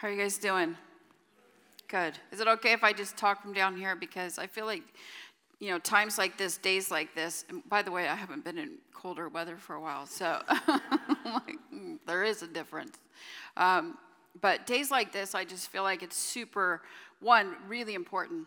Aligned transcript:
How 0.00 0.06
are 0.06 0.12
you 0.12 0.22
guys 0.22 0.38
doing? 0.38 0.76
Good. 1.88 2.14
Is 2.30 2.38
it 2.38 2.46
okay 2.46 2.72
if 2.72 2.84
I 2.84 2.92
just 2.92 3.16
talk 3.16 3.42
from 3.42 3.52
down 3.52 3.76
here? 3.76 3.96
Because 3.96 4.38
I 4.38 4.46
feel 4.46 4.64
like, 4.64 4.84
you 5.58 5.70
know, 5.70 5.80
times 5.80 6.18
like 6.18 6.38
this, 6.38 6.56
days 6.56 6.92
like 6.92 7.16
this, 7.16 7.44
and 7.48 7.68
by 7.68 7.82
the 7.82 7.90
way, 7.90 8.06
I 8.06 8.14
haven't 8.14 8.44
been 8.44 8.58
in 8.58 8.74
colder 8.94 9.28
weather 9.28 9.56
for 9.56 9.74
a 9.74 9.80
while, 9.80 10.06
so 10.06 10.40
like, 11.24 11.58
there 12.06 12.22
is 12.22 12.42
a 12.42 12.46
difference. 12.46 12.96
Um, 13.56 13.98
but 14.40 14.68
days 14.68 14.92
like 14.92 15.10
this, 15.10 15.34
I 15.34 15.44
just 15.44 15.68
feel 15.68 15.82
like 15.82 16.04
it's 16.04 16.16
super, 16.16 16.82
one, 17.18 17.56
really 17.66 17.94
important. 17.94 18.46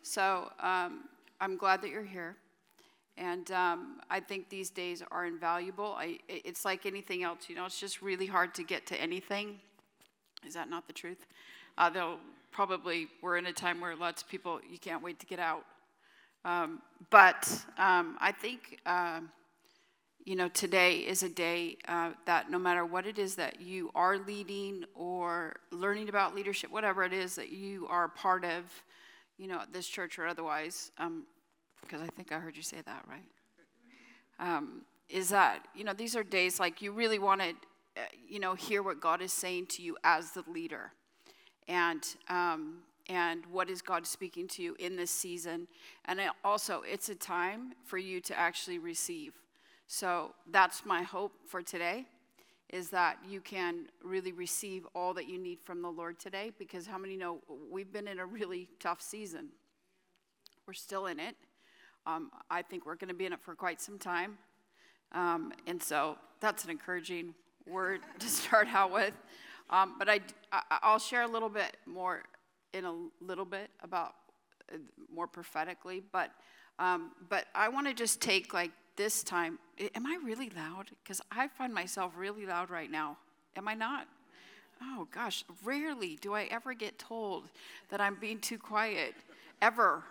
So 0.00 0.50
um, 0.60 1.10
I'm 1.42 1.58
glad 1.58 1.82
that 1.82 1.90
you're 1.90 2.04
here. 2.04 2.36
And 3.18 3.50
um, 3.50 4.00
I 4.08 4.20
think 4.20 4.48
these 4.48 4.70
days 4.70 5.02
are 5.10 5.26
invaluable. 5.26 5.94
I, 5.98 6.20
it's 6.26 6.64
like 6.64 6.86
anything 6.86 7.22
else, 7.22 7.50
you 7.50 7.54
know, 7.54 7.66
it's 7.66 7.78
just 7.78 8.00
really 8.00 8.24
hard 8.24 8.54
to 8.54 8.62
get 8.62 8.86
to 8.86 8.98
anything. 8.98 9.60
Is 10.46 10.54
that 10.54 10.70
not 10.70 10.86
the 10.86 10.92
truth? 10.92 11.26
Uh, 11.76 11.90
though 11.90 12.16
probably 12.52 13.08
we're 13.22 13.36
in 13.36 13.46
a 13.46 13.52
time 13.52 13.80
where 13.80 13.94
lots 13.96 14.22
of 14.22 14.28
people, 14.28 14.60
you 14.70 14.78
can't 14.78 15.02
wait 15.02 15.18
to 15.20 15.26
get 15.26 15.38
out. 15.38 15.64
Um, 16.44 16.80
but 17.10 17.64
um, 17.76 18.16
I 18.20 18.32
think, 18.32 18.80
uh, 18.86 19.20
you 20.24 20.36
know, 20.36 20.48
today 20.48 20.98
is 20.98 21.22
a 21.22 21.28
day 21.28 21.76
uh, 21.88 22.12
that 22.24 22.50
no 22.50 22.58
matter 22.58 22.86
what 22.86 23.06
it 23.06 23.18
is 23.18 23.34
that 23.34 23.60
you 23.60 23.90
are 23.94 24.18
leading 24.18 24.84
or 24.94 25.56
learning 25.70 26.08
about 26.08 26.34
leadership, 26.34 26.70
whatever 26.70 27.02
it 27.04 27.12
is 27.12 27.34
that 27.34 27.50
you 27.50 27.86
are 27.88 28.08
part 28.08 28.44
of, 28.44 28.64
you 29.38 29.48
know, 29.48 29.62
this 29.72 29.86
church 29.86 30.18
or 30.18 30.26
otherwise, 30.26 30.92
um, 30.98 31.24
because 31.82 32.00
I 32.00 32.06
think 32.06 32.32
I 32.32 32.38
heard 32.38 32.56
you 32.56 32.62
say 32.62 32.78
that, 32.86 33.04
right? 33.08 33.24
Um, 34.38 34.82
is 35.08 35.28
that, 35.28 35.66
you 35.74 35.84
know, 35.84 35.92
these 35.92 36.16
are 36.16 36.24
days 36.24 36.58
like 36.58 36.82
you 36.82 36.92
really 36.92 37.18
want 37.18 37.40
to, 37.40 37.54
you 38.28 38.40
know, 38.40 38.54
hear 38.54 38.82
what 38.82 39.00
God 39.00 39.22
is 39.22 39.32
saying 39.32 39.66
to 39.66 39.82
you 39.82 39.96
as 40.04 40.32
the 40.32 40.44
leader. 40.48 40.92
And, 41.68 42.06
um, 42.28 42.78
and 43.08 43.44
what 43.46 43.70
is 43.70 43.82
God 43.82 44.06
speaking 44.06 44.48
to 44.48 44.62
you 44.62 44.76
in 44.78 44.96
this 44.96 45.10
season. 45.10 45.68
And 46.06 46.20
it 46.20 46.30
also, 46.44 46.82
it's 46.86 47.08
a 47.08 47.14
time 47.14 47.72
for 47.84 47.98
you 47.98 48.20
to 48.22 48.38
actually 48.38 48.78
receive. 48.78 49.34
So 49.86 50.34
that's 50.50 50.84
my 50.84 51.02
hope 51.02 51.32
for 51.46 51.62
today 51.62 52.06
is 52.70 52.90
that 52.90 53.18
you 53.28 53.40
can 53.40 53.86
really 54.02 54.32
receive 54.32 54.86
all 54.94 55.14
that 55.14 55.28
you 55.28 55.38
need 55.38 55.60
from 55.60 55.82
the 55.82 55.88
Lord 55.88 56.18
today 56.18 56.50
because 56.58 56.86
how 56.86 56.98
many 56.98 57.16
know 57.16 57.38
we've 57.70 57.92
been 57.92 58.08
in 58.08 58.18
a 58.18 58.26
really 58.26 58.68
tough 58.80 59.00
season? 59.00 59.48
We're 60.66 60.72
still 60.72 61.06
in 61.06 61.20
it. 61.20 61.36
Um, 62.06 62.30
I 62.50 62.62
think 62.62 62.84
we're 62.84 62.96
going 62.96 63.08
to 63.08 63.14
be 63.14 63.26
in 63.26 63.32
it 63.32 63.40
for 63.40 63.54
quite 63.54 63.80
some 63.80 63.98
time. 63.98 64.38
Um, 65.12 65.52
and 65.68 65.80
so 65.80 66.16
that's 66.40 66.64
an 66.64 66.70
encouraging 66.70 67.34
word 67.66 68.00
to 68.18 68.28
start 68.28 68.68
out 68.68 68.92
with. 68.92 69.12
Um, 69.70 69.94
but 69.98 70.08
I, 70.08 70.20
I, 70.52 70.92
will 70.92 70.98
share 70.98 71.22
a 71.22 71.28
little 71.28 71.48
bit 71.48 71.76
more 71.86 72.22
in 72.72 72.84
a 72.84 72.94
little 73.20 73.44
bit 73.44 73.70
about 73.80 74.14
uh, 74.72 74.76
more 75.12 75.26
prophetically. 75.26 76.02
But, 76.12 76.30
um, 76.78 77.10
but 77.28 77.46
I 77.54 77.68
want 77.68 77.88
to 77.88 77.94
just 77.94 78.20
take 78.20 78.54
like 78.54 78.70
this 78.96 79.24
time. 79.24 79.58
Am 79.94 80.06
I 80.06 80.18
really 80.24 80.50
loud? 80.50 80.90
Because 81.02 81.20
I 81.32 81.48
find 81.48 81.74
myself 81.74 82.12
really 82.16 82.46
loud 82.46 82.70
right 82.70 82.90
now. 82.90 83.16
Am 83.56 83.66
I 83.66 83.74
not? 83.74 84.06
Oh 84.82 85.08
gosh, 85.10 85.44
rarely 85.64 86.18
do 86.20 86.34
I 86.34 86.44
ever 86.44 86.74
get 86.74 86.98
told 86.98 87.44
that 87.88 88.00
I'm 88.00 88.16
being 88.20 88.38
too 88.38 88.58
quiet, 88.58 89.14
ever. 89.62 90.02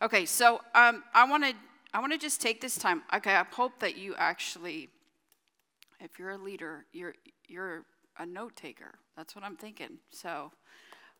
Okay, 0.00 0.24
so 0.24 0.60
um, 0.74 1.02
I 1.12 1.28
want 1.28 1.44
to 1.44 1.54
I 1.92 1.98
want 1.98 2.12
to 2.12 2.18
just 2.18 2.40
take 2.40 2.60
this 2.60 2.76
time. 2.76 3.02
Okay, 3.12 3.34
I 3.34 3.44
hope 3.50 3.80
that 3.80 3.96
you 3.96 4.14
actually, 4.16 4.88
if 6.00 6.18
you're 6.18 6.30
a 6.30 6.38
leader, 6.38 6.86
you're 6.92 7.14
you're 7.48 7.84
a 8.18 8.26
note 8.26 8.56
taker. 8.56 8.94
That's 9.16 9.34
what 9.34 9.44
I'm 9.44 9.56
thinking. 9.56 9.98
So, 10.10 10.52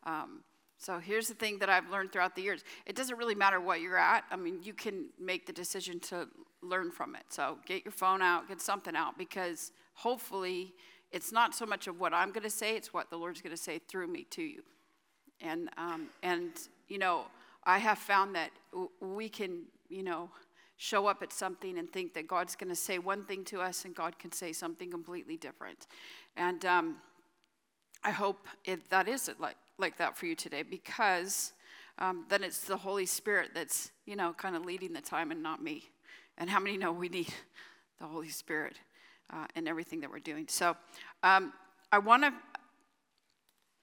um, 0.05 0.43
so 0.77 0.99
here's 0.99 1.27
the 1.27 1.33
thing 1.33 1.59
that 1.59 1.69
I've 1.69 1.89
learned 1.89 2.11
throughout 2.11 2.35
the 2.35 2.41
years. 2.41 2.63
It 2.85 2.95
doesn't 2.95 3.17
really 3.17 3.35
matter 3.35 3.59
what 3.59 3.81
you're 3.81 3.97
at. 3.97 4.23
I 4.31 4.35
mean, 4.35 4.59
you 4.63 4.73
can 4.73 5.09
make 5.19 5.45
the 5.45 5.53
decision 5.53 5.99
to 6.01 6.27
learn 6.61 6.91
from 6.91 7.15
it. 7.15 7.23
So 7.29 7.57
get 7.65 7.85
your 7.85 7.91
phone 7.91 8.21
out, 8.21 8.47
get 8.47 8.61
something 8.61 8.95
out, 8.95 9.17
because 9.17 9.71
hopefully 9.93 10.73
it's 11.11 11.31
not 11.31 11.53
so 11.53 11.65
much 11.65 11.87
of 11.87 11.99
what 11.99 12.13
I'm 12.13 12.31
going 12.31 12.43
to 12.43 12.49
say; 12.49 12.75
it's 12.75 12.93
what 12.93 13.09
the 13.09 13.17
Lord's 13.17 13.41
going 13.41 13.55
to 13.55 13.61
say 13.61 13.79
through 13.79 14.07
me 14.07 14.25
to 14.31 14.41
you. 14.41 14.63
And 15.41 15.69
um, 15.77 16.07
and 16.23 16.51
you 16.87 16.97
know 16.97 17.25
I 17.63 17.77
have 17.77 17.99
found 17.99 18.35
that 18.35 18.51
we 18.99 19.29
can, 19.29 19.63
you 19.89 20.03
know, 20.03 20.29
show 20.81 21.05
up 21.05 21.21
at 21.21 21.31
something 21.31 21.77
and 21.77 21.93
think 21.93 22.11
that 22.15 22.27
God's 22.27 22.55
going 22.55 22.71
to 22.71 22.75
say 22.75 22.97
one 22.97 23.23
thing 23.23 23.45
to 23.45 23.61
us 23.61 23.85
and 23.85 23.93
God 23.93 24.17
can 24.17 24.31
say 24.31 24.51
something 24.51 24.89
completely 24.89 25.37
different. 25.37 25.85
And 26.35 26.65
um, 26.65 26.95
I 28.03 28.09
hope 28.09 28.47
it, 28.65 28.89
that 28.89 29.07
is 29.07 29.29
like, 29.39 29.57
like 29.77 29.99
that 29.99 30.17
for 30.17 30.25
you 30.25 30.33
today 30.33 30.63
because 30.63 31.53
um, 31.99 32.25
then 32.29 32.43
it's 32.43 32.61
the 32.61 32.77
Holy 32.77 33.05
Spirit 33.05 33.51
that's, 33.53 33.91
you 34.07 34.15
know, 34.15 34.33
kind 34.33 34.55
of 34.55 34.65
leading 34.65 34.91
the 34.91 35.01
time 35.01 35.29
and 35.29 35.43
not 35.43 35.61
me. 35.61 35.83
And 36.39 36.49
how 36.49 36.59
many 36.59 36.77
know 36.77 36.91
we 36.91 37.09
need 37.09 37.31
the 37.99 38.07
Holy 38.07 38.29
Spirit 38.29 38.73
uh, 39.31 39.45
in 39.55 39.67
everything 39.67 39.99
that 39.99 40.09
we're 40.09 40.17
doing? 40.17 40.47
So 40.49 40.75
um, 41.21 41.53
I 41.91 41.99
want 41.99 42.23
to. 42.23 42.33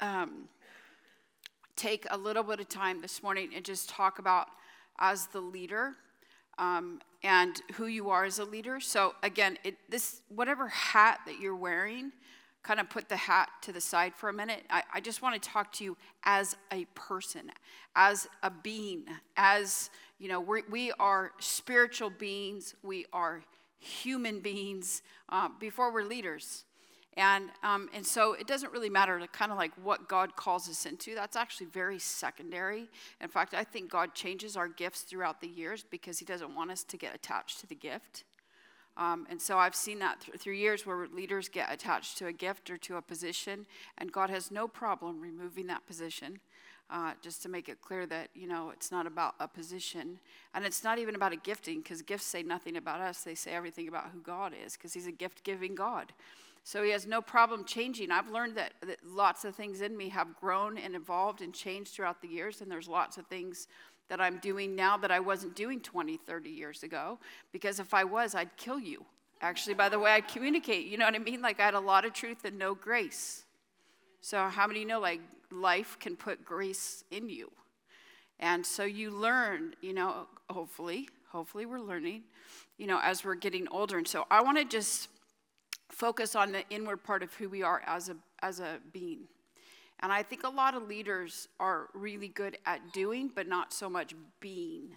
Um, 0.00 0.48
take 1.74 2.06
a 2.10 2.18
little 2.18 2.42
bit 2.42 2.58
of 2.58 2.68
time 2.68 3.00
this 3.00 3.22
morning 3.22 3.50
and 3.54 3.64
just 3.64 3.88
talk 3.88 4.18
about 4.18 4.48
as 4.98 5.28
the 5.28 5.40
leader 5.40 5.94
um, 6.58 7.00
and 7.22 7.60
who 7.74 7.86
you 7.86 8.10
are 8.10 8.24
as 8.24 8.38
a 8.38 8.44
leader. 8.44 8.80
So 8.80 9.14
again, 9.22 9.58
it, 9.64 9.76
this 9.88 10.22
whatever 10.28 10.68
hat 10.68 11.20
that 11.26 11.40
you're 11.40 11.56
wearing, 11.56 12.12
kind 12.62 12.80
of 12.80 12.90
put 12.90 13.08
the 13.08 13.16
hat 13.16 13.48
to 13.62 13.72
the 13.72 13.80
side 13.80 14.14
for 14.14 14.28
a 14.28 14.32
minute. 14.32 14.62
I, 14.68 14.82
I 14.94 15.00
just 15.00 15.22
want 15.22 15.40
to 15.40 15.48
talk 15.48 15.72
to 15.74 15.84
you 15.84 15.96
as 16.24 16.56
a 16.72 16.84
person, 16.94 17.50
as 17.94 18.28
a 18.42 18.50
being, 18.50 19.04
as 19.36 19.90
you 20.18 20.28
know, 20.28 20.40
we 20.40 20.62
we 20.68 20.92
are 20.98 21.32
spiritual 21.38 22.10
beings. 22.10 22.74
We 22.82 23.06
are 23.12 23.42
human 23.78 24.40
beings 24.40 25.02
uh, 25.28 25.48
before 25.60 25.92
we're 25.92 26.02
leaders. 26.02 26.64
And, 27.18 27.50
um, 27.64 27.90
and 27.92 28.06
so 28.06 28.34
it 28.34 28.46
doesn't 28.46 28.72
really 28.72 28.88
matter 28.88 29.18
to 29.18 29.26
kind 29.26 29.50
of 29.50 29.58
like 29.58 29.72
what 29.82 30.08
God 30.08 30.36
calls 30.36 30.68
us 30.68 30.86
into. 30.86 31.16
That's 31.16 31.34
actually 31.34 31.66
very 31.66 31.98
secondary. 31.98 32.88
In 33.20 33.28
fact, 33.28 33.54
I 33.54 33.64
think 33.64 33.90
God 33.90 34.14
changes 34.14 34.56
our 34.56 34.68
gifts 34.68 35.00
throughout 35.00 35.40
the 35.40 35.48
years 35.48 35.84
because 35.90 36.20
He 36.20 36.24
doesn't 36.24 36.54
want 36.54 36.70
us 36.70 36.84
to 36.84 36.96
get 36.96 37.16
attached 37.16 37.58
to 37.58 37.66
the 37.66 37.74
gift. 37.74 38.22
Um, 38.96 39.26
and 39.28 39.42
so 39.42 39.58
I've 39.58 39.74
seen 39.74 39.98
that 39.98 40.20
th- 40.20 40.38
through 40.38 40.54
years 40.54 40.86
where 40.86 41.08
leaders 41.08 41.48
get 41.48 41.72
attached 41.72 42.18
to 42.18 42.28
a 42.28 42.32
gift 42.32 42.70
or 42.70 42.78
to 42.78 42.96
a 42.96 43.02
position, 43.02 43.66
and 43.98 44.12
God 44.12 44.30
has 44.30 44.52
no 44.52 44.68
problem 44.68 45.20
removing 45.20 45.66
that 45.66 45.86
position. 45.86 46.38
Uh, 46.90 47.12
just 47.20 47.42
to 47.42 47.50
make 47.50 47.68
it 47.68 47.82
clear 47.82 48.06
that 48.06 48.30
you 48.34 48.46
know 48.46 48.70
it's 48.70 48.90
not 48.90 49.06
about 49.06 49.34
a 49.40 49.46
position 49.46 50.18
and 50.54 50.64
it's 50.64 50.82
not 50.82 50.98
even 50.98 51.14
about 51.14 51.34
a 51.34 51.36
gifting 51.36 51.82
because 51.82 52.00
gifts 52.00 52.24
say 52.24 52.42
nothing 52.42 52.78
about 52.78 52.98
us 53.02 53.24
they 53.24 53.34
say 53.34 53.50
everything 53.50 53.88
about 53.88 54.08
who 54.10 54.22
god 54.22 54.54
is 54.64 54.72
because 54.72 54.94
he's 54.94 55.06
a 55.06 55.12
gift 55.12 55.44
giving 55.44 55.74
god 55.74 56.14
so 56.68 56.82
he 56.82 56.90
has 56.90 57.06
no 57.06 57.22
problem 57.22 57.64
changing. 57.64 58.10
I've 58.10 58.28
learned 58.28 58.58
that, 58.58 58.74
that, 58.82 58.98
lots 59.02 59.46
of 59.46 59.54
things 59.54 59.80
in 59.80 59.96
me 59.96 60.10
have 60.10 60.36
grown 60.38 60.76
and 60.76 60.94
evolved 60.94 61.40
and 61.40 61.54
changed 61.54 61.94
throughout 61.94 62.20
the 62.20 62.28
years, 62.28 62.60
and 62.60 62.70
there's 62.70 62.86
lots 62.86 63.16
of 63.16 63.26
things 63.26 63.68
that 64.10 64.20
I'm 64.20 64.36
doing 64.36 64.76
now 64.76 64.98
that 64.98 65.10
I 65.10 65.18
wasn't 65.18 65.56
doing 65.56 65.80
20, 65.80 66.18
30 66.18 66.50
years 66.50 66.82
ago, 66.82 67.18
because 67.52 67.80
if 67.80 67.94
I 67.94 68.04
was, 68.04 68.34
I'd 68.34 68.54
kill 68.58 68.78
you. 68.78 69.06
Actually, 69.40 69.76
by 69.76 69.88
the 69.88 69.98
way 69.98 70.12
I 70.12 70.20
communicate, 70.20 70.84
you 70.84 70.98
know 70.98 71.06
what 71.06 71.14
I 71.14 71.20
mean? 71.20 71.40
Like 71.40 71.58
I 71.58 71.64
had 71.64 71.72
a 71.72 71.80
lot 71.80 72.04
of 72.04 72.12
truth 72.12 72.44
and 72.44 72.58
no 72.58 72.74
grace. 72.74 73.46
So, 74.20 74.46
how 74.48 74.66
many 74.66 74.84
know 74.84 75.00
like 75.00 75.22
life 75.50 75.96
can 75.98 76.16
put 76.16 76.44
grace 76.44 77.02
in 77.10 77.30
you? 77.30 77.50
And 78.40 78.66
so 78.66 78.84
you 78.84 79.10
learn, 79.10 79.74
you 79.80 79.94
know, 79.94 80.26
hopefully, 80.50 81.08
hopefully 81.28 81.64
we're 81.64 81.80
learning, 81.80 82.24
you 82.76 82.86
know, 82.86 83.00
as 83.02 83.24
we're 83.24 83.36
getting 83.36 83.66
older. 83.68 83.96
And 83.96 84.06
so 84.06 84.26
I 84.30 84.42
want 84.42 84.58
to 84.58 84.66
just 84.66 85.08
focus 85.88 86.36
on 86.36 86.52
the 86.52 86.62
inward 86.70 87.02
part 87.02 87.22
of 87.22 87.34
who 87.34 87.48
we 87.48 87.62
are 87.62 87.82
as 87.86 88.08
a, 88.08 88.16
as 88.42 88.60
a 88.60 88.78
being. 88.92 89.20
And 90.00 90.12
I 90.12 90.22
think 90.22 90.44
a 90.44 90.48
lot 90.48 90.74
of 90.74 90.86
leaders 90.86 91.48
are 91.58 91.88
really 91.92 92.28
good 92.28 92.56
at 92.66 92.92
doing, 92.92 93.30
but 93.34 93.48
not 93.48 93.72
so 93.72 93.90
much 93.90 94.14
being. 94.40 94.90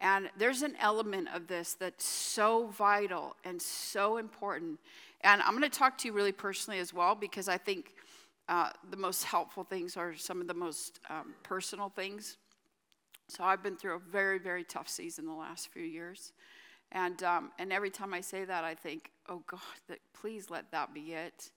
And 0.00 0.28
there's 0.36 0.62
an 0.62 0.76
element 0.80 1.28
of 1.34 1.46
this 1.46 1.74
that's 1.74 2.04
so 2.04 2.66
vital 2.66 3.36
and 3.44 3.60
so 3.60 4.18
important. 4.18 4.78
And 5.22 5.40
I'm 5.42 5.58
going 5.58 5.68
to 5.68 5.78
talk 5.78 5.98
to 5.98 6.08
you 6.08 6.12
really 6.12 6.32
personally 6.32 6.78
as 6.78 6.92
well, 6.92 7.14
because 7.14 7.48
I 7.48 7.56
think 7.56 7.94
uh, 8.48 8.70
the 8.90 8.96
most 8.96 9.24
helpful 9.24 9.64
things 9.64 9.96
are 9.96 10.14
some 10.14 10.40
of 10.40 10.46
the 10.46 10.54
most 10.54 11.00
um, 11.08 11.34
personal 11.42 11.88
things. 11.88 12.36
So 13.28 13.42
I've 13.42 13.62
been 13.62 13.76
through 13.76 13.96
a 13.96 13.98
very, 13.98 14.38
very 14.38 14.64
tough 14.64 14.88
season 14.88 15.26
the 15.26 15.32
last 15.32 15.68
few 15.72 15.82
years. 15.82 16.32
And, 16.94 17.22
um, 17.24 17.50
and 17.58 17.72
every 17.72 17.90
time 17.90 18.14
I 18.14 18.20
say 18.20 18.44
that, 18.44 18.62
I 18.62 18.74
think, 18.74 19.10
oh 19.28 19.42
God, 19.48 19.60
that, 19.88 19.98
please 20.14 20.48
let 20.48 20.70
that 20.70 20.94
be 20.94 21.12
it. 21.12 21.50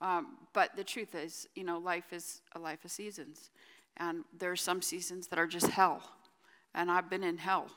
Um, 0.00 0.38
but 0.52 0.74
the 0.76 0.82
truth 0.82 1.14
is, 1.14 1.46
you 1.54 1.62
know, 1.62 1.78
life 1.78 2.12
is 2.12 2.42
a 2.56 2.58
life 2.58 2.84
of 2.84 2.90
seasons. 2.90 3.50
And 3.98 4.24
there 4.36 4.50
are 4.50 4.56
some 4.56 4.82
seasons 4.82 5.28
that 5.28 5.38
are 5.38 5.46
just 5.46 5.68
hell. 5.68 6.02
And 6.74 6.90
I've 6.90 7.08
been 7.08 7.22
in 7.22 7.38
hell, 7.38 7.68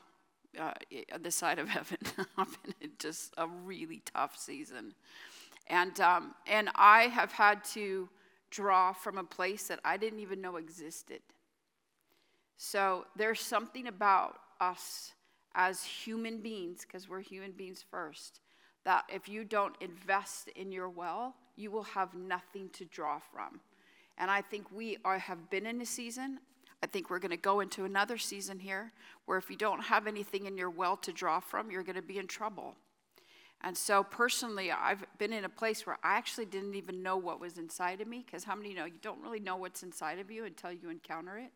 uh, 0.58 0.72
this 1.20 1.36
side 1.36 1.60
of 1.60 1.68
heaven. 1.68 1.98
I've 2.36 2.62
been 2.64 2.74
in 2.80 2.90
just 2.98 3.32
a 3.38 3.46
really 3.46 4.02
tough 4.12 4.36
season. 4.36 4.92
And, 5.68 6.00
um, 6.00 6.34
and 6.48 6.70
I 6.74 7.04
have 7.04 7.30
had 7.30 7.64
to 7.74 8.08
draw 8.50 8.92
from 8.92 9.16
a 9.18 9.24
place 9.24 9.68
that 9.68 9.78
I 9.84 9.96
didn't 9.96 10.18
even 10.20 10.40
know 10.40 10.56
existed. 10.56 11.20
So 12.56 13.06
there's 13.14 13.40
something 13.40 13.86
about 13.86 14.38
us 14.60 15.12
as 15.56 15.82
human 15.82 16.38
beings, 16.38 16.82
because 16.82 17.08
we're 17.08 17.20
human 17.20 17.50
beings 17.50 17.84
first, 17.90 18.40
that 18.84 19.04
if 19.12 19.28
you 19.28 19.42
don't 19.42 19.74
invest 19.80 20.48
in 20.48 20.70
your 20.70 20.88
well, 20.88 21.34
you 21.56 21.70
will 21.70 21.82
have 21.82 22.14
nothing 22.14 22.68
to 22.74 22.84
draw 22.84 23.18
from. 23.18 23.60
And 24.18 24.30
I 24.30 24.42
think 24.42 24.70
we 24.70 24.98
are, 25.04 25.18
have 25.18 25.50
been 25.50 25.66
in 25.66 25.80
a 25.80 25.86
season. 25.86 26.38
I 26.82 26.86
think 26.86 27.08
we're 27.08 27.18
going 27.18 27.30
to 27.30 27.38
go 27.38 27.60
into 27.60 27.84
another 27.86 28.18
season 28.18 28.58
here 28.58 28.92
where 29.24 29.38
if 29.38 29.50
you 29.50 29.56
don't 29.56 29.82
have 29.82 30.06
anything 30.06 30.44
in 30.44 30.58
your 30.58 30.70
well 30.70 30.96
to 30.98 31.12
draw 31.12 31.40
from, 31.40 31.70
you're 31.70 31.82
going 31.82 31.96
to 31.96 32.02
be 32.02 32.18
in 32.18 32.26
trouble. 32.26 32.76
And 33.62 33.74
so, 33.74 34.04
personally, 34.04 34.70
I've 34.70 35.04
been 35.16 35.32
in 35.32 35.46
a 35.46 35.48
place 35.48 35.86
where 35.86 35.96
I 36.04 36.16
actually 36.16 36.44
didn't 36.44 36.74
even 36.74 37.02
know 37.02 37.16
what 37.16 37.40
was 37.40 37.56
inside 37.56 38.02
of 38.02 38.06
me. 38.06 38.22
Because 38.24 38.44
how 38.44 38.54
many 38.54 38.74
know 38.74 38.84
you 38.84 38.98
don't 39.00 39.22
really 39.22 39.40
know 39.40 39.56
what's 39.56 39.82
inside 39.82 40.18
of 40.18 40.30
you 40.30 40.44
until 40.44 40.70
you 40.70 40.90
encounter 40.90 41.38
it? 41.38 41.50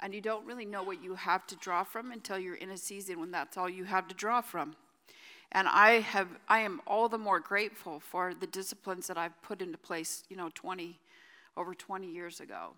And 0.00 0.14
you 0.14 0.20
don't 0.20 0.46
really 0.46 0.66
know 0.66 0.82
what 0.82 1.02
you 1.02 1.14
have 1.14 1.46
to 1.48 1.56
draw 1.56 1.82
from 1.82 2.12
until 2.12 2.38
you're 2.38 2.54
in 2.54 2.70
a 2.70 2.76
season 2.76 3.18
when 3.18 3.30
that's 3.30 3.56
all 3.56 3.68
you 3.68 3.84
have 3.84 4.08
to 4.08 4.14
draw 4.14 4.40
from. 4.40 4.76
And 5.52 5.68
I 5.68 6.00
have 6.00 6.28
I 6.48 6.60
am 6.60 6.80
all 6.86 7.08
the 7.08 7.18
more 7.18 7.40
grateful 7.40 8.00
for 8.00 8.34
the 8.34 8.46
disciplines 8.46 9.06
that 9.06 9.16
I've 9.16 9.40
put 9.42 9.62
into 9.62 9.78
place, 9.78 10.24
you 10.28 10.36
know, 10.36 10.50
20 10.54 10.98
over 11.56 11.74
20 11.74 12.06
years 12.06 12.40
ago, 12.40 12.74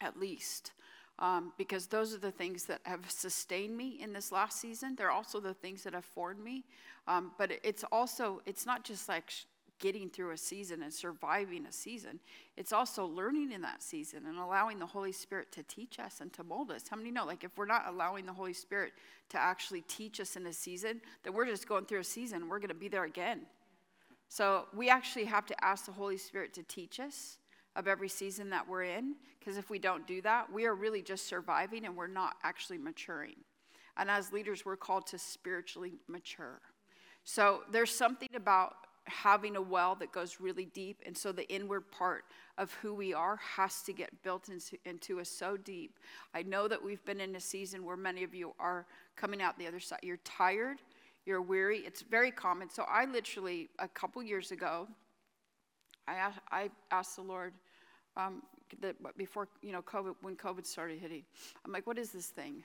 at 0.00 0.18
least. 0.18 0.72
Um, 1.20 1.52
because 1.58 1.88
those 1.88 2.14
are 2.14 2.18
the 2.18 2.30
things 2.30 2.64
that 2.66 2.80
have 2.84 3.10
sustained 3.10 3.76
me 3.76 3.98
in 4.00 4.12
this 4.12 4.30
last 4.30 4.60
season. 4.60 4.94
They're 4.96 5.10
also 5.10 5.40
the 5.40 5.54
things 5.54 5.82
that 5.82 5.94
have 5.94 6.04
formed 6.04 6.42
me. 6.44 6.64
Um, 7.08 7.32
but 7.38 7.50
it's 7.64 7.84
also, 7.90 8.40
it's 8.46 8.66
not 8.66 8.84
just 8.84 9.08
like 9.08 9.32
getting 9.78 10.10
through 10.10 10.32
a 10.32 10.36
season 10.36 10.82
and 10.82 10.92
surviving 10.92 11.66
a 11.66 11.72
season. 11.72 12.20
It's 12.56 12.72
also 12.72 13.06
learning 13.06 13.52
in 13.52 13.62
that 13.62 13.82
season 13.82 14.26
and 14.26 14.38
allowing 14.38 14.78
the 14.78 14.86
Holy 14.86 15.12
Spirit 15.12 15.52
to 15.52 15.62
teach 15.62 15.98
us 15.98 16.20
and 16.20 16.32
to 16.32 16.44
mold 16.44 16.70
us. 16.70 16.84
How 16.88 16.96
many 16.96 17.10
know, 17.10 17.24
like, 17.24 17.44
if 17.44 17.56
we're 17.56 17.66
not 17.66 17.86
allowing 17.88 18.26
the 18.26 18.32
Holy 18.32 18.52
Spirit 18.52 18.92
to 19.30 19.38
actually 19.38 19.82
teach 19.82 20.20
us 20.20 20.36
in 20.36 20.46
a 20.46 20.52
season, 20.52 21.00
then 21.22 21.34
we're 21.34 21.46
just 21.46 21.68
going 21.68 21.84
through 21.84 22.00
a 22.00 22.04
season. 22.04 22.48
We're 22.48 22.58
going 22.58 22.68
to 22.68 22.74
be 22.74 22.88
there 22.88 23.04
again. 23.04 23.42
So 24.28 24.66
we 24.74 24.90
actually 24.90 25.24
have 25.24 25.46
to 25.46 25.64
ask 25.64 25.86
the 25.86 25.92
Holy 25.92 26.18
Spirit 26.18 26.52
to 26.54 26.62
teach 26.64 27.00
us 27.00 27.38
of 27.76 27.86
every 27.86 28.08
season 28.08 28.50
that 28.50 28.68
we're 28.68 28.82
in, 28.82 29.14
because 29.38 29.56
if 29.56 29.70
we 29.70 29.78
don't 29.78 30.06
do 30.06 30.20
that, 30.22 30.52
we 30.52 30.66
are 30.66 30.74
really 30.74 31.00
just 31.00 31.26
surviving 31.28 31.84
and 31.84 31.96
we're 31.96 32.08
not 32.08 32.36
actually 32.42 32.78
maturing. 32.78 33.36
And 33.96 34.10
as 34.10 34.32
leaders, 34.32 34.64
we're 34.64 34.76
called 34.76 35.06
to 35.08 35.18
spiritually 35.18 35.94
mature. 36.08 36.60
So 37.24 37.62
there's 37.70 37.94
something 37.94 38.28
about 38.34 38.74
having 39.08 39.56
a 39.56 39.62
well 39.62 39.94
that 39.96 40.12
goes 40.12 40.38
really 40.40 40.66
deep. 40.66 41.02
And 41.06 41.16
so 41.16 41.32
the 41.32 41.48
inward 41.48 41.90
part 41.90 42.24
of 42.56 42.72
who 42.74 42.94
we 42.94 43.14
are 43.14 43.36
has 43.36 43.82
to 43.82 43.92
get 43.92 44.22
built 44.22 44.48
into, 44.48 44.76
into 44.84 45.20
us 45.20 45.28
so 45.28 45.56
deep. 45.56 45.98
I 46.34 46.42
know 46.42 46.68
that 46.68 46.82
we've 46.82 47.04
been 47.04 47.20
in 47.20 47.36
a 47.36 47.40
season 47.40 47.84
where 47.84 47.96
many 47.96 48.24
of 48.24 48.34
you 48.34 48.54
are 48.58 48.86
coming 49.16 49.42
out 49.42 49.58
the 49.58 49.66
other 49.66 49.80
side. 49.80 50.00
You're 50.02 50.18
tired, 50.18 50.78
you're 51.26 51.42
weary. 51.42 51.78
It's 51.78 52.02
very 52.02 52.30
common. 52.30 52.70
So 52.70 52.84
I 52.88 53.04
literally, 53.04 53.68
a 53.78 53.88
couple 53.88 54.22
years 54.22 54.50
ago, 54.50 54.88
I 56.06 56.14
asked, 56.14 56.38
I 56.50 56.70
asked 56.90 57.16
the 57.16 57.22
Lord, 57.22 57.52
um, 58.16 58.42
that 58.80 58.96
before, 59.16 59.48
you 59.62 59.72
know, 59.72 59.82
COVID, 59.82 60.14
when 60.20 60.36
COVID 60.36 60.66
started 60.66 60.98
hitting, 60.98 61.22
I'm 61.64 61.72
like, 61.72 61.86
what 61.86 61.98
is 61.98 62.10
this 62.10 62.26
thing? 62.26 62.62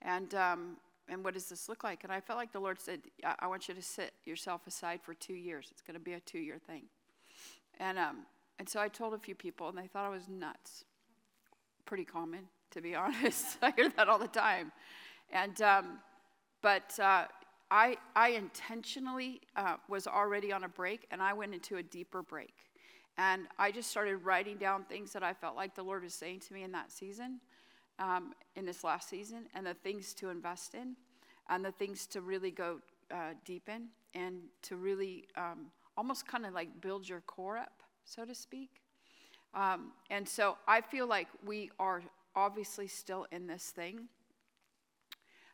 And 0.00 0.34
um, 0.34 0.76
and 1.08 1.24
what 1.24 1.34
does 1.34 1.46
this 1.48 1.68
look 1.68 1.84
like? 1.84 2.04
And 2.04 2.12
I 2.12 2.20
felt 2.20 2.38
like 2.38 2.52
the 2.52 2.60
Lord 2.60 2.80
said, 2.80 3.00
I, 3.38 3.46
want 3.46 3.68
you 3.68 3.74
to 3.74 3.82
set 3.82 4.12
yourself 4.24 4.66
aside 4.66 5.00
for 5.02 5.14
two 5.14 5.34
years. 5.34 5.68
It's 5.70 5.82
going 5.82 5.94
to 5.94 6.00
be 6.00 6.12
a 6.12 6.20
two 6.20 6.38
year 6.38 6.58
thing. 6.58 6.84
And, 7.80 7.98
um, 7.98 8.18
and 8.58 8.68
so 8.68 8.80
I 8.80 8.88
told 8.88 9.14
a 9.14 9.18
few 9.18 9.34
people, 9.34 9.68
and 9.68 9.76
they 9.76 9.86
thought 9.86 10.04
I 10.04 10.10
was 10.10 10.28
nuts. 10.28 10.84
Pretty 11.84 12.04
common, 12.04 12.48
to 12.70 12.80
be 12.80 12.94
honest. 12.94 13.58
I 13.62 13.72
hear 13.72 13.88
that 13.96 14.08
all 14.08 14.18
the 14.18 14.28
time. 14.28 14.70
And, 15.30 15.60
um, 15.62 15.98
but 16.62 16.98
uh, 17.00 17.24
I, 17.70 17.96
I 18.14 18.30
intentionally 18.30 19.40
uh, 19.56 19.76
was 19.88 20.06
already 20.06 20.52
on 20.52 20.64
a 20.64 20.68
break, 20.68 21.06
and 21.10 21.20
I 21.20 21.32
went 21.32 21.54
into 21.54 21.76
a 21.76 21.82
deeper 21.82 22.22
break. 22.22 22.54
And 23.18 23.46
I 23.58 23.72
just 23.72 23.90
started 23.90 24.18
writing 24.18 24.56
down 24.56 24.84
things 24.84 25.12
that 25.12 25.22
I 25.22 25.34
felt 25.34 25.56
like 25.56 25.74
the 25.74 25.82
Lord 25.82 26.04
was 26.04 26.14
saying 26.14 26.40
to 26.40 26.54
me 26.54 26.62
in 26.62 26.72
that 26.72 26.92
season 26.92 27.40
um, 28.02 28.32
in 28.56 28.66
this 28.66 28.82
last 28.82 29.08
season 29.08 29.46
and 29.54 29.66
the 29.66 29.74
things 29.74 30.12
to 30.14 30.28
invest 30.28 30.74
in 30.74 30.96
and 31.48 31.64
the 31.64 31.70
things 31.72 32.06
to 32.08 32.20
really 32.20 32.50
go 32.50 32.80
uh, 33.10 33.34
deep 33.44 33.68
in 33.68 33.86
and 34.14 34.36
to 34.62 34.76
really 34.76 35.24
um, 35.36 35.66
almost 35.96 36.26
kind 36.26 36.44
of 36.44 36.52
like 36.52 36.80
build 36.80 37.08
your 37.08 37.20
core 37.20 37.56
up, 37.56 37.82
so 38.04 38.24
to 38.24 38.34
speak. 38.34 38.82
Um, 39.54 39.92
and 40.10 40.28
so 40.28 40.56
I 40.66 40.80
feel 40.80 41.06
like 41.06 41.28
we 41.46 41.70
are 41.78 42.02
obviously 42.34 42.86
still 42.86 43.26
in 43.30 43.46
this 43.46 43.70
thing. 43.70 44.08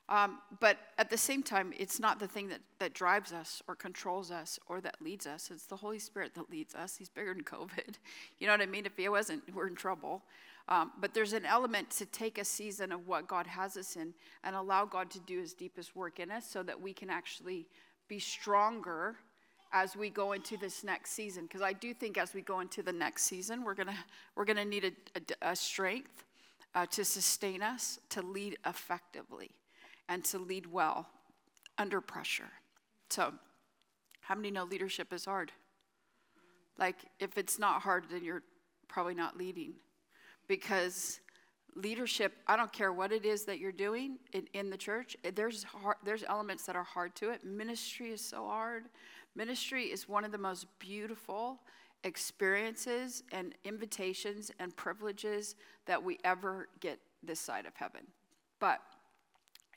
Um, 0.09 0.39
but 0.61 0.79
at 0.97 1.11
the 1.11 1.19
same 1.19 1.43
time, 1.43 1.73
it's 1.77 2.01
not 2.01 2.19
the 2.19 2.27
thing 2.27 2.49
that, 2.49 2.61
that 2.79 2.95
drives 2.95 3.33
us 3.33 3.63
or 3.69 3.75
controls 3.75 4.31
us 4.31 4.59
or 4.67 4.81
that 4.81 5.03
leads 5.03 5.27
us. 5.27 5.51
It's 5.53 5.67
the 5.67 5.77
Holy 5.77 5.99
Spirit 5.99 6.35
that 6.35 6.51
leads 6.51 6.75
us. 6.75 6.97
He's 6.97 7.11
bigger 7.11 7.35
than 7.35 7.45
COVID. 7.45 7.97
You 8.39 8.47
know 8.47 8.55
what 8.55 8.63
I 8.63 8.67
mean? 8.67 8.87
If 8.87 8.97
he 8.97 9.09
wasn't, 9.09 9.43
we're 9.55 9.69
in 9.69 9.75
trouble. 9.75 10.23
Um, 10.69 10.93
but 11.01 11.15
there's 11.15 11.33
an 11.33 11.47
element 11.47 11.91
to 11.93 12.07
take 12.07 12.39
a 12.39 12.45
season 12.45 12.93
of 12.93 13.07
what 13.07 13.27
God 13.27 13.47
has 13.47 13.77
us 13.77 13.97
in 13.97 14.13
and 14.45 14.55
allow 14.55 14.85
God 14.85 15.11
to 15.11 15.21
do 15.21 15.41
his 15.41 15.55
deepest 15.55 15.97
work 15.97 16.21
in 16.21 16.31
us 16.31 16.49
so 16.49 16.63
that 16.63 16.81
we 16.81 16.93
can 16.93 17.09
actually 17.11 17.67
be 18.07 18.19
stronger 18.19 19.17
as 19.73 19.97
we 19.97 20.11
go 20.11 20.33
into 20.33 20.57
this 20.57 20.85
next 20.85 21.13
season. 21.13 21.45
Because 21.45 21.63
I 21.63 21.73
do 21.73 21.93
think 21.95 22.19
as 22.19 22.35
we 22.35 22.43
go 22.43 22.61
into 22.61 22.83
the 22.83 22.93
next 22.93 23.25
season, 23.25 23.65
we're 23.65 23.75
going 23.75 23.89
to 23.89 23.97
we're 24.35 24.45
gonna 24.45 24.65
need 24.65 24.85
a, 24.85 24.93
a, 25.19 25.51
a 25.51 25.57
strength 25.57 26.25
uh, 26.75 26.87
to 26.87 27.05
sustain 27.05 27.63
us, 27.63 27.99
to 28.11 28.23
lead 28.23 28.57
effectively, 28.67 29.51
and 30.09 30.25
to 30.25 30.39
lead 30.39 30.67
well 30.67 31.09
under 31.77 32.01
pressure. 32.01 32.51
So, 33.11 33.35
how 34.21 34.35
many 34.35 34.51
know 34.51 34.65
leadership 34.65 35.13
is 35.13 35.25
hard? 35.25 35.53
Like, 36.79 36.97
if 37.19 37.39
it's 37.39 37.59
not 37.59 37.83
hard, 37.83 38.05
then 38.11 38.25
you're 38.25 38.43
probably 38.89 39.15
not 39.15 39.37
leading 39.37 39.75
because 40.49 41.21
leadership 41.77 42.33
i 42.47 42.57
don't 42.57 42.73
care 42.73 42.93
what 42.93 43.13
it 43.13 43.25
is 43.25 43.45
that 43.45 43.59
you're 43.59 43.71
doing 43.71 44.19
in, 44.33 44.49
in 44.55 44.71
the 44.71 44.77
church 44.77 45.17
eh, 45.25 45.31
there's 45.35 45.63
hard, 45.63 45.97
there's 46.05 46.25
elements 46.25 46.65
that 46.65 46.75
are 46.75 46.83
hard 46.83 47.15
to 47.15 47.31
it 47.31 47.45
ministry 47.45 48.11
is 48.11 48.21
so 48.21 48.47
hard 48.47 48.85
ministry 49.37 49.85
is 49.85 50.09
one 50.09 50.25
of 50.25 50.33
the 50.33 50.39
most 50.39 50.67
beautiful 50.79 51.61
experiences 52.05 53.23
and 53.33 53.55
invitations 53.65 54.51
and 54.59 54.75
privileges 54.77 55.57
that 55.87 56.03
we 56.03 56.19
ever 56.25 56.69
get 56.81 56.99
this 57.23 57.39
side 57.39 57.67
of 57.67 57.77
heaven 57.77 58.01
but 58.59 58.81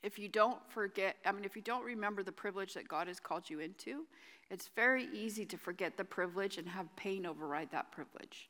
if 0.03 0.17
you 0.19 0.27
don't 0.27 0.59
forget 0.69 1.15
i 1.25 1.31
mean 1.31 1.43
if 1.43 1.55
you 1.55 1.61
don't 1.61 1.83
remember 1.83 2.23
the 2.23 2.31
privilege 2.31 2.73
that 2.73 2.87
god 2.87 3.07
has 3.07 3.19
called 3.19 3.49
you 3.49 3.59
into 3.59 4.05
it's 4.49 4.69
very 4.75 5.07
easy 5.13 5.45
to 5.45 5.57
forget 5.57 5.97
the 5.97 6.03
privilege 6.03 6.57
and 6.57 6.67
have 6.67 6.93
pain 6.95 7.25
override 7.25 7.71
that 7.71 7.91
privilege 7.91 8.49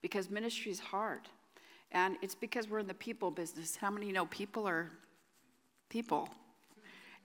because 0.00 0.30
ministry 0.30 0.72
is 0.72 0.80
hard 0.80 1.28
and 1.92 2.16
it's 2.22 2.34
because 2.34 2.68
we're 2.68 2.78
in 2.78 2.86
the 2.86 2.94
people 2.94 3.30
business. 3.30 3.76
How 3.76 3.90
many 3.90 4.10
know 4.12 4.26
people 4.26 4.66
are 4.66 4.90
people? 5.88 6.28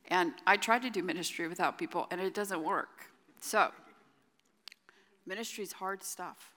And 0.09 0.33
I 0.45 0.57
try 0.57 0.77
to 0.79 0.89
do 0.89 1.03
ministry 1.03 1.47
without 1.47 1.77
people, 1.77 2.07
and 2.11 2.21
it 2.21 2.33
doesn't 2.33 2.63
work. 2.63 3.05
So, 3.41 3.71
ministry 5.25 5.63
is 5.63 5.73
hard 5.73 6.03
stuff. 6.03 6.53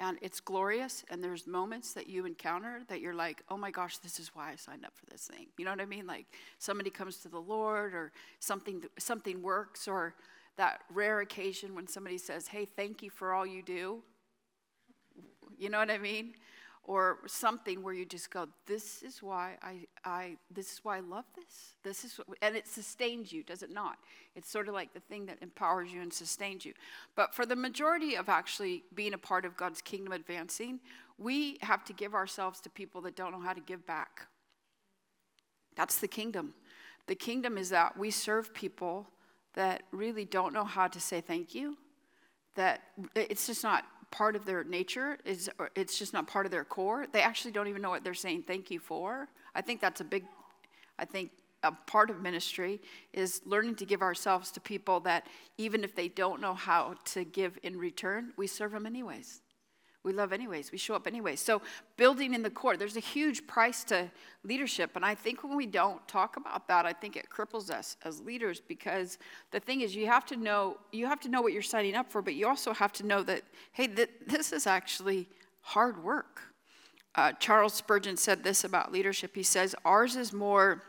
And 0.00 0.16
it's 0.22 0.38
glorious, 0.38 1.04
and 1.10 1.24
there's 1.24 1.48
moments 1.48 1.92
that 1.94 2.08
you 2.08 2.24
encounter 2.24 2.82
that 2.86 3.00
you're 3.00 3.14
like, 3.14 3.42
oh 3.48 3.56
my 3.56 3.72
gosh, 3.72 3.98
this 3.98 4.20
is 4.20 4.32
why 4.32 4.52
I 4.52 4.54
signed 4.54 4.84
up 4.84 4.92
for 4.94 5.06
this 5.06 5.22
thing. 5.22 5.46
You 5.56 5.64
know 5.64 5.72
what 5.72 5.80
I 5.80 5.86
mean? 5.86 6.06
Like 6.06 6.26
somebody 6.58 6.88
comes 6.88 7.16
to 7.18 7.28
the 7.28 7.40
Lord, 7.40 7.94
or 7.94 8.12
something, 8.38 8.84
something 8.96 9.42
works, 9.42 9.88
or 9.88 10.14
that 10.56 10.82
rare 10.94 11.20
occasion 11.20 11.74
when 11.74 11.88
somebody 11.88 12.16
says, 12.16 12.46
hey, 12.46 12.64
thank 12.64 13.02
you 13.02 13.10
for 13.10 13.32
all 13.32 13.44
you 13.44 13.60
do. 13.60 14.02
You 15.58 15.68
know 15.68 15.78
what 15.78 15.90
I 15.90 15.98
mean? 15.98 16.34
Or 16.88 17.18
something 17.26 17.82
where 17.82 17.92
you 17.92 18.06
just 18.06 18.30
go, 18.30 18.48
this 18.66 19.02
is 19.02 19.22
why 19.22 19.58
I, 19.62 19.86
I 20.06 20.36
this 20.50 20.72
is 20.72 20.80
why 20.82 20.96
I 20.96 21.00
love 21.00 21.26
this. 21.36 21.74
This 21.84 22.02
is, 22.02 22.16
what, 22.16 22.38
and 22.40 22.56
it 22.56 22.66
sustains 22.66 23.30
you, 23.30 23.42
does 23.42 23.62
it 23.62 23.70
not? 23.70 23.98
It's 24.34 24.50
sort 24.50 24.68
of 24.68 24.74
like 24.74 24.94
the 24.94 25.00
thing 25.00 25.26
that 25.26 25.36
empowers 25.42 25.92
you 25.92 26.00
and 26.00 26.10
sustains 26.10 26.64
you. 26.64 26.72
But 27.14 27.34
for 27.34 27.44
the 27.44 27.54
majority 27.54 28.14
of 28.16 28.30
actually 28.30 28.84
being 28.94 29.12
a 29.12 29.18
part 29.18 29.44
of 29.44 29.54
God's 29.54 29.82
kingdom 29.82 30.14
advancing, 30.14 30.80
we 31.18 31.58
have 31.60 31.84
to 31.84 31.92
give 31.92 32.14
ourselves 32.14 32.58
to 32.62 32.70
people 32.70 33.02
that 33.02 33.14
don't 33.14 33.32
know 33.32 33.40
how 33.40 33.52
to 33.52 33.60
give 33.60 33.86
back. 33.86 34.26
That's 35.76 35.98
the 35.98 36.08
kingdom. 36.08 36.54
The 37.06 37.14
kingdom 37.14 37.58
is 37.58 37.68
that 37.68 37.98
we 37.98 38.10
serve 38.10 38.54
people 38.54 39.06
that 39.52 39.82
really 39.92 40.24
don't 40.24 40.54
know 40.54 40.64
how 40.64 40.88
to 40.88 41.00
say 41.00 41.20
thank 41.20 41.54
you. 41.54 41.76
That 42.54 42.80
it's 43.14 43.46
just 43.46 43.62
not 43.62 43.84
part 44.10 44.36
of 44.36 44.44
their 44.44 44.64
nature 44.64 45.18
is 45.24 45.50
it's 45.74 45.98
just 45.98 46.12
not 46.12 46.26
part 46.26 46.46
of 46.46 46.52
their 46.52 46.64
core. 46.64 47.06
They 47.10 47.20
actually 47.20 47.52
don't 47.52 47.68
even 47.68 47.82
know 47.82 47.90
what 47.90 48.04
they're 48.04 48.14
saying 48.14 48.42
thank 48.42 48.70
you 48.70 48.80
for. 48.80 49.28
I 49.54 49.60
think 49.60 49.80
that's 49.80 50.00
a 50.00 50.04
big 50.04 50.24
i 50.98 51.04
think 51.04 51.30
a 51.62 51.72
part 51.72 52.10
of 52.10 52.20
ministry 52.20 52.80
is 53.12 53.40
learning 53.44 53.74
to 53.76 53.84
give 53.84 54.02
ourselves 54.02 54.50
to 54.52 54.60
people 54.60 55.00
that 55.00 55.26
even 55.56 55.82
if 55.82 55.94
they 55.94 56.08
don't 56.08 56.40
know 56.40 56.54
how 56.54 56.94
to 57.04 57.24
give 57.24 57.58
in 57.62 57.76
return 57.76 58.32
we 58.36 58.46
serve 58.46 58.72
them 58.72 58.86
anyways 58.86 59.40
We 60.08 60.14
love 60.14 60.32
anyways. 60.32 60.72
We 60.72 60.78
show 60.78 60.94
up 60.94 61.06
anyways. 61.06 61.38
So, 61.38 61.60
building 61.98 62.32
in 62.32 62.42
the 62.42 62.48
core, 62.48 62.78
there's 62.78 62.96
a 62.96 63.00
huge 63.00 63.46
price 63.46 63.84
to 63.84 64.10
leadership. 64.42 64.92
And 64.96 65.04
I 65.04 65.14
think 65.14 65.44
when 65.44 65.54
we 65.54 65.66
don't 65.66 66.00
talk 66.08 66.38
about 66.38 66.66
that, 66.68 66.86
I 66.86 66.94
think 66.94 67.14
it 67.14 67.26
cripples 67.28 67.68
us 67.68 67.98
as 68.06 68.18
leaders 68.22 68.58
because 68.58 69.18
the 69.50 69.60
thing 69.60 69.82
is, 69.82 69.94
you 69.94 70.06
have 70.06 70.24
to 70.24 70.36
know, 70.36 70.78
you 70.92 71.04
have 71.04 71.20
to 71.20 71.28
know 71.28 71.42
what 71.42 71.52
you're 71.52 71.60
signing 71.60 71.94
up 71.94 72.10
for, 72.10 72.22
but 72.22 72.34
you 72.34 72.48
also 72.48 72.72
have 72.72 72.90
to 72.94 73.06
know 73.06 73.22
that, 73.24 73.42
hey, 73.72 73.86
th- 73.86 74.08
this 74.26 74.50
is 74.50 74.66
actually 74.66 75.28
hard 75.60 76.02
work. 76.02 76.40
Uh, 77.14 77.32
Charles 77.32 77.74
Spurgeon 77.74 78.16
said 78.16 78.42
this 78.42 78.64
about 78.64 78.90
leadership. 78.90 79.32
He 79.34 79.42
says, 79.42 79.74
Ours 79.84 80.16
is 80.16 80.32
more 80.32 80.84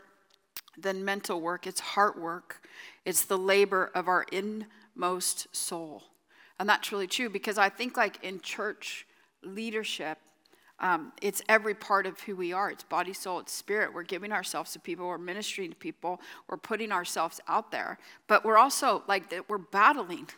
than 0.78 1.04
mental 1.04 1.42
work, 1.42 1.66
it's 1.66 1.80
heart 1.80 2.18
work, 2.18 2.66
it's 3.04 3.26
the 3.26 3.36
labor 3.36 3.90
of 3.94 4.08
our 4.08 4.24
inmost 4.32 5.54
soul. 5.54 6.04
And 6.58 6.66
that's 6.66 6.90
really 6.90 7.06
true 7.06 7.28
because 7.28 7.58
I 7.58 7.68
think, 7.68 7.98
like 7.98 8.24
in 8.24 8.40
church 8.40 9.06
leadership, 9.42 10.18
um, 10.80 11.12
it's 11.20 11.42
every 11.48 11.74
part 11.74 12.06
of 12.06 12.18
who 12.20 12.34
we 12.34 12.52
are. 12.52 12.70
It's 12.70 12.84
body, 12.84 13.12
soul, 13.12 13.40
it's 13.40 13.52
spirit. 13.52 13.92
We're 13.92 14.02
giving 14.02 14.32
ourselves 14.32 14.72
to 14.72 14.80
people. 14.80 15.06
We're 15.06 15.18
ministering 15.18 15.70
to 15.70 15.76
people. 15.76 16.20
We're 16.48 16.56
putting 16.56 16.90
ourselves 16.90 17.40
out 17.48 17.70
there. 17.70 17.98
But 18.26 18.44
we're 18.44 18.56
also 18.56 19.02
like 19.06 19.32
we're 19.48 19.58
battling. 19.58 20.28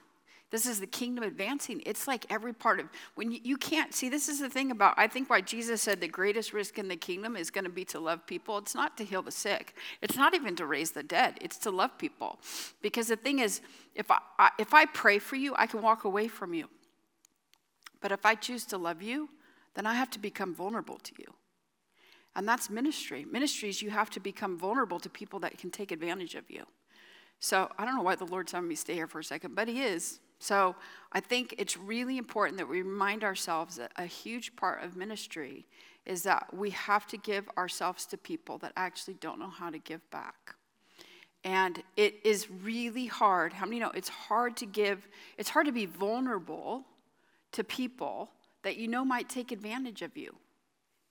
This 0.50 0.66
is 0.66 0.80
the 0.80 0.87
kingdom 0.87 1.25
advancing. 1.25 1.82
It's 1.87 2.06
like 2.06 2.26
every 2.28 2.52
part 2.52 2.78
of 2.78 2.87
when 3.14 3.30
you, 3.30 3.40
you, 3.42 3.56
can't 3.56 3.94
see. 3.94 4.11
This 4.11 4.28
is 4.28 4.38
the 4.38 4.50
thing 4.50 4.71
about 4.71 4.94
I 4.99 5.06
think 5.06 5.30
why 5.30 5.40
Jesus 5.40 5.80
said 5.80 6.00
the 6.00 6.09
greatest 6.09 6.52
risk 6.52 6.78
in 6.78 6.88
the 6.88 6.97
kingdom 6.97 7.37
is 7.37 7.50
going 7.50 7.64
to 7.64 7.71
be 7.71 7.87
to 7.87 8.00
love 8.00 8.26
people. 8.26 8.59
It's 8.59 8.75
not 8.75 8.99
to 8.99 9.04
heal 9.04 9.23
the 9.23 9.30
sick. 9.30 9.76
It's 10.02 10.16
not 10.16 10.35
even 10.35 10.56
to 10.56 10.66
raise 10.66 10.90
the 10.90 11.04
dead. 11.04 11.38
It's 11.40 11.56
to 11.59 11.71
love 11.71 11.97
people, 11.97 12.38
because 12.82 13.06
the 13.06 13.16
thing 13.16 13.38
is, 13.38 13.62
if 13.94 14.11
I, 14.11 14.18
I 14.38 14.50
if 14.59 14.75
I 14.75 14.87
pray 14.87 15.18
for 15.21 15.37
you, 15.37 15.54
I 15.56 15.66
can 15.66 15.80
walk 15.80 16.04
away 16.04 16.28
from 16.28 16.52
you. 16.52 16.68
But 18.02 18.12
if 18.12 18.26
I 18.26 18.35
choose 18.35 18.66
to 18.66 18.76
love 18.76 19.00
you, 19.00 19.30
then 19.75 19.87
I 19.87 19.94
have 19.94 20.11
to 20.11 20.18
become 20.18 20.54
vulnerable 20.54 20.99
to 20.99 21.12
you. 21.18 21.32
And 22.35 22.49
that's 22.49 22.68
ministry. 22.68 23.25
Ministries, 23.25 23.80
you 23.80 23.90
have 23.90 24.11
to 24.11 24.21
become 24.21 24.59
vulnerable 24.59 25.00
to 25.00 25.09
people 25.09 25.38
that 25.40 25.56
can 25.56 25.71
take 25.71 25.92
advantage 25.92 26.35
of 26.35 26.50
you. 26.50 26.64
So 27.40 27.71
I 27.78 27.85
don't 27.85 27.97
know 27.97 28.02
why 28.02 28.16
the 28.16 28.26
Lord's 28.26 28.52
having 28.52 28.68
me 28.68 28.75
stay 28.75 28.94
here 28.94 29.06
for 29.06 29.18
a 29.18 29.25
second, 29.25 29.54
but 29.54 29.68
He 29.68 29.82
is. 29.82 30.21
So 30.38 30.75
I 31.12 31.21
think 31.21 31.54
it's 31.59 31.76
really 31.76 32.18
important 32.18 32.59
that 32.59 32.68
we 32.68 32.82
remind 32.82 33.23
ourselves 33.23 33.76
that 33.76 33.92
a 33.97 34.06
huge 34.06 34.56
part 34.56 34.82
of 34.82 34.97
ministry 34.97 35.66
is 36.04 36.23
that 36.25 36.52
we 36.52 36.71
have 36.71 37.06
to 37.09 37.16
give 37.16 37.49
ourselves 37.56 38.06
to 38.06 38.16
people 38.16 38.59
that 38.59 38.73
actually 38.76 39.14
don't 39.14 39.38
know 39.38 39.50
how 39.50 39.71
to 39.71 39.78
give 39.78 40.09
back. 40.11 40.56
And 41.44 41.82
it 41.97 42.14
is 42.25 42.49
really 42.50 43.06
hard. 43.06 43.52
How 43.52 43.66
many 43.66 43.80
know 43.80 43.90
it's 43.90 44.09
hard 44.09 44.56
to 44.59 44.66
give, 44.66 45.06
it's 45.38 45.50
hard 45.50 45.66
to 45.66 45.73
be 45.73 45.87
vulnerable 45.87 46.85
to 47.52 47.64
people 47.64 48.30
that 48.62 48.76
you 48.76 48.88
know 48.88 49.04
might 49.04 49.28
take 49.28 49.52
advantage 49.52 50.02
of 50.02 50.16
you. 50.16 50.35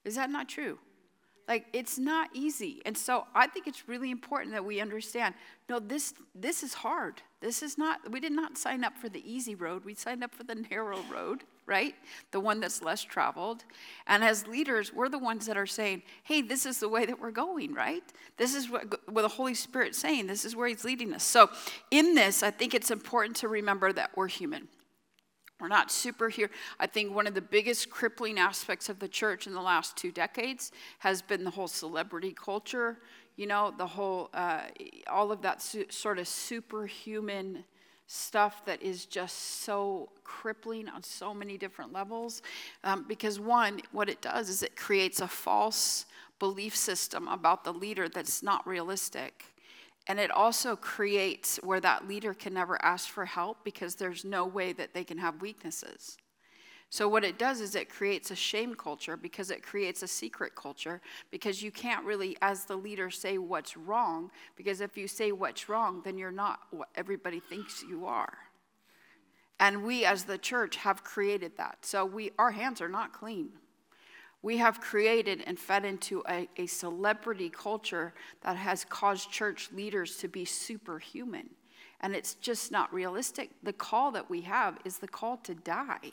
Is 0.04 0.16
that 0.16 0.30
not 0.30 0.50
true? 0.50 0.80
Like 1.48 1.66
it's 1.74 1.98
not 1.98 2.30
easy. 2.34 2.82
And 2.86 2.98
so 2.98 3.26
I 3.36 3.48
think 3.48 3.68
it's 3.68 3.88
really 3.88 4.10
important 4.10 4.54
that 4.54 4.64
we 4.64 4.80
understand 4.80 5.36
no 5.70 5.80
this 5.80 6.14
this 6.34 6.64
is 6.64 6.74
hard. 6.74 7.22
This 7.42 7.62
is 7.62 7.78
not 7.78 8.10
we 8.10 8.20
did 8.20 8.32
not 8.32 8.58
sign 8.58 8.84
up 8.84 8.98
for 8.98 9.10
the 9.10 9.22
easy 9.30 9.56
road. 9.56 9.84
We 9.84 9.94
signed 9.94 10.24
up 10.24 10.34
for 10.34 10.44
the 10.44 10.56
narrow 10.56 11.00
road, 11.12 11.44
right? 11.66 11.96
The 12.32 12.40
one 12.40 12.62
that's 12.62 12.82
less 12.82 13.04
traveled. 13.04 13.66
And 14.08 14.24
as 14.24 14.48
leaders, 14.48 14.94
we're 14.94 15.10
the 15.10 15.20
ones 15.20 15.46
that 15.48 15.58
are 15.58 15.66
saying, 15.66 16.04
"Hey, 16.24 16.42
this 16.42 16.66
is 16.66 16.80
the 16.80 16.88
way 16.88 17.06
that 17.06 17.20
we're 17.20 17.32
going, 17.32 17.74
right? 17.74 18.04
This 18.38 18.56
is 18.56 18.70
what, 18.70 19.10
what 19.12 19.24
the 19.24 19.28
Holy 19.28 19.56
Spirit's 19.56 19.98
saying. 19.98 20.28
This 20.28 20.46
is 20.46 20.56
where 20.56 20.70
he's 20.70 20.86
leading 20.86 21.14
us." 21.14 21.24
So, 21.24 21.50
in 21.90 22.16
this, 22.16 22.44
I 22.44 22.52
think 22.52 22.74
it's 22.74 22.92
important 22.92 23.36
to 23.38 23.50
remember 23.50 23.92
that 23.92 24.12
we're 24.16 24.30
human. 24.30 24.70
We're 25.62 25.68
not 25.68 25.90
superhero. 25.90 26.50
I 26.80 26.88
think 26.88 27.14
one 27.14 27.28
of 27.28 27.36
the 27.36 27.42
biggest 27.42 27.92
crippling 27.92 28.40
aspects 28.40 28.90
of 28.90 28.98
the 28.98 29.08
church 29.08 29.46
in 29.46 29.54
the 29.54 29.62
last 29.62 29.96
two 29.96 30.12
decades 30.12 30.72
has 31.00 31.22
been 31.22 31.44
the 31.44 31.52
whole 31.52 31.68
celebrity 31.68 32.34
culture. 32.34 32.98
You 33.36 33.46
know, 33.46 33.72
the 33.78 33.86
whole, 33.86 34.32
uh, 34.34 34.62
all 35.08 35.32
of 35.32 35.44
that 35.44 35.62
su- 35.62 35.86
sort 35.90 36.18
of 36.18 36.28
superhuman 36.28 37.64
stuff 38.08 38.66
that 38.66 38.82
is 38.82 39.06
just 39.06 39.62
so 39.64 40.10
crippling 40.24 40.90
on 40.90 41.04
so 41.04 41.34
many 41.34 41.58
different 41.58 41.94
levels. 41.94 42.42
Um, 42.84 43.06
because, 43.08 43.40
one, 43.40 43.82
what 43.92 44.10
it 44.10 44.22
does 44.22 44.50
is 44.50 44.64
it 44.64 44.76
creates 44.76 45.22
a 45.22 45.28
false 45.28 46.06
belief 46.40 46.76
system 46.76 47.28
about 47.28 47.64
the 47.64 47.72
leader 47.72 48.10
that's 48.10 48.42
not 48.42 48.66
realistic. 48.68 49.46
And 50.12 50.20
it 50.20 50.30
also 50.30 50.76
creates 50.76 51.58
where 51.64 51.80
that 51.80 52.06
leader 52.06 52.34
can 52.34 52.54
never 52.54 52.78
ask 52.84 53.08
for 53.08 53.24
help 53.24 53.64
because 53.64 53.96
there's 53.96 54.26
no 54.26 54.46
way 54.46 54.74
that 54.74 54.94
they 54.94 55.06
can 55.06 55.18
have 55.18 55.42
weaknesses. 55.42 56.18
So, 56.90 57.08
what 57.08 57.24
it 57.24 57.40
does 57.40 57.62
is 57.62 57.76
it 57.76 57.88
creates 57.88 58.30
a 58.30 58.36
shame 58.36 58.76
culture 58.76 59.16
because 59.16 59.52
it 59.52 59.64
creates 59.64 60.04
a 60.04 60.10
secret 60.10 60.54
culture 60.54 61.00
because 61.32 61.64
you 61.64 61.72
can't 61.72 62.04
really, 62.04 62.36
as 62.42 62.66
the 62.66 62.76
leader, 62.76 63.10
say 63.10 63.38
what's 63.38 63.78
wrong 63.78 64.32
because 64.58 64.82
if 64.82 64.98
you 64.98 65.08
say 65.08 65.32
what's 65.32 65.70
wrong, 65.70 66.02
then 66.04 66.18
you're 66.18 66.30
not 66.30 66.60
what 66.72 66.90
everybody 66.96 67.40
thinks 67.40 67.82
you 67.82 68.06
are. 68.06 68.38
And 69.62 69.82
we, 69.82 70.04
as 70.04 70.26
the 70.26 70.38
church, 70.38 70.76
have 70.76 71.06
created 71.06 71.54
that. 71.56 71.86
So, 71.86 72.04
we, 72.04 72.32
our 72.38 72.52
hands 72.52 72.82
are 72.82 72.90
not 72.90 73.14
clean 73.14 73.52
we 74.44 74.58
have 74.58 74.82
created 74.82 75.44
and 75.46 75.60
fed 75.60 75.86
into 75.86 76.24
a, 76.28 76.50
a, 76.58 76.66
celebrity 76.66 77.50
culture 77.50 78.14
that 78.42 78.58
has 78.58 78.84
caused 78.86 79.32
church 79.32 79.70
leaders 79.72 80.18
to 80.18 80.28
be 80.28 80.46
superhuman. 80.46 81.50
And 82.02 82.16
it's 82.16 82.34
just 82.36 82.72
not 82.72 82.92
realistic. 82.92 83.52
The 83.62 83.74
call 83.74 84.12
that 84.12 84.30
we 84.30 84.42
have 84.42 84.80
is 84.84 84.98
the 84.98 85.08
call 85.08 85.38
to 85.38 85.54
die. 85.54 86.12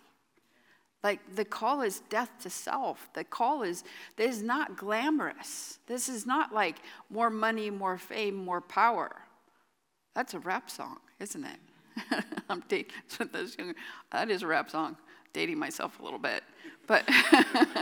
Like 1.02 1.20
the 1.36 1.44
call 1.44 1.80
is 1.82 2.00
death 2.10 2.30
to 2.42 2.50
self. 2.50 3.08
The 3.14 3.24
call 3.24 3.62
is 3.62 3.84
this 4.16 4.36
is 4.36 4.42
not 4.42 4.76
glamorous. 4.76 5.78
This 5.86 6.08
is 6.08 6.26
not 6.26 6.52
like 6.52 6.76
more 7.08 7.30
money, 7.30 7.70
more 7.70 7.96
fame, 7.96 8.34
more 8.34 8.60
power. 8.60 9.16
That's 10.14 10.34
a 10.34 10.40
rap 10.40 10.68
song, 10.68 10.98
isn't 11.20 11.44
it? 11.44 12.24
I'm 12.48 12.62
dating 12.68 12.92
that 14.10 14.30
is 14.30 14.42
a 14.42 14.46
rap 14.46 14.70
song. 14.70 14.96
Dating 15.32 15.58
myself 15.58 15.98
a 16.00 16.02
little 16.02 16.18
bit. 16.18 16.42
But, 16.86 17.08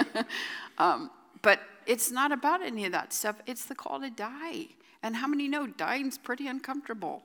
um, 0.78 1.10
but 1.42 1.60
it's 1.86 2.10
not 2.10 2.32
about 2.32 2.62
any 2.62 2.84
of 2.84 2.92
that 2.92 3.12
stuff. 3.12 3.36
It's 3.46 3.64
the 3.64 3.74
call 3.74 4.00
to 4.00 4.10
die. 4.10 4.66
And 5.02 5.16
how 5.16 5.26
many 5.26 5.48
know 5.48 5.66
dying's 5.66 6.18
pretty 6.18 6.48
uncomfortable? 6.48 7.22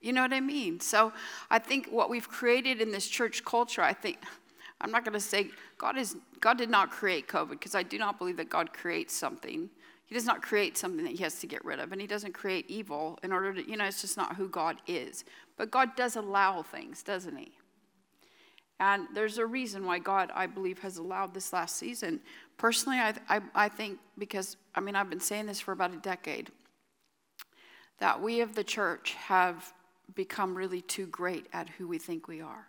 You 0.00 0.12
know 0.12 0.22
what 0.22 0.32
I 0.32 0.40
mean? 0.40 0.80
So 0.80 1.12
I 1.50 1.58
think 1.58 1.88
what 1.88 2.10
we've 2.10 2.28
created 2.28 2.80
in 2.80 2.92
this 2.92 3.08
church 3.08 3.44
culture, 3.44 3.82
I 3.82 3.92
think, 3.92 4.18
I'm 4.80 4.90
not 4.90 5.04
going 5.04 5.14
to 5.14 5.20
say 5.20 5.50
God 5.78 5.96
is 5.96 6.16
God 6.40 6.58
did 6.58 6.68
not 6.68 6.90
create 6.90 7.26
COVID 7.26 7.50
because 7.50 7.74
I 7.74 7.82
do 7.82 7.96
not 7.96 8.18
believe 8.18 8.36
that 8.36 8.50
God 8.50 8.72
creates 8.74 9.14
something. 9.14 9.70
He 10.04 10.14
does 10.14 10.26
not 10.26 10.42
create 10.42 10.76
something 10.76 11.04
that 11.04 11.12
he 11.12 11.22
has 11.22 11.40
to 11.40 11.46
get 11.46 11.64
rid 11.64 11.80
of, 11.80 11.92
and 11.92 12.00
he 12.00 12.06
doesn't 12.06 12.34
create 12.34 12.68
evil 12.68 13.18
in 13.22 13.32
order 13.32 13.54
to, 13.54 13.68
you 13.68 13.78
know, 13.78 13.86
it's 13.86 14.02
just 14.02 14.18
not 14.18 14.36
who 14.36 14.48
God 14.48 14.76
is. 14.86 15.24
But 15.56 15.70
God 15.70 15.96
does 15.96 16.16
allow 16.16 16.62
things, 16.62 17.02
doesn't 17.02 17.36
he? 17.36 17.56
And 18.80 19.06
there's 19.14 19.38
a 19.38 19.46
reason 19.46 19.86
why 19.86 19.98
God, 19.98 20.30
I 20.34 20.46
believe, 20.46 20.80
has 20.80 20.98
allowed 20.98 21.32
this 21.32 21.52
last 21.52 21.76
season. 21.76 22.20
Personally, 22.58 22.98
I, 22.98 23.14
I, 23.28 23.40
I 23.54 23.68
think 23.68 23.98
because, 24.18 24.56
I 24.74 24.80
mean, 24.80 24.96
I've 24.96 25.08
been 25.08 25.20
saying 25.20 25.46
this 25.46 25.60
for 25.60 25.72
about 25.72 25.92
a 25.92 25.98
decade, 25.98 26.50
that 27.98 28.20
we 28.20 28.40
of 28.40 28.54
the 28.54 28.64
church 28.64 29.14
have 29.14 29.72
become 30.14 30.54
really 30.54 30.80
too 30.80 31.06
great 31.06 31.46
at 31.52 31.68
who 31.68 31.86
we 31.86 31.98
think 31.98 32.26
we 32.26 32.40
are. 32.40 32.66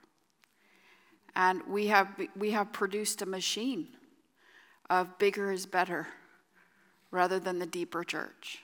And 1.36 1.62
we 1.68 1.88
have, 1.88 2.10
we 2.38 2.52
have 2.52 2.72
produced 2.72 3.22
a 3.22 3.26
machine 3.26 3.88
of 4.90 5.18
bigger 5.18 5.52
is 5.52 5.66
better 5.66 6.08
rather 7.12 7.40
than 7.40 7.60
the 7.60 7.66
deeper 7.66 8.04
church. 8.04 8.60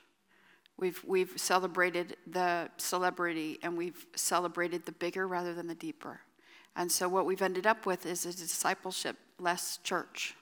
We've, 0.78 1.04
we've 1.06 1.34
celebrated 1.36 2.16
the 2.26 2.70
celebrity 2.78 3.60
and 3.62 3.78
we've 3.78 4.06
celebrated 4.16 4.86
the 4.86 4.92
bigger 4.94 5.28
rather 5.28 5.54
than 5.54 5.68
the 5.68 5.76
deeper. 5.76 6.22
And 6.76 6.92
so 6.92 7.10
what 7.10 7.26
we've 7.26 7.42
ended 7.42 7.68
up 7.68 7.86
with 7.86 8.06
is 8.06 8.26
a 8.26 8.34
discipleship 8.34 9.18
less 9.40 9.80
church 9.84 10.36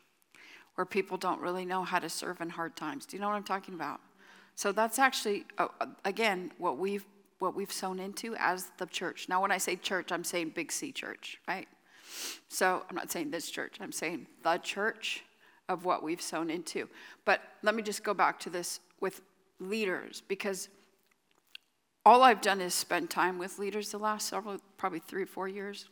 where 0.76 0.86
people 0.86 1.18
don't 1.18 1.42
really 1.42 1.66
know 1.66 1.84
how 1.84 2.00
to 2.00 2.10
serve 2.10 2.42
in 2.42 2.50
hard 2.50 2.76
times. 2.76 3.06
Do 3.06 3.18
you 3.18 3.22
know 3.22 3.28
what 3.28 3.36
I'm 3.36 3.44
talking 3.44 3.74
about? 3.74 4.00
So 4.56 4.72
that's 4.72 5.00
actually 5.00 5.46
uh, 5.58 5.68
again 6.06 6.52
what 6.58 6.78
we've 6.78 7.06
what 7.40 7.56
we've 7.56 7.72
sown 7.72 8.00
into 8.00 8.36
as 8.38 8.72
the 8.78 8.86
church. 8.86 9.28
Now 9.30 9.42
when 9.42 9.52
I 9.52 9.58
say 9.58 9.76
church, 9.76 10.12
I'm 10.12 10.24
saying 10.24 10.52
Big 10.56 10.72
C 10.72 10.92
church, 10.92 11.40
right? 11.48 11.68
So 12.50 12.86
I'm 12.90 12.96
not 12.96 13.12
saying 13.12 13.32
this 13.32 13.50
church. 13.50 13.78
I'm 13.80 13.92
saying 13.92 14.28
the 14.44 14.58
church 14.58 15.24
of 15.70 15.86
what 15.86 16.04
we've 16.04 16.22
sown 16.22 16.50
into. 16.50 16.90
But 17.26 17.42
let 17.62 17.76
me 17.76 17.84
just 17.84 18.04
go 18.04 18.14
back 18.14 18.40
to 18.42 18.50
this 18.50 18.80
with 19.00 19.22
leaders 19.60 20.22
because 20.28 20.68
all 22.06 22.24
I've 22.24 22.42
done 22.42 22.60
is 22.60 22.74
spend 22.74 23.10
time 23.10 23.38
with 23.38 23.60
leaders 23.60 23.92
the 23.92 24.00
last 24.00 24.28
several, 24.30 24.58
probably 24.78 25.00
three 25.00 25.24
or 25.24 25.28
four 25.28 25.48
years 25.48 25.86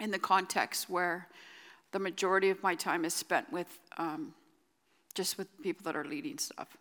in 0.00 0.10
the 0.10 0.18
context 0.18 0.88
where 0.88 1.28
the 1.92 1.98
majority 1.98 2.50
of 2.50 2.62
my 2.62 2.74
time 2.74 3.04
is 3.04 3.14
spent 3.14 3.52
with 3.52 3.78
um, 3.98 4.34
just 5.14 5.38
with 5.38 5.48
people 5.62 5.84
that 5.84 5.96
are 5.96 6.04
leading 6.04 6.38
stuff. 6.38 6.76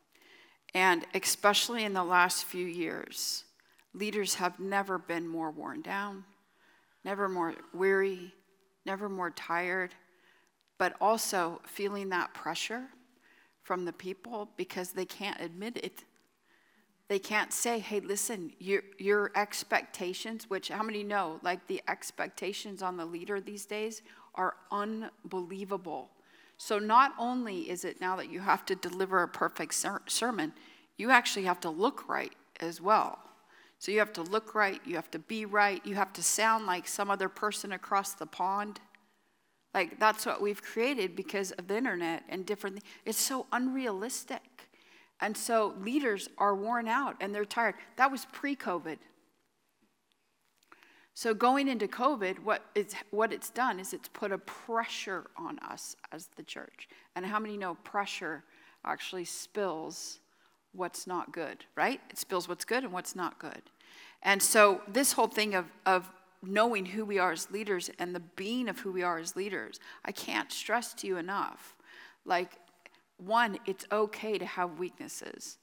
And 0.74 1.06
especially 1.14 1.84
in 1.84 1.94
the 1.94 2.04
last 2.04 2.46
few 2.46 2.66
years, 2.66 3.44
leaders 3.94 4.36
have 4.36 4.60
never 4.60 4.98
been 4.98 5.28
more 5.28 5.52
worn 5.52 5.82
down, 5.82 6.24
never 7.04 7.28
more 7.28 7.56
weary, 7.74 8.34
never 8.86 9.10
more 9.10 9.32
tired, 9.32 9.96
but 10.78 10.96
also 11.02 11.62
feeling 11.66 12.10
that 12.10 12.34
pressure 12.34 12.84
from 13.64 13.86
the 13.86 13.94
people 13.94 14.50
because 14.58 14.92
they 14.92 15.06
can't 15.06 15.42
admit 15.42 15.78
it. 15.78 16.04
They 17.10 17.20
can't 17.20 17.52
say, 17.52 17.80
hey, 17.80 18.00
listen, 18.02 18.54
your, 18.60 18.84
your 19.00 19.32
expectations, 19.36 20.48
which 20.48 20.70
how 20.70 20.84
many 20.84 21.04
know, 21.04 21.40
like 21.42 21.66
the 21.66 21.82
expectations 21.88 22.84
on 22.84 22.98
the 22.98 23.06
leader 23.06 23.42
these 23.42 23.66
days 23.66 24.04
are 24.36 24.54
unbelievable. 24.72 26.12
So 26.58 26.78
not 26.78 27.14
only 27.18 27.70
is 27.70 27.84
it 27.84 28.00
now 28.00 28.16
that 28.18 28.32
you 28.32 28.42
have 28.42 28.64
to 28.68 28.76
deliver 28.76 29.24
a 29.24 29.28
perfect 29.28 29.74
ser- 29.74 30.04
sermon, 30.08 30.54
you 30.98 31.10
actually 31.10 31.46
have 31.46 31.60
to 31.62 31.70
look 31.70 32.08
right 32.08 32.34
as 32.60 32.80
well. 32.80 33.18
So 33.80 33.92
you 33.92 34.00
have 34.00 34.14
to 34.14 34.22
look 34.22 34.54
right, 34.54 34.80
you 34.86 34.96
have 34.96 35.10
to 35.12 35.20
be 35.20 35.46
right, 35.46 35.84
you 35.86 35.96
have 35.96 36.14
to 36.14 36.22
sound 36.22 36.68
like 36.68 36.88
some 36.88 37.10
other 37.10 37.30
person 37.30 37.72
across 37.72 38.14
the 38.14 38.28
pond. 38.28 38.82
Like 39.74 40.00
that's 40.00 40.28
what 40.28 40.42
we've 40.42 40.62
created 40.62 41.16
because 41.16 41.52
of 41.54 41.68
the 41.68 41.78
internet 41.78 42.24
and 42.30 42.46
different 42.46 42.84
it's 43.06 43.18
so 43.18 43.48
unrealistic. 43.52 44.69
And 45.22 45.36
so 45.36 45.74
leaders 45.82 46.30
are 46.38 46.56
worn 46.56 46.88
out 46.88 47.16
and 47.20 47.34
they're 47.34 47.46
tired. 47.46 47.76
That 47.98 48.12
was 48.12 48.26
pre-COVID. 48.32 48.98
So 51.14 51.34
going 51.34 51.68
into 51.68 51.88
COVID, 51.88 52.40
what 52.40 52.64
it's, 52.76 52.96
what 53.12 53.34
it's 53.34 53.50
done 53.50 53.80
is 53.80 53.94
it's 53.94 54.08
put 54.08 54.32
a 54.32 54.38
pressure 54.38 55.26
on 55.36 55.60
us 55.60 55.98
as 56.14 56.30
the 56.38 56.44
church. 56.44 56.88
And 57.16 57.26
how 57.26 57.40
many 57.40 57.58
know 57.58 57.76
pressure 57.84 58.44
actually 58.86 59.26
spills 59.26 60.20
what's 60.72 61.06
not 61.06 61.34
good, 61.34 61.66
right? 61.76 62.00
It 62.10 62.18
spills 62.18 62.48
what's 62.48 62.64
good 62.64 62.86
and 62.86 62.94
what's 62.94 63.16
not 63.16 63.38
good. 63.40 63.62
And 64.24 64.42
so 64.42 64.82
this 64.88 65.12
whole 65.12 65.28
thing 65.28 65.56
of, 65.56 65.66
of 65.86 66.10
knowing 66.42 66.86
who 66.86 67.04
we 67.04 67.20
are 67.20 67.34
as 67.34 67.52
leaders 67.52 67.90
and 68.00 68.16
the 68.16 68.22
being 68.22 68.70
of 68.70 68.80
who 68.80 68.92
we 68.94 69.04
are 69.04 69.18
as 69.18 69.36
leaders, 69.36 69.80
I 70.06 70.14
can't 70.14 70.52
stress 70.52 70.94
to 70.96 71.08
you 71.08 71.18
enough. 71.18 71.76
Like, 72.24 72.58
one, 73.20 73.60
it's 73.66 73.86
okay 73.92 74.38
to 74.38 74.46
have 74.46 74.80
weaknesses. 74.80 75.58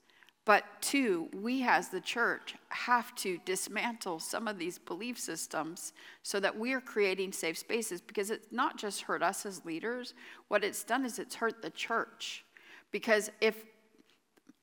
But 0.44 0.64
two, 0.80 1.28
we 1.34 1.64
as 1.64 1.88
the 1.88 2.00
church 2.00 2.54
have 2.68 3.12
to 3.16 3.38
dismantle 3.44 4.20
some 4.20 4.46
of 4.46 4.58
these 4.58 4.78
belief 4.78 5.18
systems 5.18 5.92
so 6.22 6.38
that 6.38 6.56
we're 6.56 6.80
creating 6.80 7.32
safe 7.32 7.58
spaces 7.58 8.00
because 8.00 8.30
it's 8.30 8.46
not 8.52 8.78
just 8.78 9.02
hurt 9.02 9.24
us 9.24 9.44
as 9.44 9.64
leaders. 9.64 10.14
What 10.46 10.62
it's 10.62 10.84
done 10.84 11.04
is 11.04 11.18
it's 11.18 11.34
hurt 11.34 11.62
the 11.62 11.70
church. 11.70 12.44
Because 12.92 13.28
if 13.40 13.64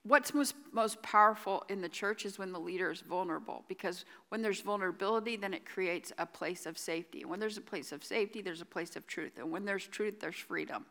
what's 0.03 0.33
most, 0.33 0.55
most 0.71 1.01
powerful 1.01 1.65
in 1.67 1.81
the 1.81 1.89
church 1.89 2.25
is 2.25 2.39
when 2.39 2.53
the 2.53 2.59
leader 2.59 2.91
is 2.91 3.01
vulnerable 3.01 3.63
because 3.67 4.05
when 4.29 4.41
there's 4.41 4.59
vulnerability 4.59 5.37
then 5.37 5.53
it 5.53 5.65
creates 5.65 6.11
a 6.17 6.25
place 6.25 6.65
of 6.65 6.77
safety 6.77 7.21
and 7.21 7.29
when 7.29 7.39
there's 7.39 7.57
a 7.57 7.61
place 7.61 7.93
of 7.93 8.03
safety 8.03 8.41
there's 8.41 8.61
a 8.61 8.65
place 8.65 8.97
of 8.97 9.07
truth 9.07 9.31
and 9.37 9.49
when 9.49 9.63
there's 9.63 9.87
truth 9.87 10.19
there's 10.19 10.35
freedom 10.35 10.85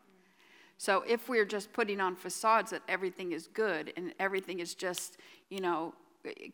so 0.82 1.04
if 1.06 1.28
we're 1.28 1.44
just 1.44 1.72
putting 1.72 2.00
on 2.00 2.16
facades 2.16 2.72
that 2.72 2.82
everything 2.88 3.30
is 3.30 3.46
good 3.46 3.92
and 3.96 4.12
everything 4.18 4.58
is 4.58 4.74
just, 4.74 5.16
you 5.48 5.60
know, 5.60 5.94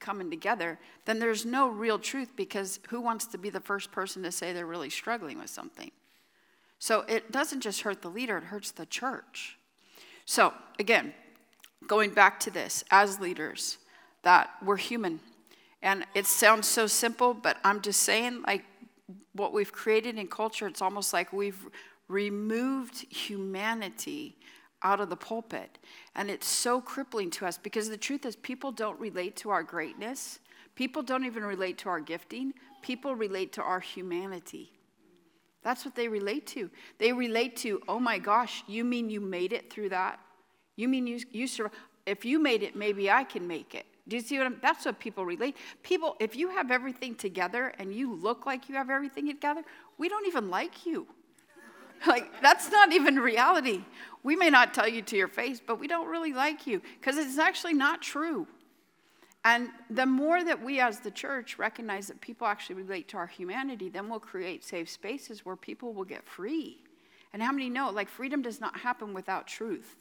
coming 0.01 0.29
together, 0.29 0.79
then 1.07 1.19
there's 1.19 1.47
no 1.47 1.71
real 1.71 1.99
truth 1.99 2.37
because 2.37 2.79
who 2.91 3.01
wants 3.01 3.25
to 3.29 3.39
be 3.39 3.49
the 3.49 3.59
first 3.59 3.91
person 3.91 4.23
to 4.25 4.31
say 4.31 4.53
they're 4.53 4.67
really 4.67 4.91
struggling 4.91 5.39
with 5.39 5.49
something? 5.49 5.91
So 6.79 7.07
it 7.09 7.33
doesn't 7.33 7.63
just 7.63 7.81
hurt 7.81 8.03
the 8.03 8.11
leader, 8.11 8.37
it 8.37 8.45
hurts 8.45 8.71
the 8.71 8.85
church. 8.85 9.57
So 10.27 10.53
again, 10.79 11.15
going 11.87 12.11
back 12.11 12.39
to 12.41 12.51
this, 12.51 12.85
as 12.91 13.21
leaders, 13.21 13.79
that 14.25 14.51
we're 14.63 14.77
human. 14.77 15.21
And 15.81 16.05
it 16.15 16.27
sounds 16.27 16.69
so 16.69 16.87
simple, 16.87 17.33
but 17.33 17.57
I'm 17.65 17.81
just 17.81 18.03
saying, 18.03 18.43
like, 18.47 18.67
what 19.33 19.55
we've 19.55 19.73
created 19.73 20.19
in 20.19 20.27
culture, 20.27 20.67
it's 20.67 20.83
almost 20.83 21.15
like 21.15 21.33
we've 21.33 21.67
removed 22.09 23.07
humanity 23.13 24.37
out 24.83 25.01
of 25.01 25.11
the 25.11 25.17
pulpit. 25.17 25.79
And 26.15 26.31
it's 26.31 26.47
so 26.47 26.81
crippling 26.81 27.31
to 27.33 27.47
us 27.47 27.59
because 27.59 27.89
the 27.89 27.97
truth 27.97 28.25
is, 28.25 28.37
people 28.37 28.73
don't 28.73 28.99
relate 28.99 29.37
to 29.37 29.51
our 29.51 29.63
greatness. 29.63 30.41
People 30.75 31.03
don't 31.03 31.25
even 31.25 31.45
relate 31.45 31.79
to 31.79 31.89
our 31.89 32.01
gifting. 32.01 32.53
People 32.83 33.15
relate 33.15 33.53
to 33.55 33.63
our 33.63 33.81
humanity. 33.81 34.73
That's 35.63 35.85
what 35.85 35.95
they 35.95 36.09
relate 36.09 36.47
to. 36.49 36.71
They 36.99 37.13
relate 37.13 37.57
to, 37.59 37.83
oh 37.89 37.99
my 37.99 38.19
gosh, 38.19 38.63
you 38.67 38.85
mean 38.85 39.11
you 39.11 39.21
made 39.21 39.53
it 39.53 39.71
through 39.73 39.89
that? 39.91 40.21
You 40.77 40.89
mean 40.89 41.07
you, 41.07 41.21
you 41.33 41.47
survived? 41.47 41.75
If 42.07 42.25
you 42.25 42.39
made 42.39 42.63
it, 42.63 42.77
maybe 42.77 43.11
I 43.11 43.25
can 43.25 43.47
make 43.47 43.75
it. 43.75 43.85
Do 44.07 44.17
you 44.17 44.23
see 44.23 44.39
what 44.39 44.47
I'm? 44.47 44.59
That's 44.63 44.87
what 44.87 44.99
people 44.99 45.27
relate. 45.27 45.57
People, 45.83 46.17
if 46.21 46.35
you 46.35 46.49
have 46.49 46.71
everything 46.71 47.15
together 47.15 47.75
and 47.79 47.93
you 47.93 48.15
look 48.15 48.47
like 48.47 48.69
you 48.69 48.77
have 48.77 48.89
everything 48.89 49.27
together, 49.27 49.63
we 49.99 50.09
don't 50.09 50.27
even 50.27 50.49
like 50.49 50.87
you. 50.87 51.07
Like, 52.07 52.41
that's 52.41 52.71
not 52.71 52.93
even 52.93 53.17
reality. 53.17 53.85
We 54.23 54.37
may 54.37 54.51
not 54.51 54.75
tell 54.75 54.89
you 54.89 55.03
to 55.03 55.17
your 55.17 55.29
face, 55.29 55.61
but 55.65 55.79
we 55.79 55.89
don't 55.89 56.09
really 56.09 56.33
like 56.33 56.67
you 56.67 56.83
because 57.01 57.17
it's 57.17 57.39
actually 57.39 57.75
not 57.75 58.03
true. 58.03 58.47
And 59.45 59.69
the 59.89 60.07
more 60.07 60.43
that 60.43 60.63
we 60.63 60.81
as 60.81 61.01
the 61.01 61.11
church 61.11 61.59
recognize 61.59 62.09
that 62.09 62.21
people 62.21 62.47
actually 62.47 62.77
relate 62.77 63.09
to 63.09 63.17
our 63.17 63.27
humanity, 63.27 63.89
then 63.89 64.09
we'll 64.09 64.21
create 64.21 64.65
safe 64.65 64.91
spaces 64.91 65.45
where 65.45 65.57
people 65.57 65.93
will 65.93 66.05
get 66.05 66.27
free. 66.27 66.79
And 67.33 67.43
how 67.43 67.53
many 67.53 67.71
know, 67.71 67.91
like, 67.91 68.09
freedom 68.09 68.43
does 68.43 68.61
not 68.61 68.81
happen 68.81 69.15
without 69.15 69.47
truth, 69.47 69.97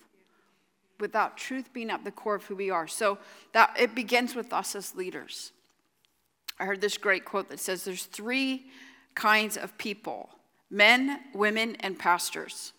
without 1.00 1.38
truth 1.38 1.72
being 1.72 1.90
at 1.90 2.04
the 2.04 2.12
core 2.12 2.36
of 2.36 2.46
who 2.46 2.56
we 2.56 2.70
are. 2.70 2.88
So 2.88 3.20
that 3.54 3.76
it 3.80 3.94
begins 3.94 4.34
with 4.34 4.52
us 4.54 4.76
as 4.76 4.96
leaders. 4.96 5.52
I 6.60 6.66
heard 6.66 6.82
this 6.82 6.98
great 6.98 7.24
quote 7.24 7.50
that 7.50 7.60
says 7.60 7.84
there's 7.84 8.06
three 8.06 8.66
kinds 9.14 9.58
of 9.58 9.78
people 9.78 10.30
men, 10.70 11.20
women, 11.34 11.76
and 11.80 11.98
pastors, 11.98 12.74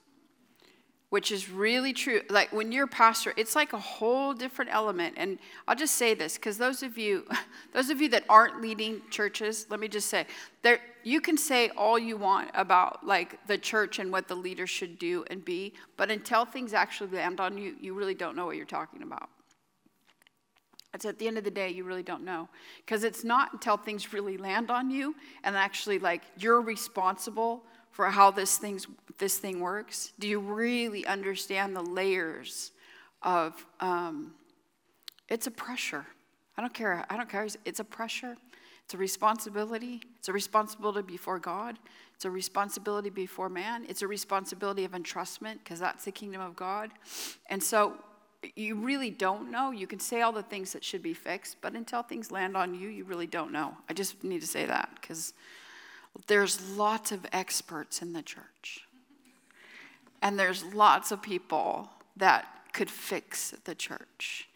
which 1.11 1.33
is 1.33 1.49
really 1.49 1.93
true. 1.93 2.21
Like 2.29 2.53
when 2.53 2.71
you're 2.71 2.85
a 2.85 2.89
pastor, 2.89 3.33
it's 3.37 3.57
like 3.57 3.73
a 3.73 3.79
whole 3.79 4.35
different 4.35 4.71
element. 4.73 5.15
And 5.17 5.39
I'll 5.67 5.77
just 5.77 5.97
say 5.97 6.15
this 6.15 6.37
because 6.37 6.59
those 6.59 6.83
of 6.83 6.99
you, 6.99 7.27
those 7.73 7.91
of 7.91 8.01
you 8.01 8.09
that 8.11 8.25
aren't 8.29 8.61
leading 8.61 9.01
churches, 9.11 9.67
let 9.71 9.81
me 9.81 9.89
just 9.89 10.09
say, 10.09 10.27
there 10.63 10.81
you 11.05 11.21
can 11.21 11.39
say 11.39 11.71
all 11.71 11.99
you 11.99 12.17
want 12.19 12.51
about 12.55 13.07
like 13.07 13.39
the 13.47 13.57
church 13.57 13.99
and 13.99 14.13
what 14.13 14.29
the 14.29 14.35
leader 14.35 14.67
should 14.67 14.99
do 14.99 15.25
and 15.31 15.45
be, 15.45 15.73
but 15.97 16.11
until 16.11 16.45
things 16.45 16.75
actually 16.75 17.11
land 17.17 17.41
on 17.41 17.57
you, 17.57 17.77
you 17.81 17.95
really 17.95 18.15
don't 18.15 18.37
know 18.37 18.45
what 18.45 18.57
you're 18.57 18.67
talking 18.67 19.03
about. 19.03 19.31
It's 20.95 21.05
at 21.05 21.19
the 21.19 21.29
end 21.29 21.39
of 21.39 21.45
the 21.45 21.51
day, 21.51 21.69
you 21.69 21.85
really 21.85 22.03
don't 22.03 22.25
know. 22.25 22.49
Because 22.79 23.05
it's 23.05 23.23
not 23.23 23.53
until 23.53 23.77
things 23.77 24.13
really 24.13 24.37
land 24.37 24.71
on 24.71 24.91
you 24.91 25.15
and 25.45 25.57
actually, 25.57 25.99
like, 25.99 26.23
you're 26.39 26.61
responsible 26.61 27.63
for 27.91 28.11
how 28.11 28.31
this, 28.31 28.59
thing's, 28.59 28.87
this 29.19 29.39
thing 29.39 29.61
works? 29.61 30.13
Do 30.19 30.29
you 30.29 30.39
really 30.41 31.07
understand 31.07 31.75
the 31.75 31.83
layers 31.83 32.73
of 33.23 33.65
um, 33.81 34.33
it's 35.29 35.47
a 35.47 35.51
pressure? 35.51 36.07
I 36.57 36.61
don't 36.61 36.75
care. 36.75 37.05
I 37.09 37.17
don't 37.17 37.29
care. 37.29 37.47
It's 37.65 37.81
a 37.81 37.85
pressure. 37.85 38.37
It's 38.85 38.95
a 38.95 38.99
responsibility. 38.99 40.01
It's 40.19 40.29
a 40.29 40.33
responsibility 40.33 41.03
before 41.03 41.39
God. 41.39 41.79
It's 42.15 42.25
a 42.25 42.31
responsibility 42.31 43.11
before 43.11 43.49
man. 43.49 43.85
It's 43.89 44.03
a 44.03 44.09
responsibility 44.09 44.85
of 44.85 44.93
entrustment 44.93 45.59
because 45.59 45.79
that's 45.79 46.05
the 46.05 46.11
kingdom 46.11 46.41
of 46.41 46.57
God. 46.57 46.91
And 47.51 47.63
so 47.63 47.95
you 48.57 48.77
really 48.77 49.11
don't 49.11 49.51
know. 49.51 49.71
You 49.71 49.87
can 49.87 49.99
say 49.99 50.23
all 50.23 50.33
the 50.33 50.43
things 50.43 50.73
that 50.73 50.83
should 50.83 51.03
be 51.03 51.15
fixed, 51.15 51.59
but 51.61 51.75
until 51.75 52.03
things 52.03 52.31
land 52.31 52.57
on 52.57 52.75
you, 52.75 52.89
you 52.89 53.05
really 53.05 53.27
don't 53.27 53.53
know. 53.53 53.77
I 53.89 53.93
just 53.93 54.23
need 54.25 54.41
to 54.41 54.47
say 54.47 54.65
that 54.67 54.91
because 55.01 55.35
there's 56.27 56.77
lots 56.77 57.13
of 57.13 57.27
experts 57.33 58.03
in 58.03 58.13
the 58.13 58.23
church. 58.23 58.81
And 60.21 60.39
there's 60.39 60.65
lots 60.65 61.13
of 61.13 61.23
people 61.23 61.91
that 62.17 62.47
could 62.73 62.91
fix 62.91 63.55
the 63.65 63.75
church. 63.75 64.49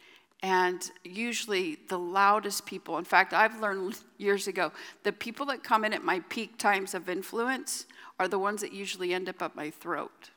And 0.42 0.90
usually 1.04 1.78
the 1.88 1.98
loudest 1.98 2.66
people, 2.66 2.98
in 2.98 3.04
fact, 3.04 3.32
I've 3.32 3.60
learned 3.60 3.98
years 4.18 4.48
ago, 4.48 4.72
the 5.04 5.12
people 5.12 5.46
that 5.46 5.62
come 5.62 5.84
in 5.84 5.92
at 5.92 6.02
my 6.02 6.20
peak 6.28 6.58
times 6.58 6.94
of 6.94 7.08
influence 7.08 7.86
are 8.18 8.28
the 8.28 8.38
ones 8.38 8.60
that 8.60 8.72
usually 8.72 9.14
end 9.14 9.28
up 9.28 9.40
at 9.40 9.54
my 9.54 9.70
throat 9.70 10.30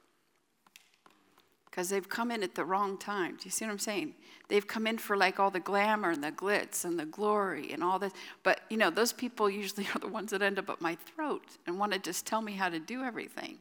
because 1.75 1.89
they've 1.89 2.07
come 2.07 2.31
in 2.31 2.41
at 2.41 2.55
the 2.55 2.63
wrong 2.63 2.97
time. 2.97 3.31
Do 3.31 3.41
you 3.43 3.51
see 3.51 3.65
what 3.65 3.71
I'm 3.71 3.79
saying? 3.79 4.13
They've 4.47 4.65
come 4.65 4.87
in 4.87 4.97
for 4.97 5.17
like 5.17 5.41
all 5.41 5.51
the 5.51 5.59
glamour 5.59 6.11
and 6.11 6.23
the 6.23 6.31
glitz 6.31 6.85
and 6.85 6.97
the 6.97 7.05
glory 7.05 7.73
and 7.73 7.83
all 7.83 7.99
this. 7.99 8.13
But, 8.43 8.61
you 8.69 8.77
know, 8.77 8.89
those 8.89 9.11
people 9.11 9.49
usually 9.49 9.85
are 9.93 9.99
the 9.99 10.07
ones 10.07 10.31
that 10.31 10.41
end 10.41 10.57
up 10.57 10.69
at 10.69 10.79
my 10.79 10.95
throat 10.95 11.43
and 11.67 11.77
want 11.77 11.91
to 11.91 11.99
just 11.99 12.25
tell 12.25 12.41
me 12.41 12.53
how 12.53 12.69
to 12.69 12.79
do 12.79 13.03
everything. 13.03 13.57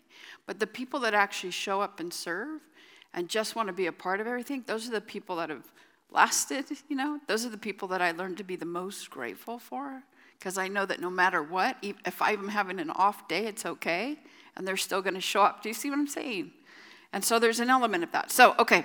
But 0.46 0.61
the 0.61 0.66
people 0.68 1.00
that 1.00 1.12
actually 1.12 1.50
show 1.50 1.81
up 1.81 1.98
and 1.98 2.14
serve 2.14 2.61
and 3.14 3.29
just 3.29 3.57
want 3.57 3.66
to 3.66 3.72
be 3.72 3.87
a 3.87 3.92
part 3.92 4.20
of 4.20 4.29
everything, 4.29 4.62
those 4.64 4.87
are 4.87 4.92
the 4.92 5.00
people 5.00 5.35
that 5.37 5.50
have 5.50 5.72
lasted, 6.12 6.66
you 6.88 6.94
know? 6.94 7.18
Those 7.27 7.44
are 7.44 7.50
the 7.50 7.59
people 7.59 7.88
that 7.88 8.00
I 8.00 8.12
learned 8.12 8.37
to 8.37 8.44
be 8.44 8.55
the 8.55 8.64
most 8.64 9.11
grateful 9.11 9.59
for 9.59 10.05
because 10.38 10.57
I 10.57 10.68
know 10.68 10.87
that 10.87 11.00
no 11.00 11.11
matter 11.11 11.42
what, 11.42 11.79
if 11.83 12.22
I'm 12.22 12.46
having 12.46 12.79
an 12.79 12.90
off 12.90 13.27
day, 13.27 13.46
it's 13.46 13.66
okay. 13.66 14.20
And 14.57 14.68
they're 14.68 14.77
still 14.77 15.03
going 15.03 15.14
to 15.14 15.20
show 15.20 15.42
up. 15.42 15.64
Do 15.64 15.68
you 15.68 15.74
see 15.74 15.90
what 15.90 15.98
I'm 15.98 16.07
saying? 16.07 16.53
And 17.14 17.24
so 17.24 17.38
there's 17.38 17.61
an 17.61 17.70
element 17.70 18.03
of 18.03 18.11
that. 18.11 18.33
So, 18.33 18.57
okay. 18.59 18.85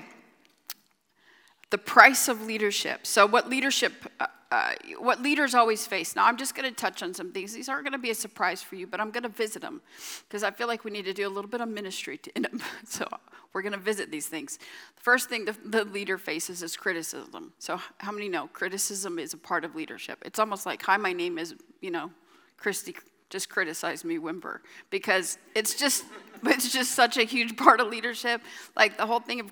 The 1.71 1.79
price 1.79 2.27
of 2.27 2.45
leadership. 2.45 3.07
So, 3.07 3.25
what 3.25 3.49
leadership, 3.49 3.91
uh, 4.19 4.27
uh, 4.51 4.73
what 4.99 5.21
leaders 5.23 5.55
always 5.55 5.87
face. 5.87 6.15
Now, 6.15 6.27
I'm 6.27 6.37
just 6.37 6.53
going 6.53 6.69
to 6.69 6.75
touch 6.75 7.01
on 7.01 7.15
some 7.15 7.31
things. 7.31 7.53
These 7.53 7.69
aren't 7.69 7.85
going 7.85 7.93
to 7.93 7.99
be 7.99 8.11
a 8.11 8.15
surprise 8.15 8.61
for 8.61 8.75
you, 8.75 8.85
but 8.85 9.01
I'm 9.01 9.09
going 9.09 9.23
to 9.23 9.29
visit 9.29 9.63
them 9.63 9.81
because 10.27 10.43
I 10.43 10.51
feel 10.51 10.67
like 10.67 10.83
we 10.83 10.91
need 10.91 11.05
to 11.05 11.13
do 11.13 11.27
a 11.27 11.29
little 11.29 11.49
bit 11.49 11.59
of 11.59 11.67
ministry 11.67 12.17
to. 12.19 12.31
So 12.87 13.07
we're 13.51 13.63
going 13.63 13.73
to 13.73 13.79
visit 13.79 14.11
these 14.11 14.27
things. 14.27 14.59
The 14.95 15.01
first 15.01 15.27
thing 15.27 15.45
the, 15.45 15.55
the 15.65 15.85
leader 15.85 16.19
faces 16.19 16.61
is 16.61 16.77
criticism. 16.77 17.53
So, 17.57 17.81
how 17.97 18.11
many 18.11 18.29
know 18.29 18.47
criticism 18.53 19.17
is 19.17 19.33
a 19.33 19.37
part 19.37 19.65
of 19.65 19.75
leadership? 19.75 20.21
It's 20.23 20.37
almost 20.37 20.67
like, 20.67 20.83
hi, 20.83 20.97
my 20.97 21.13
name 21.13 21.39
is, 21.39 21.55
you 21.81 21.89
know, 21.89 22.11
Christy 22.57 22.95
just 23.29 23.49
criticize 23.49 24.03
me 24.03 24.17
Wimber 24.17 24.59
because 24.89 25.37
it's 25.55 25.75
just 25.75 26.03
it's 26.45 26.71
just 26.71 26.91
such 26.91 27.17
a 27.17 27.23
huge 27.23 27.55
part 27.57 27.79
of 27.79 27.87
leadership 27.87 28.41
like 28.75 28.97
the 28.97 29.05
whole 29.05 29.19
thing 29.19 29.39
of 29.39 29.51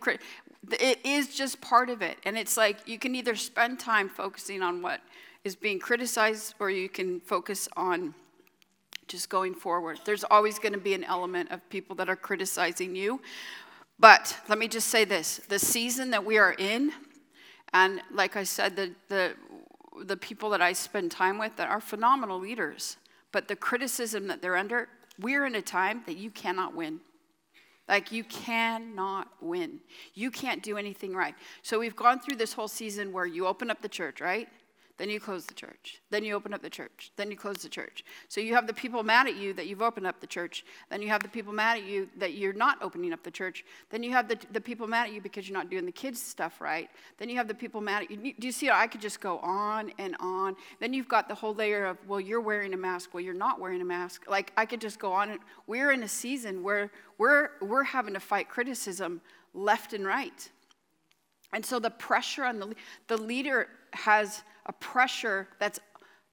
it 0.72 1.06
is 1.06 1.36
just 1.36 1.62
part 1.62 1.90
of 1.90 2.02
it. 2.02 2.18
And 2.26 2.38
it's 2.38 2.58
like 2.58 2.88
you 2.88 3.00
can 3.00 3.16
either 3.16 3.36
spend 3.36 3.80
time 3.80 4.10
focusing 4.10 4.62
on 4.62 4.82
what 4.82 5.02
is 5.44 5.56
being 5.56 5.80
criticized 5.80 6.56
or 6.60 6.70
you 6.70 6.90
can 6.90 7.20
focus 7.22 7.70
on 7.78 8.14
just 9.08 9.30
going 9.30 9.54
forward. 9.54 10.00
There's 10.04 10.26
always 10.26 10.60
going 10.60 10.74
to 10.74 10.80
be 10.80 10.94
an 10.94 11.04
element 11.04 11.52
of 11.52 11.68
people 11.70 11.96
that 11.98 12.10
are 12.10 12.16
criticizing 12.16 12.96
you. 12.96 13.22
But 14.00 14.38
let 14.50 14.58
me 14.58 14.68
just 14.68 14.90
say 14.90 15.06
this 15.06 15.38
the 15.48 15.60
season 15.60 16.12
that 16.12 16.24
we 16.24 16.38
are 16.38 16.54
in, 16.54 16.92
and 17.74 18.02
like 18.12 18.36
I 18.36 18.44
said, 18.44 18.76
the, 18.76 18.92
the, 19.08 19.34
the 20.04 20.18
people 20.18 20.50
that 20.52 20.62
I 20.62 20.74
spend 20.74 21.12
time 21.12 21.38
with 21.40 21.56
that 21.56 21.70
are 21.70 21.82
phenomenal 21.82 22.40
leaders, 22.40 22.98
but 23.32 23.48
the 23.48 23.56
criticism 23.56 24.28
that 24.28 24.42
they're 24.42 24.58
under, 24.58 24.90
we're 25.20 25.46
in 25.46 25.56
a 25.56 25.62
time 25.62 26.04
that 26.06 26.18
you 26.18 26.32
cannot 26.32 26.76
win. 26.76 27.00
Like, 27.88 28.12
you 28.12 28.24
cannot 28.26 29.30
win. 29.42 29.80
You 30.14 30.30
can't 30.30 30.62
do 30.62 30.78
anything 30.78 31.16
right. 31.16 31.36
So, 31.62 31.80
we've 31.80 31.96
gone 31.96 32.20
through 32.20 32.36
this 32.36 32.54
whole 32.54 32.68
season 32.68 33.14
where 33.14 33.26
you 33.26 33.48
open 33.48 33.72
up 33.72 33.82
the 33.82 33.88
church, 33.88 34.20
right? 34.20 34.50
Then 34.98 35.12
you 35.12 35.20
close 35.20 35.46
the 35.46 35.54
church. 35.54 36.02
Then 36.10 36.24
you 36.24 36.34
open 36.34 36.56
up 36.56 36.64
the 36.64 36.72
church. 36.72 37.12
Then 37.18 37.30
you 37.30 37.38
close 37.38 37.58
the 37.58 37.70
church. 37.70 38.04
So 38.30 38.42
you 38.42 38.56
have 38.56 38.66
the 38.66 38.74
people 38.74 39.04
mad 39.04 39.28
at 39.28 39.36
you 39.36 39.54
that 39.54 39.68
you've 39.68 39.84
opened 39.84 40.08
up 40.08 40.20
the 40.20 40.28
church. 40.28 40.66
Then 40.90 41.04
you 41.04 41.10
have 41.10 41.22
the 41.22 41.30
people 41.30 41.54
mad 41.54 41.78
at 41.78 41.86
you 41.86 42.10
that 42.18 42.34
you're 42.34 42.54
not 42.54 42.82
opening 42.82 43.14
up 43.14 43.22
the 43.22 43.30
church. 43.30 43.64
Then 43.92 44.02
you 44.02 44.12
have 44.12 44.28
the, 44.28 44.40
the 44.52 44.62
people 44.62 44.88
mad 44.88 45.08
at 45.08 45.14
you 45.14 45.22
because 45.22 45.48
you're 45.48 45.58
not 45.58 45.70
doing 45.70 45.86
the 45.86 45.92
kids' 45.92 46.20
stuff 46.20 46.60
right. 46.60 46.90
Then 47.20 47.30
you 47.30 47.38
have 47.38 47.48
the 47.48 47.54
people 47.54 47.80
mad 47.80 48.04
at 48.04 48.12
you. 48.12 48.34
Do 48.40 48.48
you 48.48 48.52
see 48.52 48.72
I 48.72 48.88
could 48.88 49.02
just 49.02 49.22
go 49.22 49.38
on 49.40 49.92
and 50.00 50.16
on? 50.20 50.56
Then 50.80 50.96
you've 50.96 51.10
got 51.10 51.28
the 51.28 51.36
whole 51.36 51.54
layer 51.54 51.86
of, 51.86 51.98
well, 52.08 52.20
you're 52.20 52.42
wearing 52.42 52.74
a 52.74 52.78
mask. 52.78 53.14
Well, 53.14 53.22
you're 53.22 53.36
not 53.36 53.60
wearing 53.60 53.82
a 53.82 53.86
mask. 53.86 54.24
Like, 54.28 54.52
I 54.58 54.66
could 54.66 54.82
just 54.82 54.98
go 54.98 55.14
on. 55.14 55.38
We're 55.68 55.92
in 55.92 56.02
a 56.02 56.08
season 56.08 56.64
where 56.64 56.90
we're, 57.20 57.52
we're 57.62 57.84
having 57.84 58.16
to 58.16 58.20
fight 58.20 58.50
criticism 58.50 59.22
left 59.54 59.94
and 59.94 60.08
right. 60.08 60.50
And 61.54 61.66
so 61.66 61.80
the 61.80 61.92
pressure 61.92 62.44
on 62.44 62.60
the, 62.60 62.76
the 63.08 63.18
leader 63.18 63.70
has 63.94 64.44
a 64.68 64.74
pressure 64.74 65.48
that's, 65.60 65.80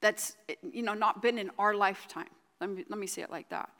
that's 0.00 0.36
you 0.72 0.82
know, 0.82 0.94
not 0.94 1.22
been 1.22 1.38
in 1.38 1.50
our 1.58 1.74
lifetime. 1.74 2.28
Let 2.60 2.70
me, 2.70 2.84
let 2.88 2.98
me 2.98 3.06
say 3.06 3.22
it 3.22 3.30
like 3.30 3.48
that. 3.50 3.70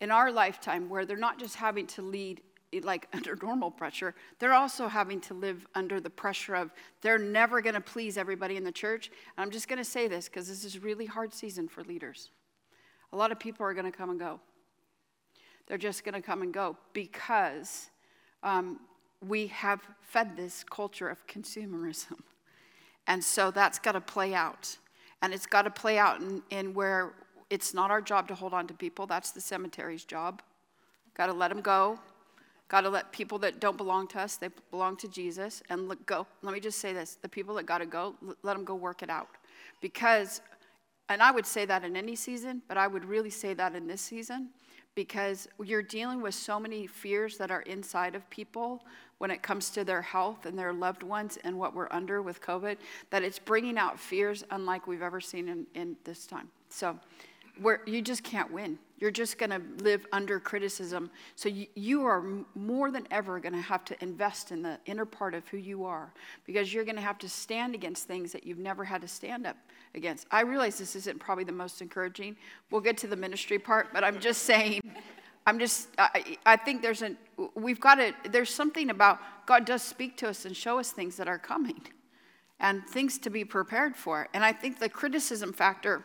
In 0.00 0.10
our 0.10 0.30
lifetime, 0.30 0.88
where 0.88 1.04
they're 1.04 1.16
not 1.16 1.38
just 1.38 1.56
having 1.56 1.86
to 1.88 2.02
lead 2.02 2.40
like 2.82 3.08
under 3.12 3.36
normal 3.42 3.70
pressure, 3.70 4.14
they're 4.38 4.54
also 4.54 4.88
having 4.88 5.20
to 5.22 5.34
live 5.34 5.66
under 5.74 6.00
the 6.00 6.10
pressure 6.10 6.54
of 6.54 6.70
they're 7.00 7.18
never 7.18 7.60
going 7.60 7.74
to 7.74 7.80
please 7.80 8.18
everybody 8.18 8.56
in 8.56 8.64
the 8.64 8.72
church. 8.72 9.08
And 9.36 9.44
I'm 9.44 9.50
just 9.50 9.68
going 9.68 9.78
to 9.78 9.84
say 9.84 10.08
this 10.08 10.28
because 10.28 10.48
this 10.48 10.64
is 10.64 10.82
really 10.82 11.06
hard 11.06 11.32
season 11.32 11.68
for 11.68 11.82
leaders. 11.84 12.30
A 13.12 13.16
lot 13.16 13.32
of 13.32 13.38
people 13.38 13.64
are 13.64 13.74
going 13.74 13.90
to 13.90 13.96
come 13.96 14.10
and 14.10 14.18
go. 14.18 14.40
They're 15.66 15.78
just 15.78 16.04
going 16.04 16.14
to 16.14 16.22
come 16.22 16.42
and 16.42 16.52
go 16.52 16.76
because 16.92 17.90
um, 18.42 18.80
we 19.26 19.48
have 19.48 19.80
fed 20.00 20.36
this 20.36 20.64
culture 20.64 21.08
of 21.08 21.26
consumerism. 21.26 22.20
And 23.08 23.24
so 23.24 23.50
that's 23.50 23.78
got 23.78 23.92
to 23.92 24.00
play 24.00 24.34
out. 24.34 24.76
And 25.22 25.34
it's 25.34 25.46
got 25.46 25.62
to 25.62 25.70
play 25.70 25.98
out 25.98 26.20
in, 26.20 26.42
in 26.50 26.74
where 26.74 27.14
it's 27.50 27.74
not 27.74 27.90
our 27.90 28.00
job 28.00 28.28
to 28.28 28.34
hold 28.34 28.54
on 28.54 28.66
to 28.68 28.74
people, 28.74 29.06
that's 29.06 29.32
the 29.32 29.40
cemetery's 29.40 30.04
job. 30.04 30.42
Got 31.14 31.26
to 31.26 31.32
let 31.32 31.48
them 31.48 31.62
go. 31.62 31.98
Got 32.68 32.82
to 32.82 32.90
let 32.90 33.10
people 33.10 33.38
that 33.38 33.60
don't 33.60 33.78
belong 33.78 34.06
to 34.08 34.20
us, 34.20 34.36
they 34.36 34.50
belong 34.70 34.98
to 34.98 35.08
Jesus, 35.08 35.62
and 35.70 35.88
let 35.88 36.04
go. 36.04 36.26
Let 36.42 36.52
me 36.52 36.60
just 36.60 36.78
say 36.78 36.92
this 36.92 37.16
the 37.22 37.28
people 37.28 37.54
that 37.54 37.64
got 37.64 37.78
to 37.78 37.86
go, 37.86 38.14
let 38.42 38.54
them 38.54 38.64
go 38.64 38.74
work 38.74 39.02
it 39.02 39.08
out. 39.08 39.28
Because, 39.80 40.42
and 41.08 41.22
I 41.22 41.30
would 41.30 41.46
say 41.46 41.64
that 41.64 41.82
in 41.82 41.96
any 41.96 42.14
season, 42.14 42.60
but 42.68 42.76
I 42.76 42.86
would 42.86 43.06
really 43.06 43.30
say 43.30 43.54
that 43.54 43.74
in 43.74 43.86
this 43.86 44.02
season 44.02 44.50
because 44.98 45.46
you're 45.62 45.80
dealing 45.80 46.20
with 46.20 46.34
so 46.34 46.58
many 46.58 46.84
fears 46.84 47.38
that 47.38 47.52
are 47.52 47.62
inside 47.62 48.16
of 48.16 48.28
people 48.30 48.82
when 49.18 49.30
it 49.30 49.44
comes 49.44 49.70
to 49.70 49.84
their 49.84 50.02
health 50.02 50.44
and 50.44 50.58
their 50.58 50.72
loved 50.72 51.04
ones 51.04 51.38
and 51.44 51.56
what 51.56 51.72
we're 51.72 51.86
under 51.92 52.20
with 52.20 52.40
COVID, 52.40 52.76
that 53.10 53.22
it's 53.22 53.38
bringing 53.38 53.78
out 53.78 53.96
fears 53.96 54.42
unlike 54.50 54.88
we've 54.88 55.00
ever 55.00 55.20
seen 55.20 55.48
in, 55.48 55.68
in 55.76 55.96
this 56.02 56.26
time. 56.26 56.48
So 56.68 56.98
where 57.60 57.82
you 57.86 58.02
just 58.02 58.22
can't 58.22 58.52
win. 58.52 58.78
You're 58.98 59.10
just 59.12 59.38
going 59.38 59.50
to 59.50 59.62
live 59.84 60.04
under 60.12 60.40
criticism. 60.40 61.10
So 61.36 61.48
you, 61.48 61.66
you 61.74 62.04
are 62.04 62.24
more 62.54 62.90
than 62.90 63.06
ever 63.10 63.38
going 63.38 63.52
to 63.52 63.60
have 63.60 63.84
to 63.86 64.02
invest 64.02 64.50
in 64.50 64.62
the 64.62 64.78
inner 64.86 65.04
part 65.04 65.34
of 65.34 65.46
who 65.48 65.56
you 65.56 65.84
are 65.84 66.12
because 66.44 66.74
you're 66.74 66.84
going 66.84 66.96
to 66.96 67.02
have 67.02 67.18
to 67.18 67.28
stand 67.28 67.74
against 67.74 68.08
things 68.08 68.32
that 68.32 68.44
you've 68.44 68.58
never 68.58 68.84
had 68.84 69.00
to 69.02 69.08
stand 69.08 69.46
up 69.46 69.56
against. 69.94 70.26
I 70.30 70.40
realize 70.40 70.78
this 70.78 70.96
isn't 70.96 71.20
probably 71.20 71.44
the 71.44 71.52
most 71.52 71.80
encouraging. 71.80 72.36
We'll 72.70 72.80
get 72.80 72.96
to 72.98 73.06
the 73.06 73.16
ministry 73.16 73.58
part, 73.58 73.92
but 73.92 74.02
I'm 74.02 74.18
just 74.18 74.42
saying, 74.42 74.80
I'm 75.46 75.58
just, 75.60 75.88
I, 75.96 76.36
I 76.44 76.56
think 76.56 76.82
there's 76.82 77.02
a, 77.02 77.14
we've 77.54 77.80
got 77.80 77.96
to, 77.96 78.12
there's 78.28 78.52
something 78.52 78.90
about 78.90 79.20
God 79.46 79.64
does 79.64 79.82
speak 79.82 80.16
to 80.18 80.28
us 80.28 80.44
and 80.44 80.56
show 80.56 80.78
us 80.78 80.90
things 80.90 81.16
that 81.16 81.28
are 81.28 81.38
coming 81.38 81.80
and 82.60 82.84
things 82.86 83.18
to 83.18 83.30
be 83.30 83.44
prepared 83.44 83.96
for. 83.96 84.28
And 84.34 84.44
I 84.44 84.52
think 84.52 84.78
the 84.78 84.88
criticism 84.88 85.52
factor, 85.52 86.02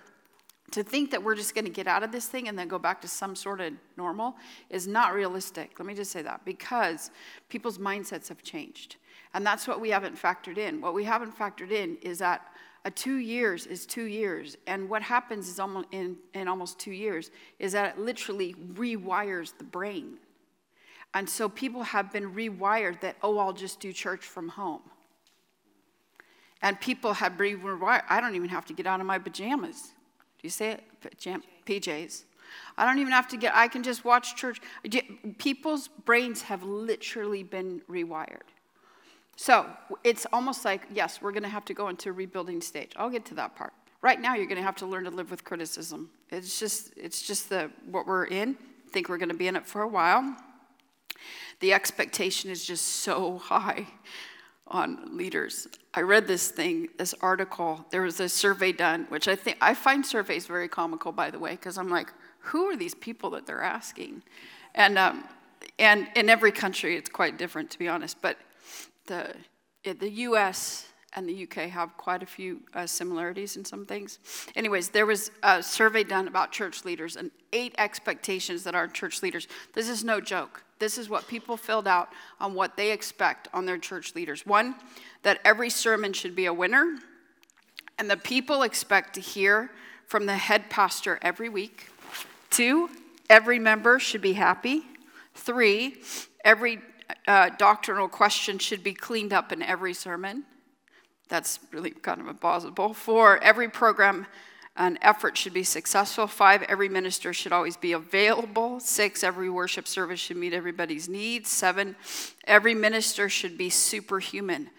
to 0.74 0.84
think 0.84 1.12
that 1.12 1.22
we're 1.22 1.36
just 1.36 1.54
going 1.54 1.66
to 1.66 1.72
get 1.72 1.86
out 1.86 2.02
of 2.02 2.12
this 2.12 2.26
thing 2.26 2.48
and 2.48 2.58
then 2.58 2.68
go 2.68 2.80
back 2.80 3.00
to 3.02 3.08
some 3.08 3.36
sort 3.36 3.62
of 3.62 3.74
normal 3.96 4.36
is 4.72 4.88
not 4.88 5.14
realistic. 5.14 5.80
Let 5.80 5.86
me 5.86 5.94
just 5.94 6.12
say 6.12 6.24
that 6.24 6.44
because 6.46 7.12
people's 7.48 7.78
mindsets 7.78 8.28
have 8.30 8.42
changed. 8.42 8.96
And 9.36 9.46
that's 9.46 9.68
what 9.68 9.80
we 9.80 9.92
haven't 9.92 10.20
factored 10.20 10.58
in. 10.58 10.82
What 10.82 10.96
we 10.96 11.04
haven't 11.04 11.38
factored 11.38 11.72
in 11.72 11.98
is 12.02 12.18
that 12.20 12.42
a 12.86 12.92
two 12.92 13.18
years 13.18 13.68
is 13.68 13.86
two 13.86 14.06
years. 14.06 14.58
And 14.66 14.90
what 14.90 15.04
happens 15.04 15.48
is 15.48 15.60
almost 15.60 15.88
in, 15.92 16.18
in 16.34 16.48
almost 16.48 16.80
two 16.80 16.92
years 16.92 17.30
is 17.60 17.74
that 17.74 17.96
it 17.96 18.00
literally 18.00 18.56
rewires 18.74 19.56
the 19.56 19.64
brain. 19.64 20.18
And 21.14 21.30
so 21.30 21.48
people 21.48 21.84
have 21.84 22.12
been 22.12 22.34
rewired 22.34 23.00
that, 23.02 23.16
oh, 23.22 23.38
I'll 23.38 23.54
just 23.54 23.80
do 23.80 23.94
church 23.94 24.26
from 24.26 24.50
home. 24.50 24.82
And 26.64 26.80
people 26.82 27.14
have 27.14 27.34
rewired, 27.34 28.04
I 28.10 28.20
don't 28.20 28.36
even 28.36 28.50
have 28.50 28.66
to 28.66 28.74
get 28.74 28.88
out 28.88 29.00
of 29.00 29.06
my 29.06 29.20
pajamas. 29.20 29.94
You 30.44 30.50
say 30.50 30.72
it? 30.72 30.84
Pajam- 31.02 31.42
PJs. 31.66 32.24
I 32.78 32.86
don't 32.86 33.00
even 33.00 33.14
have 33.14 33.28
to 33.30 33.38
get, 33.38 33.56
I 33.56 33.68
can 33.68 33.82
just 33.82 34.06
watch 34.06 34.36
church. 34.36 34.60
People's 35.40 35.88
brains 35.88 36.44
have 36.44 36.62
literally 36.64 37.42
been 37.42 37.82
rewired. 37.90 38.50
So 39.36 39.66
it's 40.04 40.28
almost 40.32 40.64
like, 40.64 40.84
yes, 40.94 41.22
we're 41.22 41.32
going 41.32 41.44
to 41.44 41.50
have 41.50 41.66
to 41.66 41.74
go 41.74 41.88
into 41.88 42.12
rebuilding 42.12 42.62
stage. 42.62 42.92
I'll 42.96 43.10
get 43.10 43.26
to 43.26 43.34
that 43.36 43.56
part. 43.56 43.74
Right 44.02 44.22
now, 44.22 44.36
you're 44.36 44.46
going 44.46 44.58
to 44.58 44.64
have 44.64 44.76
to 44.78 44.86
learn 44.86 45.06
to 45.06 45.10
live 45.10 45.32
with 45.32 45.44
criticism. 45.44 46.10
It's 46.30 46.60
just, 46.60 46.92
it's 46.98 47.22
just 47.22 47.50
the 47.50 47.72
what 47.90 48.06
we're 48.06 48.26
in. 48.26 48.58
I 48.88 48.92
think 48.92 49.10
we're 49.10 49.18
going 49.18 49.30
to 49.30 49.36
be 49.36 49.48
in 49.48 49.56
it 49.56 49.66
for 49.66 49.82
a 49.82 49.88
while. 49.88 50.36
The 51.62 51.74
expectation 51.74 52.52
is 52.52 52.64
just 52.66 52.86
so 52.86 53.38
high 53.44 53.88
on 54.74 55.16
leaders. 55.16 55.68
I 55.94 56.02
read 56.02 56.28
this 56.28 56.50
thing, 56.50 56.90
this 56.98 57.14
article. 57.22 57.86
There 57.92 58.02
was 58.02 58.20
a 58.20 58.28
survey 58.28 58.72
done, 58.72 59.06
which 59.10 59.28
I 59.28 59.36
think 59.36 59.58
I 59.62 59.74
find 59.74 60.06
surveys 60.06 60.48
very 60.48 60.68
comical, 60.68 61.12
by 61.12 61.30
the 61.30 61.40
way, 61.40 61.52
because 61.52 61.78
I'm 61.78 61.90
like, 61.90 62.12
who 62.40 62.66
are 62.66 62.76
these 62.76 62.96
people 62.96 63.30
that 63.32 63.46
they're 63.46 63.62
asking? 63.62 64.24
And 64.76 64.98
um, 64.98 65.24
and 65.80 66.08
in 66.16 66.30
every 66.30 66.52
country, 66.52 66.98
it's 66.98 67.10
quite 67.10 67.38
different, 67.38 67.72
to 67.72 67.80
be 67.80 67.88
honest. 67.88 68.22
But 68.22 68.38
the, 69.06 69.34
the 69.84 70.10
US 70.10 70.88
and 71.16 71.28
the 71.28 71.44
UK 71.44 71.70
have 71.70 71.96
quite 71.98 72.24
a 72.24 72.26
few 72.26 72.62
uh, 72.74 72.88
similarities 72.88 73.56
in 73.56 73.66
some 73.66 73.86
things. 73.86 74.20
Anyways, 74.56 74.90
there 74.90 75.06
was 75.06 75.32
a 75.44 75.62
survey 75.62 76.04
done 76.04 76.28
about 76.28 76.52
church 76.52 76.86
leaders 76.86 77.16
and 77.16 77.32
eight 77.54 77.76
expectations 77.78 78.64
that 78.64 78.76
our 78.76 78.88
church 78.88 79.22
leaders, 79.22 79.48
this 79.74 79.90
is 79.90 80.04
no 80.04 80.20
joke. 80.20 80.64
This 80.84 80.98
is 80.98 81.08
what 81.08 81.30
people 81.30 81.56
filled 81.56 81.88
out 81.88 82.10
on 82.42 82.56
what 82.56 82.76
they 82.76 82.92
expect 82.92 83.48
on 83.54 83.66
their 83.66 83.78
church 83.78 84.16
leaders. 84.16 84.46
One, 84.46 84.76
that 85.22 85.40
every 85.46 85.70
sermon 85.70 86.12
should 86.12 86.36
be 86.36 86.46
a 86.46 86.54
winner, 86.54 87.00
and 87.98 88.12
the 88.12 88.18
people 88.18 88.64
expect 88.64 89.16
to 89.16 89.22
hear 89.22 89.72
from 90.08 90.26
the 90.26 90.36
head 90.36 90.70
pastor 90.70 91.20
every 91.22 91.48
week. 91.48 91.88
Two, 92.50 92.90
every 93.30 93.60
member 93.60 93.98
should 93.98 94.20
be 94.20 94.34
happy. 94.34 94.84
Three, 95.36 96.02
every 96.44 96.82
uh, 97.30 97.52
doctrinal 97.58 98.10
question 98.10 98.60
should 98.60 98.84
be 98.84 98.94
cleaned 98.94 99.32
up 99.32 99.54
in 99.54 99.62
every 99.62 99.94
sermon. 99.94 100.44
That's 101.30 101.60
really 101.72 101.92
kind 101.92 102.20
of 102.20 102.28
impossible. 102.28 102.94
Four, 102.94 103.42
every 103.42 103.70
program 103.70 104.28
and 104.76 104.98
effort 105.02 105.38
should 105.38 105.54
be 105.54 105.64
successful. 105.64 106.26
Five, 106.26 106.64
every 106.64 106.90
minister 106.90 107.32
should 107.32 107.52
always 107.52 107.78
be 107.78 107.92
available. 107.92 108.80
Six, 108.80 109.24
every 109.24 109.50
worship 109.50 109.88
service 109.88 110.20
should 110.20 110.38
meet 110.38 110.54
everybody's 110.54 111.08
needs. 111.08 111.50
Seven, 111.50 111.96
every 112.46 112.74
minister 112.74 113.30
should 113.30 113.58
be 113.58 113.70
superhuman. 113.70 114.70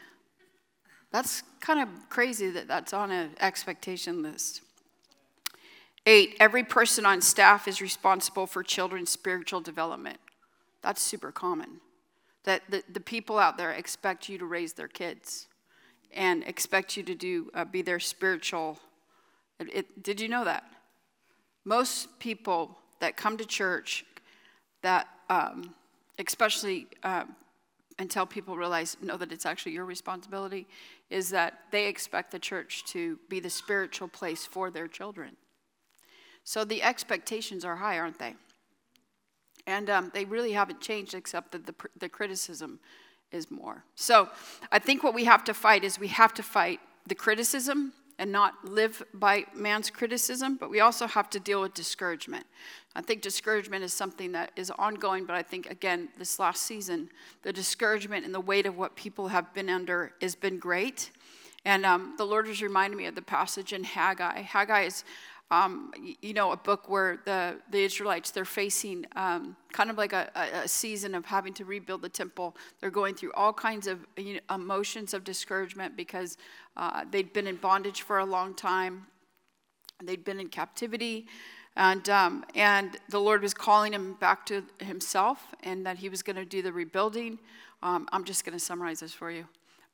That's 1.13 1.43
kind 1.61 1.81
of 1.81 1.89
crazy 2.09 2.51
that 2.51 2.67
that's 2.67 2.93
on 2.93 3.13
an 3.13 3.31
expectation 3.41 4.23
list. 4.23 4.63
Eight, 6.07 6.37
every 6.39 6.65
person 6.65 7.07
on 7.07 7.23
staff 7.23 7.67
is 7.69 7.81
responsible 7.81 8.47
for 8.47 8.63
children's 8.63 9.11
spiritual 9.11 9.61
development. 9.61 10.19
That's 10.83 11.01
super 11.01 11.33
common. 11.33 11.81
That 12.43 12.63
the, 12.69 12.83
the 12.93 13.01
people 13.01 13.39
out 13.39 13.57
there 13.57 13.71
expect 13.71 14.29
you 14.29 14.37
to 14.39 14.45
raise 14.45 14.75
their 14.75 14.89
kids 14.89 15.47
and 16.13 16.43
expect 16.45 16.97
you 16.97 17.03
to 17.05 17.15
do 17.15 17.51
uh, 17.55 17.65
be 17.65 17.81
their 17.81 18.01
spiritual. 18.01 18.81
It, 19.59 19.75
it, 19.75 20.03
did 20.03 20.21
you 20.21 20.29
know 20.29 20.45
that? 20.45 20.65
Most 21.65 22.19
people 22.19 22.79
that 23.01 23.17
come 23.17 23.37
to 23.37 23.45
church, 23.45 24.05
that 24.83 25.09
um, 25.31 25.75
especially 26.19 26.87
uh, 27.03 27.25
until 27.99 28.27
people 28.27 28.57
realize 28.57 28.97
know 29.01 29.17
that 29.17 29.33
it's 29.33 29.47
actually 29.47 29.73
your 29.73 29.85
responsibility, 29.85 30.67
is 31.11 31.31
that 31.31 31.61
they 31.71 31.87
expect 31.87 32.31
the 32.33 32.39
church 32.39 32.85
to 32.87 33.19
be 33.29 33.41
the 33.41 33.51
spiritual 33.51 34.09
place 34.09 34.45
for 34.45 34.71
their 34.71 34.89
children. 34.89 35.37
So 36.45 36.65
the 36.65 36.83
expectations 36.83 37.65
are 37.65 37.77
high, 37.77 37.99
aren't 37.99 38.19
they? 38.19 38.35
And 39.67 39.89
um, 39.89 40.11
they 40.13 40.27
really 40.27 40.53
haven't 40.53 40.81
changed, 40.81 41.15
except 41.15 41.53
that 41.53 41.65
the, 41.67 41.75
the 41.99 42.09
criticism 42.09 42.81
is 43.33 43.51
more. 43.51 43.85
So 43.95 44.29
I 44.71 44.79
think 44.79 45.03
what 45.03 45.15
we 45.15 45.25
have 45.25 45.45
to 45.45 45.55
fight 45.55 45.85
is 45.85 45.99
we 45.99 46.09
have 46.09 46.35
to 46.35 46.43
fight 46.43 46.81
the 47.07 47.15
criticism 47.15 47.93
and 48.19 48.31
not 48.31 48.65
live 48.65 49.03
by 49.13 49.45
man's 49.55 49.91
criticism, 49.91 50.57
but 50.57 50.71
we 50.71 50.81
also 50.81 51.07
have 51.07 51.29
to 51.31 51.41
deal 51.41 51.61
with 51.61 51.75
discouragement. 51.75 52.47
I 52.97 53.03
think 53.03 53.23
discouragement 53.23 53.83
is 53.83 53.93
something 53.93 54.33
that 54.33 54.53
is 54.55 54.71
ongoing, 54.71 55.25
but 55.25 55.35
I 55.35 55.43
think, 55.43 55.69
again, 55.69 56.09
this 56.17 56.39
last 56.39 56.63
season, 56.63 57.09
the 57.43 57.53
discouragement 57.53 58.25
and 58.25 58.35
the 58.35 58.41
weight 58.41 58.67
of 58.67 58.77
what 58.77 58.95
people 58.95 59.29
have 59.29 59.53
been 59.53 59.69
under 59.69 60.13
has 60.23 60.35
been 60.35 60.59
great. 60.59 61.11
And 61.65 61.85
um, 61.85 62.15
the 62.19 62.25
Lord 62.25 62.47
has 62.47 62.63
reminded 62.63 62.97
me 62.97 63.07
of 63.07 63.15
the 63.15 63.23
passage 63.23 63.73
in 63.73 63.85
Haggai. 63.85 64.43
Haggai 64.43 64.83
is 64.83 65.05
um, 65.51 65.93
you 66.21 66.33
know, 66.33 66.53
a 66.53 66.57
book 66.57 66.89
where 66.89 67.19
the, 67.25 67.57
the 67.71 67.85
Israelites, 67.85 68.31
they're 68.31 68.45
facing 68.45 69.05
um, 69.15 69.57
kind 69.73 69.91
of 69.91 69.99
like 69.99 70.13
a, 70.13 70.31
a, 70.65 70.69
season 70.69 71.15
of 71.15 71.27
having 71.27 71.53
to 71.55 71.65
rebuild 71.65 72.03
the 72.03 72.09
temple. 72.09 72.57
They're 72.81 72.91
going 72.91 73.15
through 73.15 73.33
all 73.35 73.53
kinds 73.53 73.87
of 73.87 74.07
you 74.17 74.35
know, 74.35 74.55
emotions 74.55 75.13
of 75.13 75.23
discouragement 75.23 75.97
because 75.97 76.39
uh, 76.77 77.05
they'd 77.11 77.33
been 77.33 77.47
in 77.47 77.57
bondage 77.57 78.03
for 78.03 78.19
a 78.19 78.25
long 78.25 78.55
time. 78.55 79.07
They'd 80.03 80.25
been 80.25 80.41
in 80.41 80.49
captivity. 80.49 81.27
And, 81.77 82.09
um, 82.09 82.45
and 82.55 82.97
the 83.09 83.19
Lord 83.19 83.43
was 83.43 83.53
calling 83.53 83.93
him 83.93 84.15
back 84.15 84.47
to 84.47 84.65
himself 84.79 85.47
and 85.63 85.85
that 85.87 85.99
he 85.99 86.09
was 86.09 86.23
going 86.23 86.37
to 86.37 86.45
do 86.45 86.63
the 86.63 86.73
rebuilding. 86.73 87.39
Um, 87.83 88.09
I'm 88.13 88.25
just 88.25 88.45
going 88.45 88.57
to 88.57 88.65
summarize 88.65 89.01
this 89.01 89.13
for 89.13 89.31
you. 89.31 89.47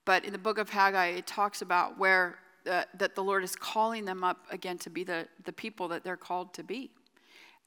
But 0.04 0.24
in 0.24 0.32
the 0.32 0.38
book 0.38 0.58
of 0.58 0.70
Haggai, 0.70 1.06
it 1.08 1.26
talks 1.26 1.62
about 1.62 1.98
where 1.98 2.38
uh, 2.66 2.84
that 2.98 3.14
the 3.14 3.22
Lord 3.22 3.42
is 3.42 3.56
calling 3.56 4.04
them 4.04 4.22
up 4.22 4.44
again 4.50 4.76
to 4.78 4.90
be 4.90 5.04
the, 5.04 5.26
the 5.44 5.52
people 5.52 5.88
that 5.88 6.04
they're 6.04 6.16
called 6.16 6.52
to 6.54 6.62
be. 6.62 6.90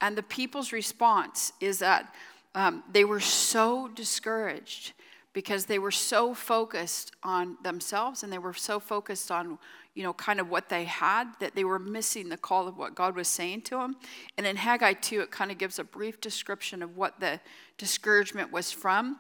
And 0.02 0.16
the 0.16 0.24
people's 0.24 0.72
response 0.72 1.54
is 1.60 1.80
that 1.80 2.14
um, 2.56 2.84
they 2.92 3.04
were 3.04 3.20
so 3.20 3.88
discouraged 3.88 4.94
because 5.34 5.66
they 5.66 5.80
were 5.80 5.92
so 5.92 6.34
focused 6.34 7.12
on 7.24 7.58
themselves 7.64 8.24
and 8.24 8.32
they 8.32 8.38
were 8.38 8.54
so 8.54 8.80
focused 8.80 9.32
on 9.32 9.58
you 9.96 10.04
know 10.04 10.14
kind 10.14 10.40
of 10.40 10.50
what 10.50 10.70
they 10.70 10.86
had 10.86 11.26
that 11.40 11.56
they 11.56 11.64
were 11.64 11.80
missing 11.80 12.30
the 12.30 12.38
call 12.38 12.68
of 12.68 12.78
what 12.78 12.96
god 12.96 13.16
was 13.16 13.28
saying 13.28 13.62
to 13.62 13.76
them 13.78 13.96
and 14.38 14.48
in 14.48 14.56
haggai 14.56 14.94
2 14.94 15.22
it 15.22 15.32
kind 15.32 15.52
of 15.52 15.58
gives 15.58 15.80
a 15.80 15.84
brief 15.84 16.22
description 16.22 16.82
of 16.82 16.96
what 16.98 17.20
the 17.20 17.40
discouragement 17.78 18.52
was 18.52 18.72
from 18.72 19.18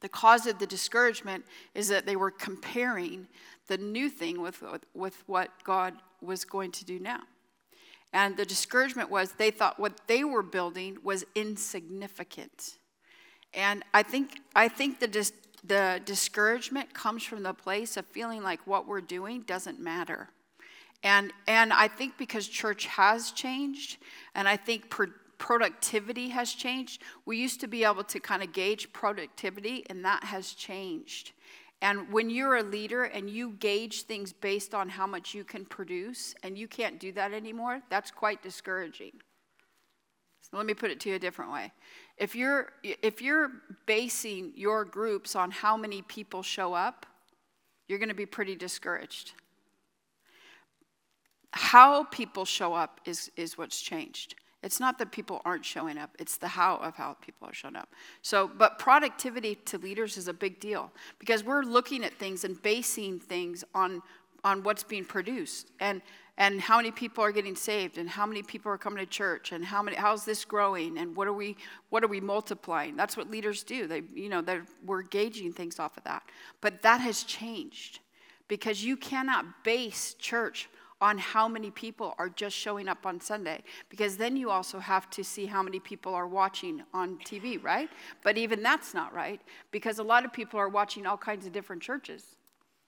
the 0.00 0.08
cause 0.08 0.46
of 0.46 0.58
the 0.58 0.66
discouragement 0.66 1.44
is 1.74 1.88
that 1.88 2.06
they 2.06 2.16
were 2.16 2.30
comparing 2.30 3.28
the 3.66 3.78
new 3.78 4.08
thing 4.08 4.40
with, 4.40 4.62
with 4.94 5.22
what 5.26 5.50
God 5.62 5.94
was 6.20 6.44
going 6.44 6.72
to 6.72 6.84
do 6.84 6.98
now. 6.98 7.20
And 8.12 8.36
the 8.36 8.44
discouragement 8.44 9.10
was 9.10 9.32
they 9.32 9.50
thought 9.50 9.78
what 9.78 10.00
they 10.08 10.24
were 10.24 10.42
building 10.42 10.98
was 11.04 11.24
insignificant. 11.34 12.78
And 13.54 13.84
I 13.92 14.02
think, 14.02 14.40
I 14.54 14.68
think 14.68 15.00
the, 15.00 15.08
dis, 15.08 15.32
the 15.64 16.00
discouragement 16.04 16.94
comes 16.94 17.22
from 17.22 17.42
the 17.42 17.54
place 17.54 17.96
of 17.96 18.06
feeling 18.06 18.42
like 18.42 18.66
what 18.66 18.86
we're 18.86 19.00
doing 19.00 19.42
doesn't 19.42 19.80
matter. 19.80 20.28
And, 21.02 21.32
and 21.46 21.72
I 21.72 21.88
think 21.88 22.18
because 22.18 22.46
church 22.46 22.86
has 22.86 23.30
changed, 23.32 23.98
and 24.34 24.46
I 24.46 24.56
think 24.56 24.92
productivity 25.38 26.28
has 26.28 26.52
changed. 26.52 27.02
We 27.24 27.38
used 27.38 27.60
to 27.60 27.66
be 27.66 27.84
able 27.84 28.04
to 28.04 28.20
kind 28.20 28.42
of 28.42 28.52
gauge 28.52 28.92
productivity, 28.92 29.84
and 29.88 30.04
that 30.04 30.24
has 30.24 30.52
changed. 30.52 31.32
And 31.82 32.12
when 32.12 32.28
you're 32.28 32.56
a 32.56 32.62
leader 32.62 33.04
and 33.04 33.30
you 33.30 33.52
gauge 33.52 34.02
things 34.02 34.34
based 34.34 34.74
on 34.74 34.90
how 34.90 35.06
much 35.06 35.34
you 35.34 35.44
can 35.44 35.64
produce, 35.64 36.34
and 36.42 36.58
you 36.58 36.68
can't 36.68 37.00
do 37.00 37.10
that 37.12 37.32
anymore, 37.32 37.80
that's 37.88 38.10
quite 38.10 38.42
discouraging. 38.42 39.12
So 40.42 40.58
let 40.58 40.66
me 40.66 40.74
put 40.74 40.90
it 40.90 41.00
to 41.00 41.08
you 41.08 41.14
a 41.14 41.18
different 41.18 41.52
way. 41.52 41.72
If 42.20 42.36
you're, 42.36 42.68
if 42.82 43.22
you're 43.22 43.50
basing 43.86 44.52
your 44.54 44.84
groups 44.84 45.34
on 45.34 45.50
how 45.50 45.74
many 45.74 46.02
people 46.02 46.42
show 46.42 46.74
up, 46.74 47.06
you're 47.88 47.98
going 47.98 48.10
to 48.10 48.14
be 48.14 48.26
pretty 48.26 48.54
discouraged. 48.54 49.32
How 51.52 52.04
people 52.04 52.44
show 52.44 52.74
up 52.74 53.00
is, 53.06 53.30
is 53.36 53.56
what's 53.56 53.80
changed. 53.80 54.34
It's 54.62 54.78
not 54.78 54.98
that 54.98 55.10
people 55.10 55.40
aren't 55.46 55.64
showing 55.64 55.96
up, 55.96 56.14
it's 56.18 56.36
the 56.36 56.48
how 56.48 56.76
of 56.76 56.94
how 56.94 57.16
people 57.22 57.48
are 57.48 57.54
showing 57.54 57.76
up. 57.76 57.88
So, 58.20 58.46
but 58.46 58.78
productivity 58.78 59.54
to 59.54 59.78
leaders 59.78 60.18
is 60.18 60.28
a 60.28 60.34
big 60.34 60.60
deal 60.60 60.92
because 61.18 61.42
we're 61.42 61.62
looking 61.62 62.04
at 62.04 62.12
things 62.18 62.44
and 62.44 62.60
basing 62.60 63.18
things 63.18 63.64
on, 63.74 64.02
on 64.44 64.62
what's 64.62 64.82
being 64.84 65.06
produced 65.06 65.70
and, 65.80 66.02
and 66.38 66.60
how 66.60 66.76
many 66.76 66.90
people 66.90 67.22
are 67.22 67.32
getting 67.32 67.54
saved 67.54 67.98
and 67.98 68.08
how 68.08 68.26
many 68.26 68.42
people 68.42 68.72
are 68.72 68.78
coming 68.78 68.98
to 68.98 69.10
church 69.10 69.52
and 69.52 69.64
how 69.64 69.82
many, 69.82 69.96
how's 69.96 70.24
this 70.24 70.44
growing 70.44 70.98
and 70.98 71.14
what 71.14 71.28
are 71.28 71.32
we, 71.32 71.56
what 71.90 72.02
are 72.02 72.08
we 72.08 72.20
multiplying? 72.20 72.96
That's 72.96 73.16
what 73.16 73.30
leaders 73.30 73.62
do. 73.62 73.86
They, 73.86 74.02
you 74.14 74.28
know, 74.28 74.40
they're, 74.40 74.64
we're 74.84 75.02
gauging 75.02 75.52
things 75.52 75.78
off 75.78 75.96
of 75.96 76.04
that. 76.04 76.22
But 76.60 76.82
that 76.82 77.00
has 77.00 77.22
changed 77.24 78.00
because 78.48 78.84
you 78.84 78.96
cannot 78.96 79.64
base 79.64 80.14
church 80.14 80.68
on 81.00 81.16
how 81.16 81.48
many 81.48 81.70
people 81.70 82.14
are 82.18 82.28
just 82.28 82.54
showing 82.54 82.88
up 82.88 83.06
on 83.06 83.20
Sunday, 83.20 83.62
because 83.88 84.16
then 84.16 84.36
you 84.36 84.50
also 84.50 84.78
have 84.78 85.08
to 85.08 85.24
see 85.24 85.46
how 85.46 85.62
many 85.62 85.80
people 85.80 86.14
are 86.14 86.26
watching 86.26 86.82
on 86.92 87.16
TV, 87.24 87.62
right? 87.62 87.88
But 88.22 88.36
even 88.36 88.62
that's 88.62 88.92
not 88.92 89.14
right, 89.14 89.40
because 89.70 89.98
a 89.98 90.02
lot 90.02 90.26
of 90.26 90.32
people 90.32 90.60
are 90.60 90.68
watching 90.68 91.06
all 91.06 91.16
kinds 91.16 91.46
of 91.46 91.52
different 91.52 91.80
churches. 91.80 92.36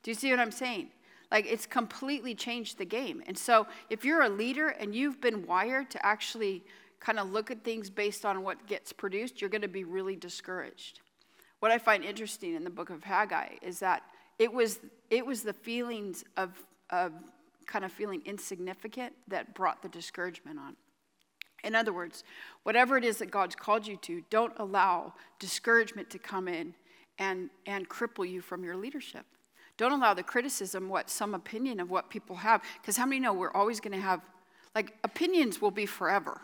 Do 0.03 0.11
you 0.11 0.15
see 0.15 0.31
what 0.31 0.41
I'm 0.41 0.51
saying? 0.51 0.89
Like 1.33 1.47
it's 1.47 1.67
completely 1.67 2.35
changed 2.35 2.79
the 2.79 2.85
game. 2.85 3.23
And 3.27 3.37
so 3.37 3.67
if 3.91 4.05
you're 4.05 4.23
a 4.23 4.29
leader 4.29 4.69
and 4.69 4.95
you've 4.95 5.21
been 5.21 5.47
wired 5.47 5.91
to 5.93 6.07
actually 6.07 6.63
kind 7.01 7.19
of 7.19 7.33
look 7.33 7.51
at 7.51 7.65
things 7.65 7.91
based 7.91 8.25
on 8.25 8.43
what 8.43 8.67
gets 8.67 8.93
produced, 8.93 9.41
you're 9.41 9.51
going 9.51 9.63
to 9.63 9.69
be 9.69 9.83
really 9.83 10.15
discouraged. 10.15 11.01
What 11.61 11.73
I 11.73 11.79
find 11.79 12.05
interesting 12.05 12.55
in 12.55 12.63
the 12.63 12.71
book 12.71 12.91
of 12.91 13.03
Haggai 13.03 13.55
is 13.63 13.81
that 13.81 14.03
it 14.39 14.53
was 14.53 14.79
it 15.11 15.25
was 15.25 15.43
the 15.43 15.55
feelings 15.55 16.23
of 16.37 16.51
of 16.91 17.13
kind 17.67 17.85
of 17.85 17.93
feeling 17.93 18.21
insignificant 18.27 19.15
that 19.29 19.55
brought 19.55 19.83
the 19.83 19.89
discouragement 19.89 20.59
on. 20.59 20.77
In 21.65 21.75
other 21.75 21.93
words, 21.93 22.25
whatever 22.65 22.99
it 22.99 23.05
is 23.05 23.19
that 23.19 23.31
God's 23.31 23.55
called 23.55 23.87
you 23.87 23.97
to, 23.99 24.23
don't 24.31 24.53
allow 24.59 25.15
discouragement 25.39 26.11
to 26.11 26.19
come 26.19 26.49
in 26.49 26.75
and, 27.19 27.51
and 27.67 27.89
cripple 27.89 28.29
you 28.29 28.41
from 28.41 28.65
your 28.65 28.77
leadership. 28.77 29.25
Don't 29.77 29.93
allow 29.93 30.15
the 30.15 30.23
criticism, 30.23 30.89
what 30.89 31.11
some 31.11 31.35
opinion 31.35 31.81
of 31.81 31.91
what 31.91 32.11
people 32.11 32.37
have, 32.37 32.63
because 32.81 32.97
how 32.97 33.07
many 33.07 33.21
know 33.21 33.33
we're 33.33 33.53
always 33.53 33.81
going 33.81 33.95
to 33.95 34.01
have, 34.01 34.21
like, 34.75 34.95
opinions 35.03 35.61
will 35.61 35.71
be 35.71 35.87
forever. 35.87 36.41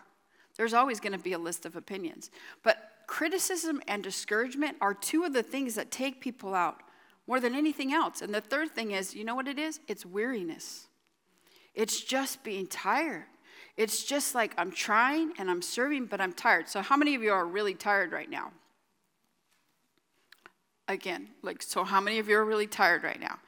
There's 0.57 0.75
always 0.75 0.99
going 0.99 1.13
to 1.13 1.19
be 1.19 1.35
a 1.35 1.39
list 1.39 1.67
of 1.67 1.77
opinions. 1.77 2.31
But 2.63 2.91
criticism 3.07 3.81
and 3.87 4.03
discouragement 4.03 4.77
are 4.81 4.95
two 4.95 5.25
of 5.25 5.33
the 5.33 5.43
things 5.43 5.75
that 5.77 5.91
take 5.91 6.21
people 6.21 6.55
out 6.55 6.83
more 7.27 7.39
than 7.39 7.55
anything 7.55 7.93
else. 7.93 8.23
And 8.23 8.35
the 8.35 8.41
third 8.41 8.71
thing 8.71 8.91
is, 8.93 9.15
you 9.15 9.25
know 9.25 9.35
what 9.35 9.47
it 9.47 9.59
is? 9.59 9.81
It's 9.87 10.05
weariness. 10.05 10.89
It's 11.75 12.01
just 12.01 12.43
being 12.43 12.67
tired. 12.67 13.27
It's 13.77 14.03
just 14.03 14.35
like 14.35 14.53
I'm 14.59 14.73
trying 14.73 15.33
and 15.39 15.49
I'm 15.49 15.63
serving, 15.63 16.07
but 16.07 16.21
I'm 16.21 16.33
tired. 16.33 16.69
So, 16.69 16.83
how 16.83 16.97
many 16.97 17.15
of 17.15 17.23
you 17.23 17.33
are 17.33 17.47
really 17.47 17.75
tired 17.75 18.11
right 18.11 18.29
now? 18.29 18.51
Again, 20.89 21.29
like, 21.43 21.63
so 21.63 21.85
how 21.85 22.01
many 22.01 22.19
of 22.19 22.29
you 22.29 22.37
are 22.37 22.45
really 22.45 22.67
tired 22.67 23.03
right 23.03 23.21
now? 23.21 23.39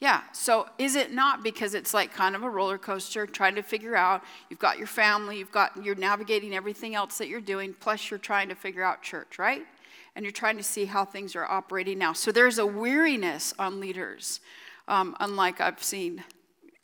Yeah, 0.00 0.22
so 0.32 0.68
is 0.78 0.96
it 0.96 1.12
not 1.12 1.42
because 1.42 1.74
it's 1.74 1.94
like 1.94 2.12
kind 2.12 2.34
of 2.34 2.42
a 2.42 2.50
roller 2.50 2.78
coaster 2.78 3.26
trying 3.26 3.54
to 3.54 3.62
figure 3.62 3.96
out 3.96 4.22
you've 4.50 4.58
got 4.58 4.78
your 4.78 4.86
family, 4.86 5.38
you've 5.38 5.52
got 5.52 5.82
you're 5.82 5.94
navigating 5.94 6.54
everything 6.54 6.94
else 6.94 7.18
that 7.18 7.28
you're 7.28 7.40
doing, 7.40 7.74
plus 7.78 8.10
you're 8.10 8.18
trying 8.18 8.48
to 8.48 8.54
figure 8.54 8.82
out 8.82 9.02
church, 9.02 9.38
right? 9.38 9.62
And 10.14 10.24
you're 10.24 10.32
trying 10.32 10.56
to 10.56 10.62
see 10.62 10.84
how 10.84 11.04
things 11.04 11.34
are 11.34 11.44
operating 11.44 11.98
now. 11.98 12.12
So 12.12 12.32
there's 12.32 12.58
a 12.58 12.66
weariness 12.66 13.54
on 13.58 13.80
leaders, 13.80 14.40
um, 14.88 15.16
unlike 15.20 15.60
I've 15.60 15.82
seen 15.82 16.22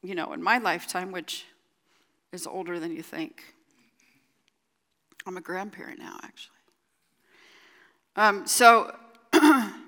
you 0.03 0.15
know, 0.15 0.33
in 0.33 0.43
my 0.43 0.59
lifetime, 0.59 1.13
which 1.13 1.47
is 2.33 2.47
older 2.47 2.79
than 2.79 2.95
you 2.95 3.03
think. 3.03 3.55
I'm 5.27 5.37
a 5.37 5.41
grandparent 5.41 5.99
now, 5.99 6.19
actually. 6.23 6.57
Um, 8.17 8.47
so 8.47 8.97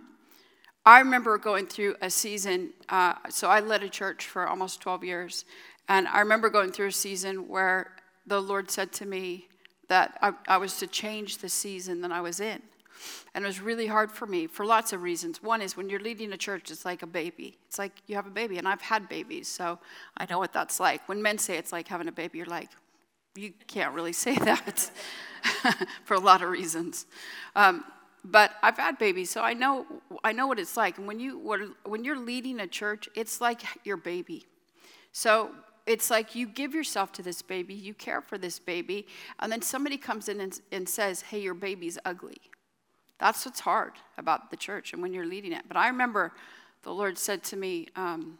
I 0.85 0.99
remember 0.99 1.38
going 1.38 1.66
through 1.66 1.97
a 2.01 2.11
season. 2.11 2.71
Uh, 2.88 3.14
so 3.31 3.49
I 3.49 3.61
led 3.61 3.83
a 3.83 3.88
church 3.88 4.27
for 4.27 4.47
almost 4.47 4.81
12 4.81 5.05
years. 5.05 5.45
And 5.88 6.09
I 6.09 6.21
remember 6.21 6.51
going 6.51 6.73
through 6.73 6.88
a 6.88 6.92
season 6.92 7.49
where 7.49 7.92
the 8.27 8.40
Lord 8.40 8.71
said 8.71 8.92
to 8.95 9.07
me 9.07 9.49
that 9.88 10.18
I, 10.23 10.33
I 10.49 10.57
was 10.57 10.79
to 10.79 10.87
change 10.87 11.38
the 11.38 11.49
season 11.49 12.01
that 12.01 12.12
I 12.12 12.21
was 12.21 12.40
in. 12.40 12.62
And 13.35 13.45
it 13.45 13.47
was 13.47 13.61
really 13.61 13.87
hard 13.87 14.12
for 14.12 14.27
me 14.27 14.47
for 14.47 14.64
lots 14.64 14.92
of 14.92 15.03
reasons. 15.03 15.42
One 15.42 15.61
is 15.61 15.77
when 15.77 15.88
you're 15.88 16.01
leading 16.01 16.33
a 16.33 16.37
church, 16.37 16.71
it's 16.71 16.85
like 16.85 17.03
a 17.03 17.07
baby. 17.07 17.59
It's 17.66 17.79
like 17.79 17.92
you 18.07 18.14
have 18.16 18.27
a 18.27 18.31
baby, 18.31 18.59
and 18.59 18.68
I've 18.68 18.81
had 18.81 19.09
babies, 19.09 19.49
so 19.49 19.79
I 20.16 20.27
know 20.31 20.38
what 20.38 20.53
that's 20.53 20.79
like. 20.79 21.09
When 21.09 21.21
men 21.21 21.38
say 21.38 21.59
it's 21.59 21.73
like 21.73 21.88
having 21.88 22.07
a 22.07 22.12
baby, 22.12 22.38
you're 22.38 22.47
like, 22.47 22.68
you 23.35 23.53
can't 23.66 23.95
really 23.95 24.12
say 24.12 24.37
that 24.38 24.90
for 26.05 26.14
a 26.14 26.21
lot 26.21 26.42
of 26.42 26.51
reasons. 26.51 27.07
Um, 27.57 27.85
but 28.24 28.52
I've 28.62 28.76
had 28.76 28.98
babies, 28.98 29.30
so 29.30 29.42
I 29.42 29.52
know 29.54 29.87
I 30.22 30.32
know 30.32 30.46
what 30.46 30.58
it's 30.58 30.76
like. 30.76 30.98
And 30.98 31.06
when 31.06 31.18
you 31.18 31.38
when 31.85 32.04
you're 32.04 32.18
leading 32.18 32.61
a 32.61 32.66
church, 32.66 33.08
it's 33.14 33.40
like 33.40 33.62
your 33.85 33.96
baby. 33.96 34.46
So 35.12 35.50
it's 35.87 36.11
like 36.11 36.35
you 36.35 36.46
give 36.46 36.74
yourself 36.74 37.12
to 37.12 37.22
this 37.22 37.42
baby, 37.42 37.74
you 37.74 37.94
care 37.94 38.20
for 38.20 38.38
this 38.38 38.58
baby, 38.58 39.06
and 39.40 39.50
then 39.50 39.62
somebody 39.62 39.96
comes 39.96 40.28
in 40.28 40.40
and, 40.40 40.61
and 40.70 40.88
says, 40.88 41.22
"Hey, 41.22 41.40
your 41.40 41.54
baby's 41.54 41.98
ugly." 42.04 42.40
That's 43.18 43.46
what's 43.46 43.61
hard 43.61 43.92
about 44.18 44.50
the 44.50 44.56
church 44.56 44.92
and 44.92 45.00
when 45.00 45.12
you're 45.12 45.26
leading 45.26 45.52
it. 45.52 45.62
But 45.68 45.76
I 45.76 45.87
remember 45.87 46.32
the 46.82 46.92
Lord 46.92 47.16
said 47.16 47.44
to 47.44 47.56
me, 47.56 47.87
um, 47.94 48.38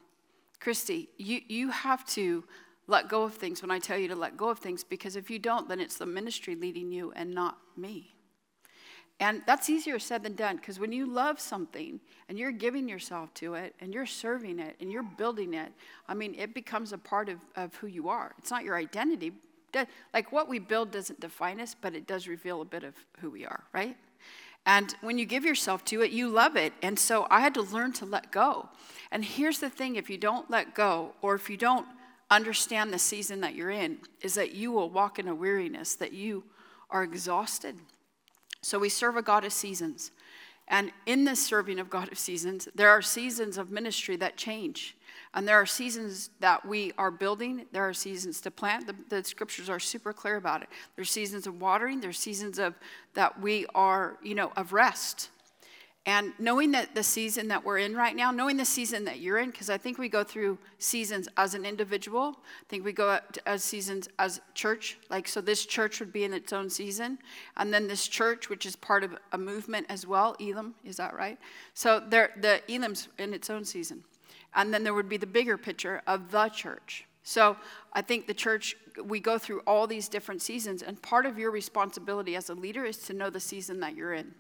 Christy, 0.59 1.09
you, 1.19 1.41
you 1.47 1.71
have 1.71 2.05
to 2.07 2.43
let 2.89 3.09
go 3.09 3.23
of 3.23 3.35
things 3.35 3.63
when 3.63 3.71
I 3.71 3.79
tell 3.79 3.97
you 3.97 4.09
to 4.09 4.17
let 4.17 4.37
go 4.37 4.49
of 4.49 4.59
things 4.59 4.83
because 4.83 5.15
if 5.15 5.31
you 5.31 5.39
don't, 5.39 5.69
then 5.69 5.79
it's 5.79 5.99
the 5.99 6.07
ministry 6.07 6.57
leading 6.57 6.91
you 6.91 7.13
and 7.15 7.33
not 7.33 7.59
me. 7.77 8.15
And 9.21 9.43
that's 9.47 9.71
easier 9.71 9.99
said 9.99 10.25
than 10.25 10.35
done 10.35 10.57
because 10.57 10.81
when 10.81 10.93
you 10.93 11.07
love 11.07 11.39
something 11.39 12.01
and 12.29 12.39
you're 12.39 12.51
giving 12.51 12.89
yourself 12.89 13.33
to 13.35 13.55
it 13.55 13.75
and 13.81 13.95
you're 13.95 14.07
serving 14.07 14.59
it 14.59 14.77
and 14.81 14.91
you're 14.91 15.05
building 15.05 15.55
it, 15.55 15.73
I 16.09 16.15
mean, 16.15 16.35
it 16.37 16.55
becomes 16.55 16.93
a 16.93 16.99
part 16.99 17.29
of, 17.29 17.39
of 17.55 17.75
who 17.77 17.87
you 17.87 18.09
are. 18.09 18.35
It's 18.39 18.51
not 18.51 18.65
your 18.65 18.77
identity. 18.77 19.33
Like 20.13 20.33
what 20.33 20.49
we 20.49 20.59
build 20.59 20.91
doesn't 20.91 21.21
define 21.21 21.61
us, 21.61 21.77
but 21.81 21.95
it 21.95 22.07
does 22.07 22.27
reveal 22.27 22.61
a 22.63 22.65
bit 22.65 22.83
of 22.83 22.95
who 23.21 23.31
we 23.31 23.47
are, 23.47 23.63
right? 23.73 23.97
And 24.67 24.95
when 25.01 25.19
you 25.19 25.25
give 25.25 25.45
yourself 25.45 25.85
to 25.87 26.03
it, 26.03 26.13
you 26.13 26.29
love 26.29 26.57
it. 26.57 26.73
And 26.83 26.99
so 26.99 27.27
I 27.31 27.41
had 27.41 27.55
to 27.55 27.63
learn 27.63 27.93
to 27.95 28.07
let 28.07 28.31
go. 28.31 28.69
And 29.11 29.25
here's 29.25 29.59
the 29.59 29.71
thing 29.71 29.97
if 29.97 30.09
you 30.09 30.19
don't 30.19 30.51
let 30.51 30.75
go, 30.75 31.13
or 31.21 31.35
if 31.35 31.51
you 31.51 31.57
don't 31.57 31.87
understand 32.31 32.93
the 32.93 32.99
season 32.99 33.41
that 33.41 33.55
you're 33.55 33.71
in, 33.71 33.99
is 34.21 34.35
that 34.35 34.55
you 34.55 34.73
will 34.73 34.89
walk 34.89 35.19
in 35.19 35.29
a 35.29 35.35
weariness, 35.35 35.95
that 35.97 36.13
you 36.13 36.45
are 36.91 37.03
exhausted. 37.03 37.77
So 38.63 38.79
we 38.79 38.89
serve 38.89 39.17
a 39.17 39.23
God 39.23 39.45
of 39.45 39.53
seasons. 39.53 40.13
And 40.69 40.93
in 41.07 41.25
this 41.25 41.45
serving 41.45 41.79
of 41.79 41.91
God 41.91 42.11
of 42.11 42.19
seasons, 42.19 42.69
there 42.75 42.89
are 42.89 43.03
seasons 43.03 43.59
of 43.59 43.71
ministry 43.71 44.17
that 44.17 44.37
change. 44.37 44.97
And 45.35 45.47
there 45.49 45.57
are 45.57 45.67
seasons 45.67 46.31
that 46.41 46.65
we 46.65 46.93
are 46.99 47.11
building, 47.11 47.67
there 47.73 47.89
are 47.89 47.95
seasons 47.95 48.41
to 48.43 48.51
plant. 48.51 48.87
The, 48.87 48.95
the, 49.09 49.25
scriptures 49.25 49.69
are 49.69 49.81
super 49.81 50.13
clear 50.13 50.37
about 50.37 50.63
it. 50.63 50.69
There's 50.95 51.11
seasons 51.11 51.47
of 51.47 51.61
watering, 51.61 52.01
there's 52.01 52.19
seasons 52.19 52.59
of 52.59 52.75
that 53.15 53.41
we 53.41 53.67
are, 53.75 54.19
you 54.23 54.35
know, 54.35 54.53
of 54.57 54.73
rest. 54.73 55.31
And 56.05 56.33
knowing 56.41 56.73
that 56.73 56.97
the 56.97 57.03
season 57.05 57.47
that 57.49 57.65
we're 57.65 57.79
in 57.79 57.95
right 57.95 58.17
now, 58.17 58.33
knowing 58.33 58.57
the 58.57 58.65
season 58.65 59.05
that 59.05 59.21
you're 59.21 59.39
in, 59.39 59.53
because 59.53 59.71
I 59.71 59.79
think 59.79 59.99
we 59.99 60.09
go 60.09 60.25
through 60.25 60.59
seasons 60.79 61.29
as 61.37 61.55
an 61.55 61.65
individual. 61.65 62.39
I 62.41 62.65
think 62.69 62.85
we 62.85 62.93
go 62.93 63.21
as 63.47 63.63
seasons 63.63 64.09
as 64.19 64.41
church. 64.53 64.99
Like, 65.11 65.29
so 65.29 65.41
this 65.41 65.65
church 65.65 66.01
would 66.01 66.13
be 66.13 66.25
in 66.25 66.33
its 66.33 66.53
own 66.53 66.71
season. 66.71 67.19
And 67.57 67.73
then 67.73 67.87
this 67.87 68.09
church, 68.09 68.49
which 68.49 68.67
is 68.67 68.75
part 68.75 69.05
of 69.05 69.17
a 69.31 69.39
movement 69.39 69.87
as 69.89 70.05
well, 70.05 70.35
Elim, 70.41 70.75
is 70.85 70.97
that 70.97 71.15
right? 71.15 71.39
So 71.75 72.01
the 72.01 72.61
Elim's 72.69 73.07
in 73.19 73.33
its 73.33 73.49
own 73.49 73.65
season. 73.65 74.03
And 74.55 74.75
then 74.75 74.83
there 74.83 74.95
would 74.95 75.09
be 75.09 75.19
the 75.19 75.27
bigger 75.27 75.57
picture 75.57 76.03
of 76.09 76.33
the 76.33 76.49
church. 76.49 77.07
So 77.23 77.57
I 77.93 78.03
think 78.03 78.27
the 78.27 78.35
church, 78.35 78.77
we 79.05 79.21
go 79.21 79.39
through 79.39 79.61
all 79.69 79.87
these 79.87 80.09
different 80.09 80.43
seasons, 80.43 80.83
and 80.83 81.01
part 81.01 81.27
of 81.27 81.39
your 81.39 81.53
responsibility 81.53 82.35
as 82.35 82.51
a 82.51 82.55
leader 82.55 82.85
is 82.85 82.97
to 83.05 83.15
know 83.15 83.31
the 83.31 83.39
season 83.39 83.79
that 83.79 83.95
you're 83.95 84.15
in. 84.15 84.35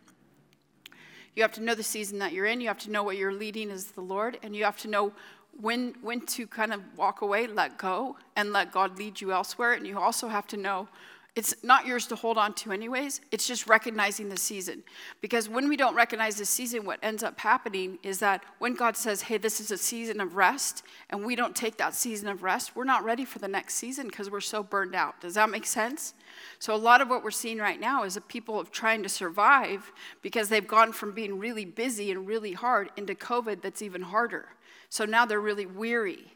You 1.35 1.43
have 1.43 1.53
to 1.53 1.63
know 1.63 1.75
the 1.75 1.83
season 1.83 2.19
that 2.19 2.33
you're 2.33 2.47
in, 2.47 2.61
you 2.61 2.69
have 2.69 2.79
to 2.81 2.91
know 2.91 3.03
what 3.03 3.17
you're 3.17 3.33
leading 3.33 3.71
as 3.71 3.87
the 3.87 4.03
Lord, 4.03 4.39
and 4.43 4.55
you 4.55 4.65
have 4.65 4.79
to 4.79 4.89
know 4.89 5.13
when, 5.59 5.95
when 6.03 6.21
to 6.27 6.47
kind 6.47 6.73
of 6.73 6.83
walk 6.97 7.23
away, 7.23 7.47
let 7.47 7.79
go, 7.79 8.17
and 8.37 8.53
let 8.53 8.73
God 8.73 8.99
lead 8.99 9.21
you 9.21 9.33
elsewhere. 9.33 9.73
And 9.73 9.87
you 9.87 9.99
also 9.99 10.29
have 10.29 10.47
to 10.49 10.57
know 10.57 10.89
it's 11.35 11.55
not 11.63 11.87
yours 11.87 12.07
to 12.09 12.17
hold 12.17 12.37
on 12.37 12.53
to, 12.55 12.73
anyways. 12.73 13.23
It's 13.31 13.47
just 13.47 13.67
recognizing 13.67 14.29
the 14.29 14.37
season. 14.37 14.83
Because 15.23 15.49
when 15.49 15.67
we 15.67 15.79
don't 15.79 15.95
recognize 15.95 16.37
the 16.37 16.45
season, 16.45 16.85
what 16.85 16.99
ends 17.03 17.23
up 17.23 17.41
happening 17.41 17.99
is 18.03 18.19
that 18.19 18.45
when 18.59 18.75
God 18.75 18.99
says, 18.99 19.23
hey, 19.23 19.39
this 19.39 19.59
is 19.59 19.71
a 19.71 19.79
season 19.79 20.21
of 20.21 20.37
rest, 20.37 20.83
and 21.09 21.25
we 21.25 21.35
don't 21.35 21.57
take 21.57 21.79
that 21.79 21.95
season 21.95 22.29
of 22.29 22.43
rest, 22.43 22.77
we're 22.77 22.85
not 22.85 23.03
ready 23.03 23.25
for 23.25 23.39
the 23.39 23.49
next 23.49 23.75
season 23.75 24.09
because 24.09 24.31
we're 24.31 24.41
so 24.41 24.63
burned 24.63 24.95
out. 24.95 25.23
Does 25.23 25.35
that 25.35 25.49
make 25.49 25.65
sense? 25.65 26.13
So, 26.59 26.75
a 26.75 26.77
lot 26.77 27.01
of 27.01 27.09
what 27.09 27.25
we're 27.25 27.31
seeing 27.31 27.59
right 27.59 27.81
now 27.81 28.05
is 28.05 28.15
that 28.15 28.29
people 28.29 28.59
are 28.59 28.65
trying 28.65 29.03
to 29.03 29.09
survive 29.09 29.91
because 30.21 30.51
they've 30.51 30.67
gone 30.67 30.93
from 30.93 31.13
being 31.13 31.39
really 31.39 31.65
busy 31.65 32.11
and 32.11 32.27
really 32.27 32.53
hard 32.53 32.91
into 32.99 33.15
COVID 33.15 33.63
that's 33.63 33.81
even 33.81 34.03
harder. 34.03 34.49
So 34.93 35.07
now 35.07 35.25
they're 35.25 35.41
really 35.41 35.65
weary 35.65 36.35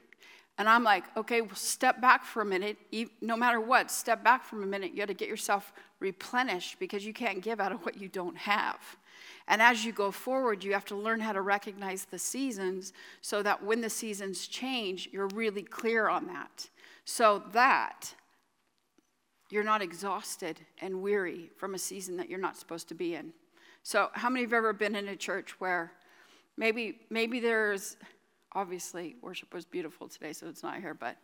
and 0.58 0.68
I'm 0.68 0.82
like, 0.82 1.04
okay, 1.16 1.42
well, 1.42 1.54
step 1.54 2.00
back 2.00 2.24
for 2.24 2.40
a 2.40 2.44
minute. 2.44 2.78
No 3.20 3.36
matter 3.36 3.60
what, 3.60 3.90
step 3.90 4.24
back 4.24 4.42
for 4.42 4.62
a 4.62 4.66
minute. 4.66 4.92
You 4.92 4.98
got 4.98 5.08
to 5.08 5.14
get 5.14 5.28
yourself 5.28 5.72
replenished 6.00 6.78
because 6.78 7.04
you 7.04 7.12
can't 7.12 7.42
give 7.42 7.60
out 7.60 7.72
of 7.72 7.84
what 7.84 8.00
you 8.00 8.08
don't 8.08 8.36
have. 8.38 8.78
And 9.48 9.60
as 9.60 9.84
you 9.84 9.92
go 9.92 10.10
forward, 10.10 10.64
you 10.64 10.72
have 10.72 10.86
to 10.86 10.96
learn 10.96 11.20
how 11.20 11.32
to 11.32 11.42
recognize 11.42 12.06
the 12.06 12.18
seasons 12.18 12.92
so 13.20 13.42
that 13.42 13.62
when 13.62 13.80
the 13.80 13.90
seasons 13.90 14.46
change, 14.46 15.10
you're 15.12 15.28
really 15.28 15.62
clear 15.62 16.08
on 16.08 16.26
that. 16.26 16.68
So 17.04 17.42
that 17.52 18.14
you're 19.50 19.62
not 19.62 19.82
exhausted 19.82 20.58
and 20.80 21.02
weary 21.02 21.50
from 21.56 21.74
a 21.74 21.78
season 21.78 22.16
that 22.16 22.28
you're 22.28 22.40
not 22.40 22.56
supposed 22.56 22.88
to 22.88 22.94
be 22.94 23.14
in. 23.14 23.32
So, 23.82 24.10
how 24.14 24.28
many 24.28 24.42
have 24.42 24.52
ever 24.52 24.72
been 24.72 24.96
in 24.96 25.06
a 25.06 25.14
church 25.14 25.60
where 25.60 25.92
maybe 26.56 26.98
maybe 27.08 27.38
there's 27.38 27.96
obviously 28.56 29.16
worship 29.20 29.52
was 29.52 29.66
beautiful 29.66 30.08
today, 30.08 30.32
so 30.32 30.48
it's 30.48 30.62
not 30.62 30.80
here, 30.80 30.94
but 30.94 31.16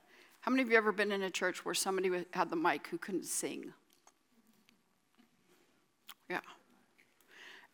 how 0.42 0.50
many 0.50 0.62
of 0.62 0.70
you 0.70 0.76
ever 0.76 0.92
been 0.92 1.10
in 1.10 1.22
a 1.22 1.30
church 1.30 1.64
where 1.64 1.74
somebody 1.74 2.10
had 2.32 2.50
the 2.50 2.56
mic 2.56 2.86
who 2.88 2.98
couldn't 2.98 3.24
sing? 3.24 3.72
Yeah. 6.28 6.40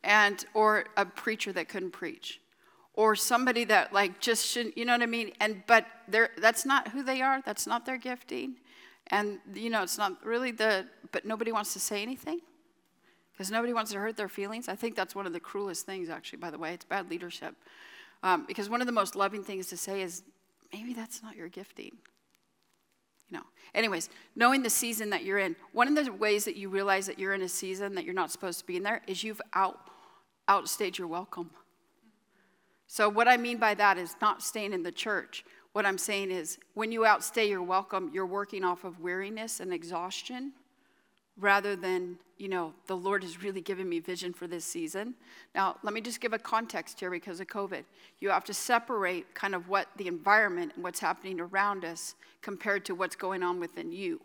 And, 0.04 0.44
or 0.54 0.84
a 0.96 1.04
preacher 1.04 1.52
that 1.52 1.68
couldn't 1.68 1.90
preach. 1.90 2.40
Or 2.94 3.16
somebody 3.16 3.64
that 3.64 3.92
like 3.92 4.20
just 4.20 4.46
shouldn't, 4.46 4.78
you 4.78 4.84
know 4.84 4.92
what 4.92 5.02
I 5.02 5.06
mean? 5.06 5.32
And, 5.40 5.62
but 5.66 5.86
they're, 6.06 6.30
that's 6.38 6.64
not 6.64 6.88
who 6.88 7.02
they 7.02 7.20
are. 7.20 7.42
That's 7.44 7.66
not 7.66 7.84
their 7.84 7.96
gifting. 7.98 8.56
And, 9.08 9.38
you 9.54 9.70
know, 9.70 9.82
it's 9.82 9.98
not 9.98 10.24
really 10.24 10.52
the, 10.52 10.86
but 11.10 11.24
nobody 11.24 11.50
wants 11.50 11.72
to 11.72 11.80
say 11.80 12.02
anything 12.02 12.40
because 13.32 13.50
nobody 13.50 13.72
wants 13.72 13.92
to 13.92 13.98
hurt 13.98 14.16
their 14.16 14.28
feelings. 14.28 14.68
I 14.68 14.76
think 14.76 14.94
that's 14.94 15.14
one 15.14 15.26
of 15.26 15.32
the 15.32 15.40
cruelest 15.40 15.86
things, 15.86 16.08
actually, 16.10 16.38
by 16.38 16.50
the 16.50 16.58
way. 16.58 16.74
It's 16.74 16.84
bad 16.84 17.10
leadership. 17.10 17.54
Um, 18.22 18.44
because 18.46 18.68
one 18.68 18.80
of 18.80 18.86
the 18.86 18.92
most 18.92 19.14
loving 19.14 19.44
things 19.44 19.66
to 19.68 19.76
say 19.76 20.02
is, 20.02 20.22
maybe 20.72 20.92
that's 20.92 21.22
not 21.22 21.36
your 21.36 21.48
gifting. 21.48 21.92
You 23.28 23.38
know. 23.38 23.44
Anyways, 23.74 24.08
knowing 24.34 24.62
the 24.62 24.70
season 24.70 25.10
that 25.10 25.24
you're 25.24 25.38
in, 25.38 25.54
one 25.72 25.88
of 25.88 26.04
the 26.04 26.12
ways 26.12 26.44
that 26.44 26.56
you 26.56 26.68
realize 26.68 27.06
that 27.06 27.18
you're 27.18 27.34
in 27.34 27.42
a 27.42 27.48
season 27.48 27.94
that 27.94 28.04
you're 28.04 28.14
not 28.14 28.30
supposed 28.30 28.58
to 28.60 28.66
be 28.66 28.76
in 28.76 28.82
there 28.82 29.02
is 29.06 29.22
you've 29.22 29.42
out 29.54 29.78
outstayed 30.48 30.96
your 30.96 31.06
welcome. 31.06 31.50
So 32.86 33.10
what 33.10 33.28
I 33.28 33.36
mean 33.36 33.58
by 33.58 33.74
that 33.74 33.98
is 33.98 34.16
not 34.22 34.42
staying 34.42 34.72
in 34.72 34.82
the 34.82 34.90
church. 34.90 35.44
What 35.74 35.84
I'm 35.84 35.98
saying 35.98 36.30
is 36.30 36.58
when 36.72 36.90
you 36.90 37.04
outstay 37.04 37.50
your 37.50 37.62
welcome, 37.62 38.10
you're 38.14 38.24
working 38.24 38.64
off 38.64 38.84
of 38.84 38.98
weariness 38.98 39.60
and 39.60 39.74
exhaustion 39.74 40.54
rather 41.38 41.76
than, 41.76 42.18
you 42.36 42.48
know, 42.48 42.74
the 42.86 42.96
Lord 42.96 43.22
has 43.22 43.42
really 43.42 43.60
given 43.60 43.88
me 43.88 44.00
vision 44.00 44.32
for 44.32 44.46
this 44.46 44.64
season. 44.64 45.14
Now, 45.54 45.76
let 45.82 45.94
me 45.94 46.00
just 46.00 46.20
give 46.20 46.32
a 46.32 46.38
context 46.38 46.98
here 47.00 47.10
because 47.10 47.40
of 47.40 47.46
COVID. 47.46 47.84
You 48.20 48.30
have 48.30 48.44
to 48.44 48.54
separate 48.54 49.34
kind 49.34 49.54
of 49.54 49.68
what 49.68 49.88
the 49.96 50.08
environment 50.08 50.72
and 50.74 50.84
what's 50.84 51.00
happening 51.00 51.40
around 51.40 51.84
us 51.84 52.14
compared 52.42 52.84
to 52.86 52.94
what's 52.94 53.16
going 53.16 53.42
on 53.42 53.60
within 53.60 53.92
you. 53.92 54.20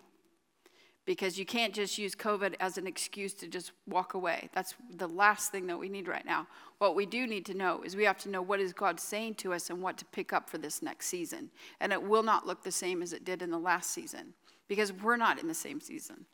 Because 1.05 1.38
you 1.38 1.45
can't 1.45 1.74
just 1.74 1.97
use 1.97 2.16
COVID 2.16 2.55
as 2.61 2.78
an 2.78 2.88
excuse 2.88 3.34
to 3.36 3.47
just 3.47 3.74
walk 3.88 4.14
away. 4.14 4.49
That's 4.53 4.74
the 4.95 5.07
last 5.07 5.51
thing 5.51 5.68
that 5.68 5.78
we 5.78 5.89
need 5.89 6.07
right 6.07 6.26
now. 6.26 6.47
What 6.78 6.95
we 6.95 7.05
do 7.05 7.28
need 7.28 7.45
to 7.47 7.53
know 7.53 7.82
is 7.84 7.95
we 7.95 8.05
have 8.05 8.20
to 8.20 8.30
know 8.30 8.41
what 8.41 8.61
is 8.61 8.72
God 8.72 9.01
saying 9.01 9.36
to 9.36 9.53
us 9.53 9.70
and 9.70 9.82
what 9.82 9.97
to 9.97 10.05
pick 10.05 10.32
up 10.32 10.49
for 10.49 10.57
this 10.57 10.82
next 10.82 11.07
season. 11.07 11.51
And 11.82 11.91
it 11.91 12.01
will 12.01 12.24
not 12.24 12.47
look 12.47 12.64
the 12.64 12.72
same 12.72 13.01
as 13.01 13.11
it 13.11 13.26
did 13.26 13.41
in 13.41 13.51
the 13.51 13.59
last 13.59 13.91
season 13.91 14.34
because 14.70 14.93
we're 14.93 15.18
not 15.18 15.39
in 15.39 15.47
the 15.49 15.53
same 15.53 15.82
season. 15.82 16.26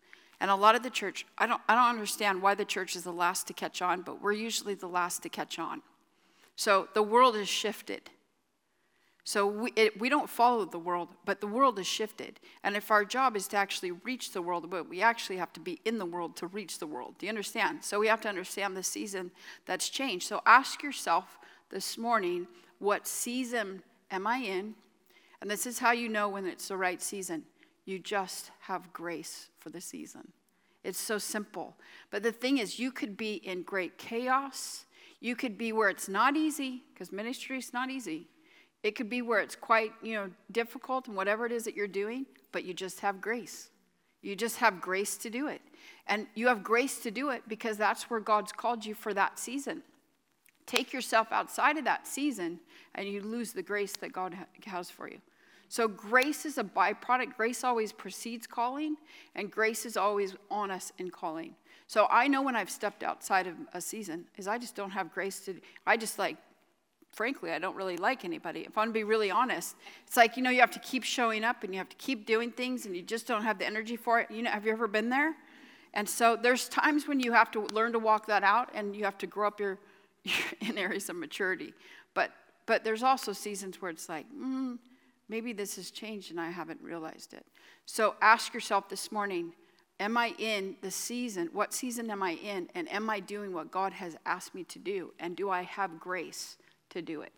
And 0.42 0.50
a 0.50 0.56
lot 0.56 0.76
of 0.76 0.84
the 0.84 0.90
church, 0.90 1.26
I 1.38 1.48
don't, 1.48 1.62
I 1.68 1.76
don't 1.76 1.90
understand 1.90 2.42
why 2.42 2.56
the 2.56 2.66
church 2.66 2.96
is 2.96 3.04
the 3.04 3.12
last 3.12 3.48
to 3.48 3.54
catch 3.54 3.82
on, 3.82 4.02
but 4.02 4.22
we're 4.22 4.34
usually 4.34 4.74
the 4.74 4.88
last 4.88 5.22
to 5.24 5.30
catch 5.30 5.60
on. 5.60 5.82
So 6.56 6.88
the 6.94 7.04
world 7.04 7.36
has 7.36 7.50
shifted. 7.50 8.10
So 9.26 9.46
we, 9.46 9.74
it, 9.76 10.00
we 10.00 10.10
don't 10.10 10.30
follow 10.30 10.66
the 10.66 10.80
world, 10.80 11.10
but 11.26 11.40
the 11.40 11.48
world 11.48 11.78
has 11.78 11.86
shifted. 11.86 12.40
And 12.64 12.76
if 12.76 12.90
our 12.90 13.06
job 13.06 13.36
is 13.36 13.48
to 13.50 13.58
actually 13.58 13.92
reach 13.92 14.32
the 14.32 14.42
world, 14.42 14.70
but 14.70 14.90
we 14.90 15.02
actually 15.02 15.38
have 15.38 15.54
to 15.54 15.60
be 15.60 15.80
in 15.86 16.00
the 16.00 16.06
world 16.06 16.36
to 16.38 16.48
reach 16.48 16.80
the 16.80 16.88
world. 16.88 17.16
Do 17.20 17.26
you 17.26 17.30
understand? 17.30 17.84
So 17.84 18.00
we 18.00 18.08
have 18.08 18.22
to 18.22 18.30
understand 18.30 18.76
the 18.76 18.84
season 18.84 19.32
that's 19.66 19.90
changed. 19.90 20.28
So 20.28 20.42
ask 20.46 20.82
yourself 20.82 21.38
this 21.70 21.98
morning 21.98 22.48
what 22.80 23.08
season 23.08 23.84
am 24.10 24.26
I 24.26 24.38
in? 24.38 24.74
And 25.42 25.52
this 25.52 25.66
is 25.66 25.80
how 25.80 25.92
you 25.92 26.10
know 26.10 26.30
when 26.30 26.46
it's 26.46 26.70
the 26.70 26.78
right 26.78 27.02
season. 27.02 27.44
You 27.90 27.98
just 27.98 28.52
have 28.60 28.94
grace 28.94 29.48
for 29.58 29.72
the 29.72 29.82
season. 29.82 30.32
It's 30.84 31.00
so 31.00 31.18
simple. 31.18 31.76
But 32.12 32.22
the 32.22 32.32
thing 32.32 32.60
is, 32.60 32.78
you 32.78 32.92
could 32.92 33.18
be 33.18 33.38
in 33.38 33.64
great 33.64 33.98
chaos. 33.98 34.86
You 35.22 35.36
could 35.36 35.58
be 35.58 35.72
where 35.72 35.90
it's 35.90 36.08
not 36.08 36.38
easy, 36.38 36.84
because 36.94 37.12
ministry 37.12 37.58
is 37.58 37.74
not 37.74 37.90
easy. 37.90 38.28
It 38.84 38.92
could 38.92 39.10
be 39.10 39.24
where 39.24 39.40
it's 39.40 39.56
quite, 39.56 39.92
you 40.04 40.14
know, 40.14 40.30
difficult 40.52 41.08
and 41.08 41.18
whatever 41.18 41.48
it 41.48 41.52
is 41.52 41.64
that 41.64 41.76
you're 41.76 41.88
doing, 41.88 42.28
but 42.52 42.64
you 42.64 42.76
just 42.76 43.00
have 43.00 43.22
grace. 43.22 43.72
You 44.22 44.36
just 44.36 44.58
have 44.58 44.80
grace 44.80 45.18
to 45.18 45.32
do 45.32 45.48
it. 45.48 45.62
And 46.06 46.28
you 46.36 46.48
have 46.48 46.64
grace 46.64 47.00
to 47.00 47.10
do 47.10 47.30
it 47.32 47.42
because 47.48 47.76
that's 47.76 48.04
where 48.04 48.20
God's 48.20 48.52
called 48.52 48.86
you 48.86 48.94
for 48.94 49.16
that 49.16 49.40
season. 49.40 49.82
Take 50.68 50.94
yourself 50.94 51.30
outside 51.32 51.76
of 51.78 51.86
that 51.86 52.06
season 52.06 52.60
and 52.94 53.08
you 53.08 53.22
lose 53.22 53.52
the 53.52 53.64
grace 53.64 53.98
that 53.98 54.14
God 54.14 54.38
has 54.68 54.92
for 54.92 55.10
you. 55.10 55.18
So, 55.70 55.88
grace 55.88 56.46
is 56.46 56.58
a 56.58 56.64
byproduct. 56.64 57.38
Grace 57.38 57.64
always 57.64 57.92
precedes 57.92 58.48
calling, 58.48 58.98
and 59.36 59.50
grace 59.52 59.86
is 59.86 59.98
always 59.98 60.36
on 60.50 60.72
us 60.72 60.92
in 60.98 61.10
calling. 61.10 61.56
So, 61.88 62.08
I 62.10 62.28
know 62.28 62.42
when 62.42 62.56
I've 62.56 62.70
stepped 62.70 63.04
outside 63.04 63.48
of 63.48 63.56
a 63.74 63.80
season, 63.80 64.26
is 64.38 64.48
I 64.48 64.58
just 64.58 64.76
don't 64.76 64.92
have 64.92 65.14
grace 65.14 65.40
to, 65.42 65.56
I 65.86 65.96
just 65.96 66.20
like, 66.20 66.38
frankly, 67.12 67.52
I 67.52 67.60
don't 67.60 67.76
really 67.76 67.98
like 67.98 68.26
anybody. 68.26 68.62
If 68.62 68.78
I 68.78 68.82
want 68.82 68.90
to 68.90 68.94
be 68.94 69.04
really 69.04 69.32
honest, 69.32 69.76
it's 70.06 70.18
like, 70.18 70.38
you 70.38 70.44
know, 70.44 70.50
you 70.50 70.60
have 70.60 70.72
to 70.72 70.80
keep 70.80 71.04
showing 71.04 71.44
up 71.44 71.64
and 71.64 71.74
you 71.74 71.78
have 71.80 71.90
to 71.90 71.98
keep 71.98 72.26
doing 72.26 72.52
things 72.52 72.86
and 72.86 72.96
you 72.96 73.02
just 73.02 73.28
don't 73.28 73.44
have 73.44 73.60
the 73.60 73.66
energy 73.66 73.96
for 73.96 74.20
it. 74.20 74.30
You 74.30 74.44
know, 74.44 74.52
have 74.52 74.66
you 74.66 74.72
ever 74.72 74.88
been 74.88 75.10
there? 75.10 75.36
And 75.94 76.08
so 76.08 76.36
there's 76.36 76.70
times 76.70 77.08
when 77.08 77.20
you 77.20 77.32
have 77.32 77.50
to 77.52 77.62
learn 77.74 77.94
to 77.94 78.00
walk 78.00 78.28
that 78.28 78.44
out 78.44 78.70
and 78.76 78.96
you 78.96 79.06
have 79.06 79.18
to 79.20 79.28
grow 79.28 79.48
up 79.48 79.60
your, 79.60 79.80
in 80.62 80.78
areas 80.78 81.10
of 81.10 81.16
maturity. 81.16 81.74
But 82.14 82.32
but 82.70 82.84
there's 82.84 83.02
also 83.02 83.34
seasons 83.34 83.82
where 83.82 83.90
it's 83.90 84.08
like, 84.08 84.28
mm, 84.32 84.78
maybe 85.30 85.54
this 85.54 85.76
has 85.78 85.92
changed 85.92 86.32
and 86.32 86.40
I 86.40 86.50
haven't 86.50 86.82
realized 86.82 87.34
it. 87.34 87.46
So 87.86 88.16
ask 88.22 88.54
yourself 88.54 88.90
this 88.90 89.12
morning, 89.12 89.54
am 90.00 90.18
I 90.18 90.34
in 90.38 90.76
the 90.82 90.92
season? 90.92 91.50
What 91.54 91.74
season 91.74 92.10
am 92.10 92.22
I 92.24 92.32
in? 92.32 92.70
And 92.76 92.92
am 92.92 93.10
I 93.10 93.20
doing 93.20 93.54
what 93.54 93.72
God 93.72 93.94
has 93.94 94.18
asked 94.26 94.56
me 94.56 94.64
to 94.66 94.80
do? 94.80 95.14
And 95.20 95.36
do 95.36 95.50
I 95.50 95.62
have 95.62 96.00
grace 96.00 96.58
to 96.90 97.02
do 97.02 97.22
it? 97.22 97.32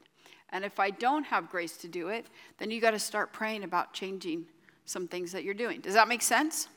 And 0.49 0.65
if 0.65 0.79
I 0.79 0.89
don't 0.89 1.25
have 1.25 1.49
grace 1.49 1.77
to 1.77 1.87
do 1.87 2.09
it, 2.09 2.27
then 2.57 2.71
you 2.71 2.81
got 2.81 2.91
to 2.91 2.99
start 2.99 3.31
praying 3.31 3.63
about 3.63 3.93
changing 3.93 4.45
some 4.85 5.07
things 5.07 5.31
that 5.31 5.43
you're 5.43 5.53
doing. 5.53 5.79
Does 5.79 5.93
that 5.93 6.07
make 6.07 6.21
sense? 6.21 6.67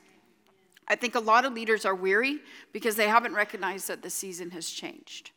I 0.87 0.97
think 0.97 1.15
a 1.15 1.21
lot 1.21 1.45
of 1.45 1.55
leaders 1.55 1.85
are 1.85 1.95
weary 1.95 2.41
because 2.73 2.95
they 2.95 3.09
haven't 3.09 3.35
recognized 3.35 3.89
that 3.89 4.03
the 4.03 4.11
season 4.11 4.51
has 4.51 4.69
changed. 4.69 5.31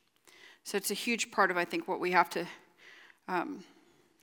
So 0.64 0.78
it's 0.78 0.92
a 0.92 0.96
huge 0.96 1.32
part 1.32 1.50
of, 1.50 1.58
I 1.58 1.66
think, 1.66 1.88
what 1.88 2.00
we 2.00 2.12
have 2.12 2.30
to 2.32 2.46
um, 3.28 3.64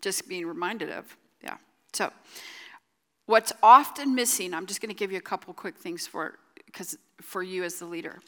just 0.01 0.29
being 0.29 0.47
reminded 0.47 0.91
of. 0.91 1.17
Yeah. 1.45 1.57
So, 1.93 2.11
what's 3.27 3.53
often 3.63 4.15
missing, 4.15 4.53
I'm 4.53 4.67
just 4.67 4.81
going 4.81 4.89
to 4.89 4.99
give 4.99 5.13
you 5.13 5.19
a 5.19 5.23
couple 5.23 5.55
quick 5.55 5.77
things 5.77 6.07
for 6.07 6.39
because 6.67 6.99
for 7.21 7.43
you 7.43 7.63
as 7.63 7.79
the 7.79 7.87
leader. 7.87 8.19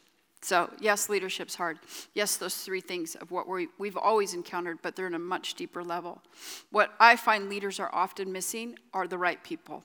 So, 0.43 0.71
yes, 0.81 1.09
leadership's 1.09 1.57
hard. 1.57 1.79
Yes, 2.15 2.37
those 2.37 2.57
three 2.59 2.81
things 2.81 3.17
of 3.17 3.33
what 3.33 3.49
we, 3.49 3.69
we've 3.79 3.97
always 3.97 4.35
encountered, 4.35 4.79
but 4.83 4.95
they're 4.95 5.07
in 5.07 5.15
a 5.15 5.19
much 5.19 5.55
deeper 5.55 5.83
level. 5.83 6.23
What 6.71 6.95
I 7.01 7.17
find 7.17 7.49
leaders 7.49 7.81
are 7.81 7.93
often 7.93 8.31
missing 8.31 8.79
are 8.93 9.09
the 9.09 9.19
right 9.19 9.43
people. 9.43 9.83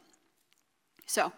So, 1.08 1.32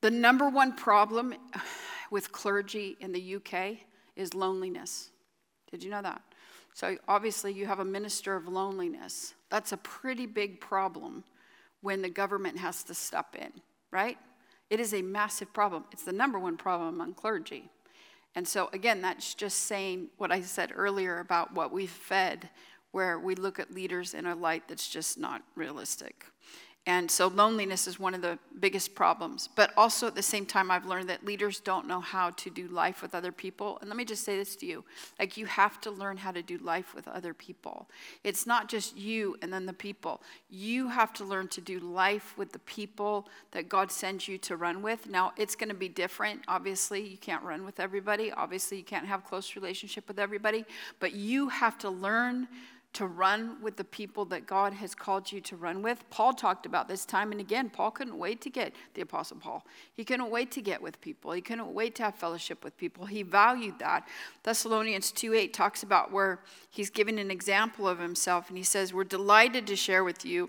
the 0.00 0.10
number 0.10 0.48
one 0.48 0.72
problem 0.74 1.34
with 2.10 2.32
clergy 2.32 2.96
in 3.00 3.12
the 3.12 3.36
UK 3.36 3.78
is 4.14 4.34
loneliness. 4.34 5.10
Did 5.70 5.82
you 5.82 5.90
know 5.90 6.02
that? 6.02 6.22
So, 6.76 6.98
obviously, 7.08 7.54
you 7.54 7.64
have 7.64 7.78
a 7.80 7.86
minister 7.86 8.36
of 8.36 8.48
loneliness. 8.48 9.32
That's 9.48 9.72
a 9.72 9.78
pretty 9.78 10.26
big 10.26 10.60
problem 10.60 11.24
when 11.80 12.02
the 12.02 12.10
government 12.10 12.58
has 12.58 12.82
to 12.84 12.94
step 12.94 13.34
in, 13.34 13.50
right? 13.90 14.18
It 14.68 14.78
is 14.78 14.92
a 14.92 15.00
massive 15.00 15.54
problem. 15.54 15.84
It's 15.90 16.02
the 16.02 16.12
number 16.12 16.38
one 16.38 16.58
problem 16.58 16.90
among 16.90 17.14
clergy. 17.14 17.70
And 18.34 18.46
so, 18.46 18.68
again, 18.74 19.00
that's 19.00 19.32
just 19.32 19.60
saying 19.60 20.08
what 20.18 20.30
I 20.30 20.42
said 20.42 20.70
earlier 20.74 21.18
about 21.18 21.54
what 21.54 21.72
we've 21.72 21.88
fed, 21.88 22.50
where 22.90 23.18
we 23.18 23.36
look 23.36 23.58
at 23.58 23.72
leaders 23.72 24.12
in 24.12 24.26
a 24.26 24.34
light 24.34 24.68
that's 24.68 24.86
just 24.86 25.16
not 25.16 25.40
realistic. 25.54 26.26
And 26.88 27.10
so 27.10 27.26
loneliness 27.26 27.88
is 27.88 27.98
one 27.98 28.14
of 28.14 28.22
the 28.22 28.38
biggest 28.60 28.94
problems. 28.94 29.48
But 29.56 29.72
also 29.76 30.06
at 30.06 30.14
the 30.14 30.22
same 30.22 30.46
time, 30.46 30.70
I've 30.70 30.86
learned 30.86 31.08
that 31.08 31.24
leaders 31.24 31.58
don't 31.58 31.88
know 31.88 31.98
how 31.98 32.30
to 32.30 32.48
do 32.48 32.68
life 32.68 33.02
with 33.02 33.12
other 33.12 33.32
people. 33.32 33.78
And 33.80 33.90
let 33.90 33.96
me 33.96 34.04
just 34.04 34.24
say 34.24 34.36
this 34.36 34.54
to 34.56 34.66
you 34.66 34.84
like, 35.18 35.36
you 35.36 35.46
have 35.46 35.80
to 35.80 35.90
learn 35.90 36.16
how 36.16 36.30
to 36.30 36.42
do 36.42 36.58
life 36.58 36.94
with 36.94 37.08
other 37.08 37.34
people. 37.34 37.88
It's 38.22 38.46
not 38.46 38.68
just 38.68 38.96
you 38.96 39.36
and 39.42 39.52
then 39.52 39.66
the 39.66 39.72
people. 39.72 40.22
You 40.48 40.88
have 40.88 41.12
to 41.14 41.24
learn 41.24 41.48
to 41.48 41.60
do 41.60 41.80
life 41.80 42.34
with 42.38 42.52
the 42.52 42.60
people 42.60 43.28
that 43.50 43.68
God 43.68 43.90
sends 43.90 44.28
you 44.28 44.38
to 44.38 44.56
run 44.56 44.80
with. 44.80 45.08
Now, 45.08 45.32
it's 45.36 45.56
going 45.56 45.70
to 45.70 45.74
be 45.74 45.88
different. 45.88 46.42
Obviously, 46.46 47.04
you 47.04 47.18
can't 47.18 47.42
run 47.42 47.64
with 47.64 47.80
everybody. 47.80 48.30
Obviously, 48.30 48.76
you 48.76 48.84
can't 48.84 49.06
have 49.06 49.24
close 49.24 49.56
relationship 49.56 50.06
with 50.06 50.20
everybody. 50.20 50.64
But 51.00 51.14
you 51.14 51.48
have 51.48 51.78
to 51.78 51.90
learn 51.90 52.46
to 52.96 53.06
run 53.06 53.60
with 53.62 53.76
the 53.76 53.84
people 53.84 54.24
that 54.24 54.46
God 54.46 54.72
has 54.72 54.94
called 54.94 55.30
you 55.30 55.40
to 55.42 55.56
run 55.56 55.82
with. 55.82 56.02
Paul 56.08 56.32
talked 56.32 56.64
about 56.64 56.88
this 56.88 57.04
time 57.04 57.30
and 57.30 57.40
again. 57.40 57.68
Paul 57.68 57.90
couldn't 57.90 58.16
wait 58.16 58.40
to 58.40 58.50
get 58.50 58.74
the 58.94 59.02
Apostle 59.02 59.36
Paul. 59.36 59.66
He 59.92 60.02
couldn't 60.02 60.30
wait 60.30 60.50
to 60.52 60.62
get 60.62 60.80
with 60.80 60.98
people. 61.02 61.32
He 61.32 61.42
couldn't 61.42 61.74
wait 61.74 61.94
to 61.96 62.04
have 62.04 62.14
fellowship 62.14 62.64
with 62.64 62.76
people. 62.78 63.04
He 63.04 63.22
valued 63.22 63.78
that. 63.80 64.08
Thessalonians 64.44 65.12
2 65.12 65.34
8 65.34 65.52
talks 65.52 65.82
about 65.82 66.10
where 66.10 66.40
he's 66.70 66.88
giving 66.88 67.18
an 67.18 67.30
example 67.30 67.86
of 67.86 67.98
himself, 67.98 68.48
and 68.48 68.56
he 68.56 68.64
says, 68.64 68.94
We're 68.94 69.04
delighted 69.04 69.66
to 69.66 69.76
share 69.76 70.02
with 70.02 70.24
you 70.24 70.48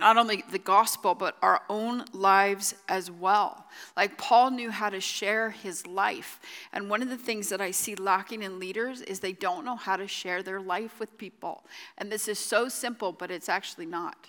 not 0.00 0.16
only 0.16 0.42
the 0.50 0.58
gospel, 0.58 1.14
but 1.14 1.36
our 1.40 1.62
own 1.68 2.04
lives 2.12 2.74
as 2.88 3.10
well. 3.10 3.66
Like 3.96 4.18
Paul 4.18 4.50
knew 4.50 4.70
how 4.70 4.90
to 4.90 5.00
share 5.00 5.50
his 5.50 5.86
life. 5.86 6.40
And 6.72 6.90
one 6.90 7.00
of 7.00 7.10
the 7.10 7.16
things 7.16 7.48
that 7.50 7.60
I 7.60 7.70
see 7.70 7.94
lacking 7.94 8.42
in 8.42 8.58
leaders 8.58 9.02
is 9.02 9.20
they 9.20 9.32
don't 9.32 9.64
know 9.64 9.76
how 9.76 9.96
to 9.96 10.08
share 10.08 10.42
their 10.42 10.60
life 10.60 10.98
with 10.98 11.16
people. 11.16 11.64
And 11.98 12.10
this 12.10 12.26
is 12.26 12.40
so 12.40 12.68
simple, 12.68 13.12
but 13.12 13.30
it's 13.30 13.48
actually 13.48 13.86
not. 13.86 14.26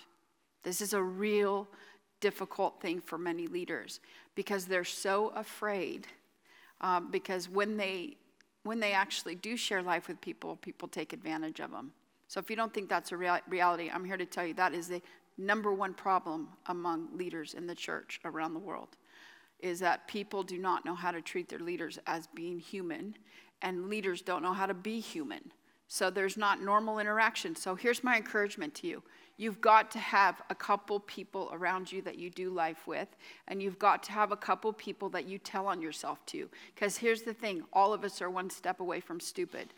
This 0.62 0.80
is 0.80 0.92
a 0.92 1.02
real 1.02 1.66
difficult 2.20 2.80
thing 2.80 3.00
for 3.00 3.18
many 3.18 3.46
leaders 3.48 4.00
because 4.36 4.66
they're 4.66 4.84
so 4.84 5.32
afraid. 5.34 6.06
Um, 6.80 7.10
because 7.10 7.48
when 7.48 7.76
they 7.76 8.16
when 8.62 8.80
they 8.80 8.92
actually 8.92 9.36
do 9.36 9.56
share 9.56 9.80
life 9.80 10.08
with 10.08 10.20
people, 10.20 10.56
people 10.56 10.88
take 10.88 11.12
advantage 11.12 11.60
of 11.60 11.70
them. 11.70 11.92
So 12.26 12.40
if 12.40 12.50
you 12.50 12.56
don't 12.56 12.74
think 12.74 12.88
that's 12.88 13.12
a 13.12 13.16
rea- 13.16 13.42
reality, 13.48 13.88
I'm 13.92 14.04
here 14.04 14.16
to 14.16 14.26
tell 14.26 14.44
you 14.44 14.54
that 14.54 14.74
is 14.74 14.88
the 14.88 15.00
number 15.38 15.72
one 15.72 15.94
problem 15.94 16.48
among 16.66 17.08
leaders 17.16 17.54
in 17.54 17.66
the 17.66 17.74
church 17.74 18.20
around 18.24 18.54
the 18.54 18.60
world 18.60 18.96
is 19.60 19.80
that 19.80 20.06
people 20.06 20.42
do 20.42 20.58
not 20.58 20.84
know 20.84 20.94
how 20.94 21.10
to 21.10 21.20
treat 21.20 21.48
their 21.48 21.58
leaders 21.58 21.98
as 22.06 22.26
being 22.28 22.58
human, 22.58 23.16
and 23.62 23.88
leaders 23.88 24.20
don't 24.20 24.42
know 24.42 24.52
how 24.52 24.66
to 24.66 24.74
be 24.74 25.00
human. 25.00 25.52
So 25.88 26.10
there's 26.10 26.36
not 26.36 26.62
normal 26.62 26.98
interaction. 26.98 27.54
So 27.54 27.74
here's 27.74 28.04
my 28.04 28.16
encouragement 28.16 28.74
to 28.76 28.86
you 28.86 29.02
you've 29.38 29.60
got 29.60 29.90
to 29.90 29.98
have 29.98 30.40
a 30.48 30.54
couple 30.54 30.98
people 31.00 31.50
around 31.52 31.92
you 31.92 32.00
that 32.00 32.16
you 32.16 32.30
do 32.30 32.50
life 32.50 32.86
with, 32.86 33.08
and 33.48 33.62
you've 33.62 33.78
got 33.78 34.02
to 34.02 34.12
have 34.12 34.32
a 34.32 34.36
couple 34.36 34.72
people 34.72 35.10
that 35.10 35.26
you 35.26 35.38
tell 35.38 35.66
on 35.66 35.82
yourself 35.82 36.24
to. 36.24 36.48
Because 36.74 36.96
here's 36.96 37.22
the 37.22 37.34
thing 37.34 37.62
all 37.72 37.92
of 37.92 38.02
us 38.02 38.22
are 38.22 38.30
one 38.30 38.50
step 38.50 38.80
away 38.80 39.00
from 39.00 39.20
stupid. 39.20 39.74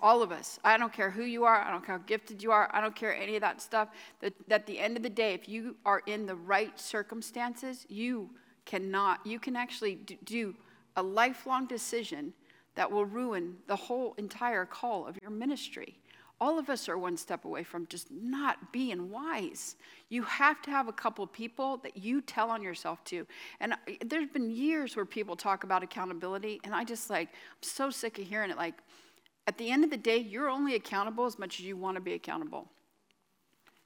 All 0.00 0.22
of 0.22 0.30
us. 0.30 0.58
I 0.64 0.78
don't 0.78 0.92
care 0.92 1.10
who 1.10 1.24
you 1.24 1.44
are. 1.44 1.60
I 1.60 1.70
don't 1.70 1.84
care 1.84 1.98
how 1.98 2.04
gifted 2.06 2.42
you 2.42 2.52
are. 2.52 2.70
I 2.72 2.80
don't 2.80 2.94
care 2.94 3.14
any 3.14 3.34
of 3.34 3.40
that 3.40 3.60
stuff. 3.60 3.88
That 4.20 4.32
at 4.50 4.66
the 4.66 4.78
end 4.78 4.96
of 4.96 5.02
the 5.02 5.10
day, 5.10 5.34
if 5.34 5.48
you 5.48 5.76
are 5.84 6.02
in 6.06 6.26
the 6.26 6.36
right 6.36 6.78
circumstances, 6.78 7.84
you 7.88 8.30
cannot, 8.64 9.26
you 9.26 9.40
can 9.40 9.56
actually 9.56 9.96
do 10.24 10.54
a 10.96 11.02
lifelong 11.02 11.66
decision 11.66 12.32
that 12.74 12.90
will 12.90 13.06
ruin 13.06 13.56
the 13.66 13.74
whole 13.74 14.14
entire 14.18 14.64
call 14.64 15.06
of 15.06 15.18
your 15.20 15.30
ministry. 15.30 15.98
All 16.40 16.60
of 16.60 16.70
us 16.70 16.88
are 16.88 16.96
one 16.96 17.16
step 17.16 17.44
away 17.44 17.64
from 17.64 17.88
just 17.88 18.12
not 18.12 18.72
being 18.72 19.10
wise. 19.10 19.74
You 20.08 20.22
have 20.22 20.62
to 20.62 20.70
have 20.70 20.86
a 20.86 20.92
couple 20.92 21.26
people 21.26 21.78
that 21.78 21.96
you 21.96 22.20
tell 22.20 22.50
on 22.50 22.62
yourself 22.62 23.02
to. 23.06 23.26
And 23.58 23.74
there's 24.06 24.28
been 24.28 24.48
years 24.48 24.94
where 24.94 25.04
people 25.04 25.34
talk 25.34 25.64
about 25.64 25.82
accountability, 25.82 26.60
and 26.62 26.72
I 26.72 26.84
just 26.84 27.10
like, 27.10 27.30
I'm 27.30 27.62
so 27.62 27.90
sick 27.90 28.20
of 28.20 28.24
hearing 28.28 28.50
it. 28.52 28.56
Like, 28.56 28.74
at 29.48 29.56
the 29.56 29.70
end 29.70 29.82
of 29.82 29.88
the 29.88 29.96
day, 29.96 30.18
you're 30.18 30.50
only 30.50 30.74
accountable 30.74 31.24
as 31.24 31.38
much 31.38 31.58
as 31.58 31.64
you 31.64 31.74
want 31.74 31.94
to 31.94 32.02
be 32.02 32.12
accountable. 32.12 32.68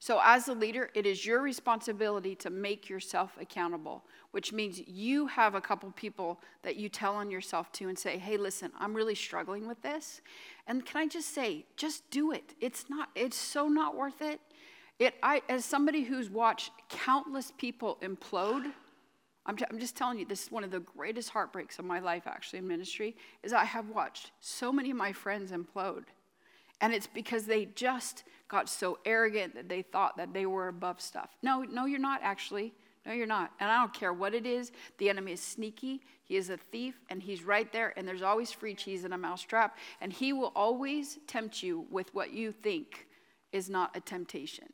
So, 0.01 0.21
as 0.21 0.49
a 0.49 0.55
leader, 0.55 0.91
it 0.93 1.07
is 1.07 1.25
your 1.25 1.41
responsibility 1.41 2.35
to 2.35 2.51
make 2.51 2.89
yourself 2.89 3.31
accountable, 3.41 4.03
which 4.33 4.53
means 4.53 4.81
you 4.89 5.29
have 5.29 5.55
a 5.55 5.61
couple 5.61 5.89
people 5.93 6.41
that 6.65 6.75
you 6.75 6.89
tell 6.89 7.15
on 7.15 7.31
yourself 7.31 7.71
to 7.75 7.89
and 7.89 7.97
say, 7.97 8.19
hey, 8.19 8.37
listen, 8.37 8.73
I'm 8.81 8.93
really 8.93 9.15
struggling 9.15 9.69
with 9.69 9.81
this. 9.83 10.21
And 10.67 10.85
can 10.85 11.01
I 11.01 11.07
just 11.07 11.33
say, 11.33 11.65
just 11.77 12.11
do 12.11 12.33
it. 12.33 12.57
It's 12.61 12.91
not, 12.91 13.11
it's 13.15 13.37
so 13.37 13.69
not 13.69 13.95
worth 13.95 14.21
it. 14.21 14.41
It, 14.99 15.15
I, 15.23 15.43
as 15.49 15.65
somebody 15.65 16.03
who's 16.03 16.29
watched 16.29 16.73
countless 16.89 17.53
people 17.57 17.99
implode 18.03 18.73
I'm, 19.45 19.57
t- 19.57 19.65
I'm 19.71 19.79
just 19.79 19.97
telling 19.97 20.19
you, 20.19 20.25
this 20.25 20.45
is 20.45 20.53
one 20.53 20.63
of 20.63 20.71
the 20.71 20.81
greatest 20.81 21.31
heartbreaks 21.31 21.79
of 21.79 21.85
my 21.85 21.99
life, 21.99 22.25
actually, 22.27 22.61
in 22.61 22.69
ministry, 22.69 23.17
is 23.43 23.53
I 23.53 23.65
have 23.65 23.89
watched 23.89 24.31
so 24.41 24.73
many 24.73 24.91
of 24.91 24.97
my 24.97 25.13
friends 25.13 25.51
implode. 25.51 26.05
And 26.81 26.93
it's 26.93 27.07
because 27.07 27.47
they 27.47 27.67
just 27.67 28.25
got 28.49 28.69
so 28.69 28.99
arrogant 29.05 29.55
that 29.55 29.69
they 29.69 29.83
thought 29.83 30.17
that 30.17 30.33
they 30.33 30.47
were 30.47 30.69
above 30.69 31.01
stuff. 31.01 31.31
No, 31.43 31.63
no, 31.63 31.87
you're 31.87 31.99
not 31.99 32.21
actually. 32.23 32.73
No, 33.05 33.13
you're 33.13 33.27
not. 33.27 33.51
And 33.59 33.71
I 33.71 33.81
don't 33.81 33.93
care 33.93 34.13
what 34.13 34.35
it 34.35 34.47
is. 34.47 34.71
The 34.99 35.09
enemy 35.09 35.33
is 35.33 35.41
sneaky. 35.41 36.03
He 36.23 36.37
is 36.37 36.51
a 36.51 36.57
thief, 36.57 37.01
and 37.11 37.21
he's 37.21 37.43
right 37.43 37.73
there. 37.73 37.93
And 37.97 38.07
there's 38.07 38.23
always 38.23 38.53
free 38.53 38.75
cheese 38.75 39.05
in 39.05 39.13
a 39.13 39.19
mousetrap. 39.19 39.77
And 40.01 40.13
he 40.13 40.33
will 40.33 40.53
always 40.55 41.19
tempt 41.27 41.63
you 41.63 41.87
with 41.91 42.15
what 42.15 42.33
you 42.33 42.53
think 42.53 43.09
is 43.53 43.69
not 43.69 43.97
a 43.97 44.01
temptation. 44.01 44.69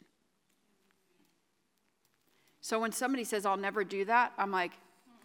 So 2.61 2.81
when 2.81 2.93
somebody 2.93 3.25
says, 3.25 3.47
I'll 3.47 3.57
never 3.57 3.85
do 3.85 4.05
that, 4.07 4.33
I'm 4.37 4.51
like, 4.51 4.73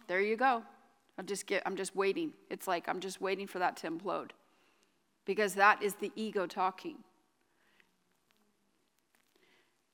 there 0.06 0.20
you 0.20 0.36
go. 0.36 0.62
I'll 1.18 1.24
just 1.24 1.46
get, 1.46 1.62
I'm 1.66 1.76
just 1.76 1.94
waiting. 1.94 2.32
It's 2.50 2.66
like 2.66 2.88
I'm 2.88 3.00
just 3.00 3.20
waiting 3.20 3.46
for 3.46 3.58
that 3.58 3.76
to 3.78 3.90
implode. 3.90 4.30
Because 5.24 5.54
that 5.54 5.82
is 5.82 5.94
the 5.94 6.12
ego 6.16 6.46
talking. 6.46 6.96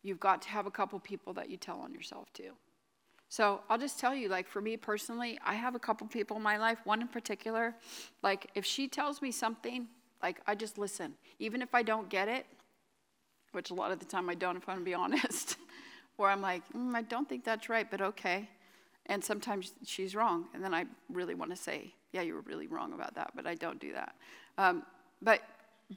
You've 0.03 0.21
got 0.21 0.43
to 0.43 0.49
have 0.49 0.67
a 0.67 0.71
couple 0.71 0.99
people 0.99 1.33
that 1.35 1.51
you 1.51 1.57
tell 1.57 1.81
on 1.81 1.93
yourself 1.93 2.33
too. 2.33 2.53
So 3.29 3.61
I'll 3.69 3.79
just 3.79 4.01
tell 4.01 4.15
you, 4.15 4.29
like 4.29 4.49
for 4.49 4.61
me 4.61 4.77
personally, 4.77 5.39
I 5.45 5.55
have 5.55 5.77
a 5.77 5.79
couple 5.79 6.07
people 6.09 6.37
in 6.37 6.43
my 6.43 6.57
life, 6.57 6.79
one 6.85 7.01
in 7.01 7.07
particular, 7.07 7.77
like 8.23 8.51
if 8.57 8.65
she 8.65 8.89
tells 8.89 9.23
me 9.23 9.31
something, 9.31 9.87
like 10.21 10.41
I 10.47 10.57
just 10.57 10.79
listen. 10.79 11.15
Even 11.39 11.63
if 11.63 11.73
I 11.73 11.83
don't 11.85 12.09
get 12.09 12.27
it, 12.27 12.45
which 13.53 13.71
a 13.71 13.75
lot 13.75 13.93
of 13.93 14.01
the 14.01 14.05
time 14.05 14.29
I 14.29 14.35
don't, 14.35 14.57
if 14.57 14.69
I'm 14.69 14.77
gonna 14.77 14.85
be 14.85 14.95
honest, 15.05 15.57
where 16.21 16.31
I'm 16.31 16.43
like, 16.43 16.63
mm, 16.73 16.95
I 16.95 17.03
don't 17.03 17.29
think 17.29 17.45
that's 17.45 17.69
right, 17.69 17.91
but 17.91 18.01
okay. 18.01 18.49
And 19.07 19.25
sometimes 19.25 19.73
she's 19.85 20.15
wrong. 20.15 20.47
And 20.55 20.63
then 20.63 20.75
I 20.75 20.85
really 21.09 21.35
want 21.35 21.51
to 21.51 21.57
say, 21.57 21.95
yeah, 22.13 22.23
you 22.23 22.35
were 22.35 22.43
really 22.43 22.67
wrong 22.67 22.93
about 22.93 23.15
that, 23.15 23.33
but 23.35 23.47
I 23.47 23.55
don't 23.55 23.81
do 23.81 23.93
that. 23.95 24.15
Um, 24.59 24.85
but 25.23 25.41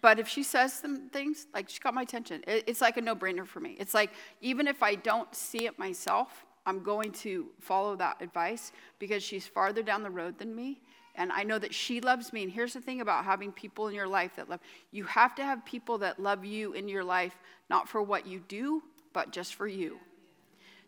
but 0.01 0.17
if 0.19 0.28
she 0.28 0.41
says 0.41 0.74
some 0.74 1.09
things, 1.09 1.45
like 1.53 1.69
she 1.69 1.80
got 1.80 1.93
my 1.93 2.01
attention, 2.01 2.43
it, 2.47 2.63
it's 2.65 2.82
like 2.82 2.97
a 2.97 3.01
no 3.01 3.15
brainer 3.15 3.45
for 3.45 3.59
me. 3.59 3.76
It's 3.80 3.93
like, 3.93 4.11
even 4.41 4.67
if 4.67 4.82
I 4.82 4.95
don't 4.95 5.34
see 5.36 5.67
it 5.67 5.78
myself, 5.78 6.45
I'm 6.65 6.82
going 6.82 7.11
to 7.11 7.47
follow 7.59 7.95
that 7.97 8.19
advice 8.19 8.71
because 8.97 9.21
she's 9.21 9.45
farther 9.45 9.84
down 9.84 10.01
the 10.01 10.09
road 10.09 10.39
than 10.39 10.55
me. 10.55 10.82
And 11.15 11.32
I 11.32 11.43
know 11.43 11.59
that 11.59 11.76
she 11.76 12.01
loves 12.01 12.34
me. 12.34 12.41
And 12.41 12.51
here's 12.51 12.74
the 12.74 12.82
thing 12.82 13.01
about 13.01 13.24
having 13.24 13.51
people 13.51 13.88
in 13.88 13.93
your 13.93 14.07
life 14.07 14.36
that 14.38 14.49
love 14.49 14.61
you 14.91 15.03
have 15.03 15.36
to 15.36 15.43
have 15.43 15.63
people 15.63 15.99
that 15.99 16.19
love 16.19 16.43
you 16.43 16.74
in 16.74 16.88
your 16.88 17.03
life, 17.03 17.36
not 17.69 17.88
for 17.88 18.01
what 18.01 18.26
you 18.26 18.39
do, 18.47 18.82
but 19.13 19.32
just 19.32 19.53
for 19.53 19.67
you. 19.67 19.99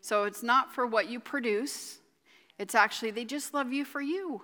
So 0.06 0.22
it's 0.22 0.44
not 0.44 0.72
for 0.72 0.86
what 0.86 1.10
you 1.10 1.18
produce, 1.18 1.98
it's 2.60 2.76
actually 2.76 3.10
they 3.10 3.24
just 3.24 3.52
love 3.52 3.72
you 3.72 3.84
for 3.84 4.00
you. 4.00 4.40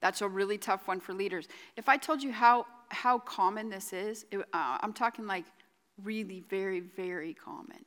That's 0.00 0.22
a 0.22 0.28
really 0.28 0.58
tough 0.58 0.88
one 0.88 0.98
for 0.98 1.14
leaders. 1.14 1.46
If 1.76 1.88
I 1.88 1.96
told 1.96 2.20
you 2.20 2.32
how, 2.32 2.66
how 2.88 3.20
common 3.20 3.70
this 3.70 3.92
is, 3.92 4.26
it, 4.32 4.40
uh, 4.40 4.78
I'm 4.80 4.92
talking 4.92 5.28
like 5.28 5.44
really 6.02 6.42
very, 6.50 6.80
very 6.80 7.32
common. 7.32 7.84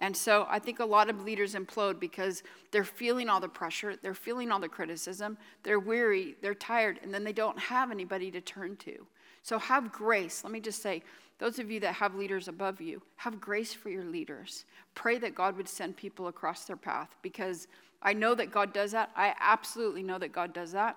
And 0.00 0.16
so 0.16 0.44
I 0.50 0.58
think 0.58 0.80
a 0.80 0.84
lot 0.84 1.08
of 1.08 1.22
leaders 1.22 1.54
implode 1.54 2.00
because 2.00 2.42
they're 2.72 2.82
feeling 2.82 3.28
all 3.28 3.38
the 3.38 3.48
pressure, 3.48 3.94
they're 4.02 4.12
feeling 4.12 4.50
all 4.50 4.58
the 4.58 4.68
criticism, 4.68 5.38
they're 5.62 5.78
weary, 5.78 6.34
they're 6.42 6.52
tired, 6.52 6.98
and 7.04 7.14
then 7.14 7.22
they 7.22 7.32
don't 7.32 7.60
have 7.60 7.92
anybody 7.92 8.32
to 8.32 8.40
turn 8.40 8.74
to. 8.78 9.06
So 9.44 9.60
have 9.60 9.92
grace. 9.92 10.42
Let 10.42 10.52
me 10.52 10.58
just 10.58 10.82
say, 10.82 11.04
those 11.38 11.58
of 11.58 11.70
you 11.70 11.80
that 11.80 11.94
have 11.94 12.14
leaders 12.14 12.48
above 12.48 12.80
you, 12.80 13.02
have 13.16 13.40
grace 13.40 13.72
for 13.74 13.90
your 13.90 14.04
leaders. 14.04 14.64
Pray 14.94 15.18
that 15.18 15.34
God 15.34 15.56
would 15.56 15.68
send 15.68 15.96
people 15.96 16.28
across 16.28 16.64
their 16.64 16.76
path 16.76 17.14
because 17.22 17.68
I 18.02 18.14
know 18.14 18.34
that 18.34 18.50
God 18.50 18.72
does 18.72 18.92
that. 18.92 19.10
I 19.14 19.34
absolutely 19.38 20.02
know 20.02 20.18
that 20.18 20.32
God 20.32 20.54
does 20.54 20.72
that. 20.72 20.96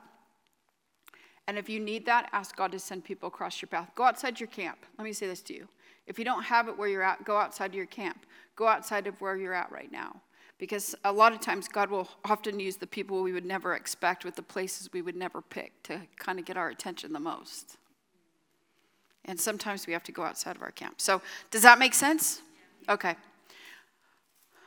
And 1.47 1.57
if 1.57 1.67
you 1.67 1.79
need 1.79 2.05
that, 2.05 2.29
ask 2.31 2.55
God 2.55 2.71
to 2.73 2.79
send 2.79 3.03
people 3.03 3.27
across 3.27 3.61
your 3.61 3.67
path. 3.67 3.89
Go 3.95 4.03
outside 4.03 4.39
your 4.39 4.47
camp. 4.47 4.77
Let 4.97 5.03
me 5.03 5.13
say 5.13 5.27
this 5.27 5.41
to 5.43 5.53
you. 5.53 5.67
If 6.05 6.19
you 6.19 6.25
don't 6.25 6.43
have 6.43 6.67
it 6.67 6.77
where 6.77 6.87
you're 6.87 7.03
at, 7.03 7.25
go 7.25 7.37
outside 7.37 7.73
your 7.73 7.87
camp. 7.87 8.25
Go 8.55 8.67
outside 8.67 9.07
of 9.07 9.19
where 9.19 9.35
you're 9.35 9.53
at 9.53 9.71
right 9.71 9.91
now. 9.91 10.21
Because 10.59 10.93
a 11.05 11.11
lot 11.11 11.33
of 11.33 11.39
times 11.39 11.67
God 11.67 11.89
will 11.89 12.07
often 12.23 12.59
use 12.59 12.75
the 12.75 12.87
people 12.87 13.23
we 13.23 13.33
would 13.33 13.45
never 13.45 13.75
expect 13.75 14.25
with 14.25 14.35
the 14.35 14.43
places 14.43 14.91
we 14.93 15.01
would 15.01 15.15
never 15.15 15.41
pick 15.41 15.81
to 15.83 16.01
kind 16.17 16.37
of 16.37 16.45
get 16.45 16.57
our 16.57 16.69
attention 16.69 17.13
the 17.13 17.19
most. 17.19 17.77
And 19.29 19.39
sometimes 19.39 19.85
we 19.85 19.93
have 19.93 20.03
to 20.05 20.11
go 20.11 20.23
outside 20.23 20.55
of 20.55 20.63
our 20.63 20.71
camp. 20.71 20.99
So, 20.99 21.21
does 21.51 21.61
that 21.61 21.77
make 21.77 21.93
sense? 21.93 22.41
Okay. 22.89 23.15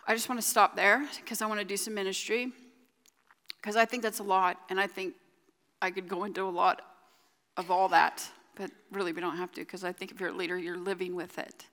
I 0.07 0.15
just 0.15 0.29
want 0.29 0.41
to 0.41 0.47
stop 0.47 0.77
there 0.77 1.05
because 1.17 1.43
I 1.43 1.47
want 1.47 1.59
to 1.59 1.67
do 1.67 1.77
some 1.77 1.95
ministry. 1.95 2.53
Because 3.61 3.75
I 3.75 3.85
think 3.85 4.05
that's 4.05 4.21
a 4.21 4.23
lot, 4.25 4.59
and 4.71 4.79
I 4.79 4.87
think 4.87 5.15
I 5.81 5.91
could 5.91 6.09
go 6.09 6.23
into 6.25 6.43
a 6.43 6.51
lot 6.51 6.81
of 7.57 7.73
all 7.73 7.89
that, 7.89 8.25
but 8.55 8.71
really 8.93 9.13
we 9.13 9.21
don't 9.21 9.37
have 9.37 9.51
to 9.53 9.61
because 9.63 9.83
I 9.83 9.93
think 9.93 10.13
if 10.13 10.21
you're 10.21 10.31
a 10.31 10.35
leader, 10.35 10.57
you're 10.57 10.79
living 10.79 11.17
with 11.17 11.39
it. 11.39 11.67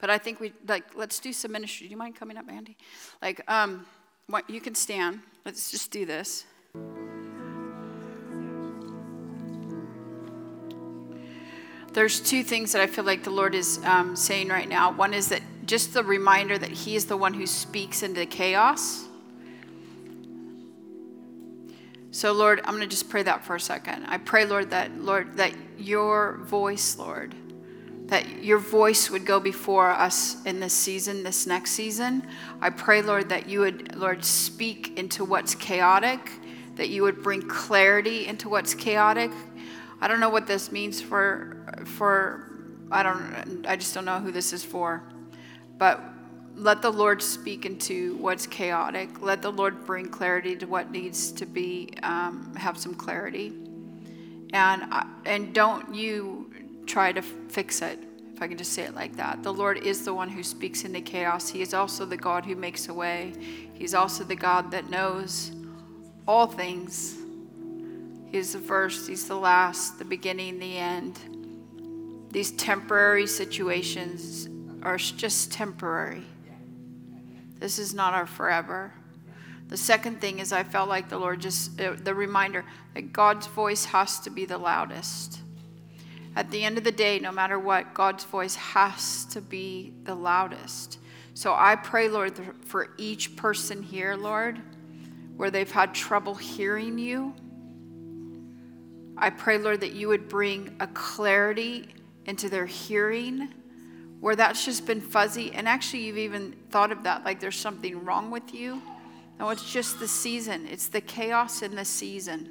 But 0.00 0.10
I 0.10 0.18
think 0.18 0.40
we 0.40 0.52
like 0.66 0.96
let's 0.96 1.20
do 1.20 1.32
some 1.32 1.52
ministry. 1.52 1.86
Do 1.86 1.92
you 1.92 1.96
mind 1.96 2.16
coming 2.16 2.36
up, 2.36 2.50
Andy? 2.50 2.76
Like, 3.20 3.40
um, 3.48 3.86
what 4.26 4.50
you 4.50 4.60
can 4.60 4.74
stand. 4.74 5.20
Let's 5.44 5.70
just 5.70 5.92
do 5.92 6.04
this. 6.06 6.44
There's 11.92 12.20
two 12.20 12.42
things 12.42 12.72
that 12.72 12.80
I 12.80 12.86
feel 12.86 13.04
like 13.04 13.22
the 13.22 13.30
Lord 13.30 13.54
is 13.54 13.78
um, 13.84 14.16
saying 14.16 14.48
right 14.48 14.68
now. 14.68 14.92
One 14.92 15.12
is 15.12 15.28
that 15.28 15.42
just 15.66 15.92
the 15.92 16.02
reminder 16.02 16.56
that 16.56 16.70
He 16.70 16.96
is 16.96 17.06
the 17.06 17.16
one 17.16 17.34
who 17.34 17.46
speaks 17.46 18.02
into 18.02 18.24
chaos. 18.24 19.04
So, 22.10 22.32
Lord, 22.32 22.60
I'm 22.64 22.74
going 22.74 22.80
to 22.80 22.86
just 22.86 23.08
pray 23.08 23.22
that 23.22 23.44
for 23.44 23.56
a 23.56 23.60
second. 23.60 24.04
I 24.06 24.18
pray, 24.18 24.44
Lord, 24.44 24.70
that 24.70 24.98
Lord, 24.98 25.36
that 25.36 25.52
your 25.78 26.38
voice, 26.44 26.98
Lord, 26.98 27.34
that 28.06 28.42
your 28.42 28.58
voice 28.58 29.10
would 29.10 29.24
go 29.24 29.40
before 29.40 29.90
us 29.90 30.42
in 30.44 30.60
this 30.60 30.74
season, 30.74 31.22
this 31.22 31.46
next 31.46 31.70
season. 31.72 32.26
I 32.60 32.70
pray, 32.70 33.00
Lord, 33.02 33.28
that 33.30 33.48
you 33.48 33.60
would, 33.60 33.96
Lord, 33.96 34.24
speak 34.24 34.98
into 34.98 35.24
what's 35.24 35.54
chaotic, 35.54 36.30
that 36.76 36.88
you 36.88 37.02
would 37.02 37.22
bring 37.22 37.42
clarity 37.42 38.26
into 38.26 38.48
what's 38.48 38.74
chaotic. 38.74 39.30
I 40.02 40.08
don't 40.08 40.18
know 40.18 40.30
what 40.30 40.48
this 40.48 40.72
means 40.72 41.00
for 41.00 41.64
for 41.84 42.50
I 42.90 43.04
don't 43.04 43.64
I 43.68 43.76
just 43.76 43.94
don't 43.94 44.04
know 44.04 44.18
who 44.18 44.32
this 44.32 44.52
is 44.52 44.64
for. 44.64 45.04
But 45.78 46.02
let 46.56 46.82
the 46.82 46.90
Lord 46.90 47.22
speak 47.22 47.64
into 47.64 48.16
what's 48.16 48.44
chaotic. 48.44 49.22
Let 49.22 49.42
the 49.42 49.52
Lord 49.52 49.86
bring 49.86 50.08
clarity 50.08 50.56
to 50.56 50.66
what 50.66 50.90
needs 50.90 51.30
to 51.32 51.46
be 51.46 51.90
um, 52.02 52.52
have 52.56 52.76
some 52.76 52.94
clarity, 52.96 53.52
and 54.52 54.92
and 55.24 55.54
don't 55.54 55.94
you 55.94 56.52
try 56.84 57.12
to 57.12 57.22
fix 57.22 57.80
it. 57.80 58.00
If 58.34 58.42
I 58.42 58.48
can 58.48 58.58
just 58.58 58.72
say 58.72 58.82
it 58.82 58.96
like 58.96 59.14
that, 59.16 59.44
the 59.44 59.52
Lord 59.52 59.78
is 59.78 60.04
the 60.04 60.12
one 60.12 60.28
who 60.28 60.42
speaks 60.42 60.82
into 60.84 61.00
chaos. 61.00 61.48
He 61.48 61.62
is 61.62 61.74
also 61.74 62.04
the 62.04 62.16
God 62.16 62.44
who 62.44 62.56
makes 62.56 62.88
a 62.88 62.94
way. 62.94 63.34
He's 63.74 63.94
also 63.94 64.24
the 64.24 64.34
God 64.34 64.72
that 64.72 64.90
knows 64.90 65.52
all 66.26 66.48
things. 66.48 67.21
He's 68.32 68.54
the 68.54 68.58
first. 68.58 69.06
He's 69.08 69.28
the 69.28 69.36
last. 69.36 69.98
The 69.98 70.04
beginning. 70.04 70.58
The 70.58 70.78
end. 70.78 71.20
These 72.30 72.52
temporary 72.52 73.26
situations 73.26 74.48
are 74.82 74.96
just 74.96 75.52
temporary. 75.52 76.24
This 77.58 77.78
is 77.78 77.94
not 77.94 78.14
our 78.14 78.26
forever. 78.26 78.92
The 79.68 79.76
second 79.76 80.20
thing 80.20 80.38
is, 80.38 80.52
I 80.52 80.64
felt 80.64 80.88
like 80.88 81.08
the 81.08 81.18
Lord 81.18 81.40
just, 81.40 81.80
uh, 81.80 81.94
the 82.02 82.14
reminder 82.14 82.64
that 82.94 83.12
God's 83.12 83.46
voice 83.46 83.84
has 83.84 84.18
to 84.20 84.30
be 84.30 84.44
the 84.44 84.58
loudest. 84.58 85.40
At 86.34 86.50
the 86.50 86.64
end 86.64 86.78
of 86.78 86.84
the 86.84 86.92
day, 86.92 87.18
no 87.18 87.30
matter 87.30 87.58
what, 87.58 87.94
God's 87.94 88.24
voice 88.24 88.54
has 88.54 89.26
to 89.26 89.40
be 89.40 89.92
the 90.04 90.14
loudest. 90.14 90.98
So 91.34 91.54
I 91.54 91.76
pray, 91.76 92.08
Lord, 92.08 92.38
for 92.64 92.94
each 92.98 93.36
person 93.36 93.82
here, 93.82 94.16
Lord, 94.16 94.60
where 95.36 95.50
they've 95.50 95.70
had 95.70 95.94
trouble 95.94 96.34
hearing 96.34 96.98
you. 96.98 97.34
I 99.22 99.30
pray, 99.30 99.56
Lord, 99.56 99.82
that 99.82 99.92
you 99.92 100.08
would 100.08 100.28
bring 100.28 100.74
a 100.80 100.88
clarity 100.88 101.86
into 102.26 102.48
their 102.48 102.66
hearing 102.66 103.54
where 104.18 104.34
that's 104.34 104.64
just 104.64 104.84
been 104.84 105.00
fuzzy. 105.00 105.52
And 105.52 105.68
actually, 105.68 106.02
you've 106.06 106.18
even 106.18 106.56
thought 106.70 106.90
of 106.90 107.04
that 107.04 107.24
like 107.24 107.38
there's 107.38 107.56
something 107.56 108.04
wrong 108.04 108.32
with 108.32 108.52
you. 108.52 108.82
No, 109.38 109.50
it's 109.50 109.72
just 109.72 110.00
the 110.00 110.08
season, 110.08 110.66
it's 110.66 110.88
the 110.88 111.00
chaos 111.00 111.62
in 111.62 111.76
the 111.76 111.84
season. 111.84 112.50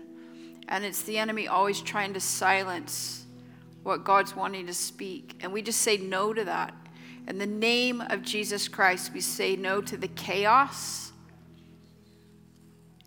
And 0.70 0.86
it's 0.86 1.02
the 1.02 1.18
enemy 1.18 1.46
always 1.46 1.82
trying 1.82 2.14
to 2.14 2.22
silence 2.22 3.26
what 3.84 4.06
God's 4.06 4.34
wanting 4.34 4.66
to 4.68 4.74
speak. 4.74 5.42
And 5.42 5.52
we 5.52 5.62
just 5.62 5.82
say 5.82 5.98
no 5.98 6.32
to 6.32 6.46
that. 6.46 6.74
In 7.28 7.38
the 7.38 7.46
name 7.46 8.00
of 8.00 8.22
Jesus 8.22 8.70
Christ, 8.70 9.12
we 9.14 9.20
say 9.20 9.58
no 9.58 9.82
to 9.82 9.98
the 9.98 10.08
chaos. 10.08 11.12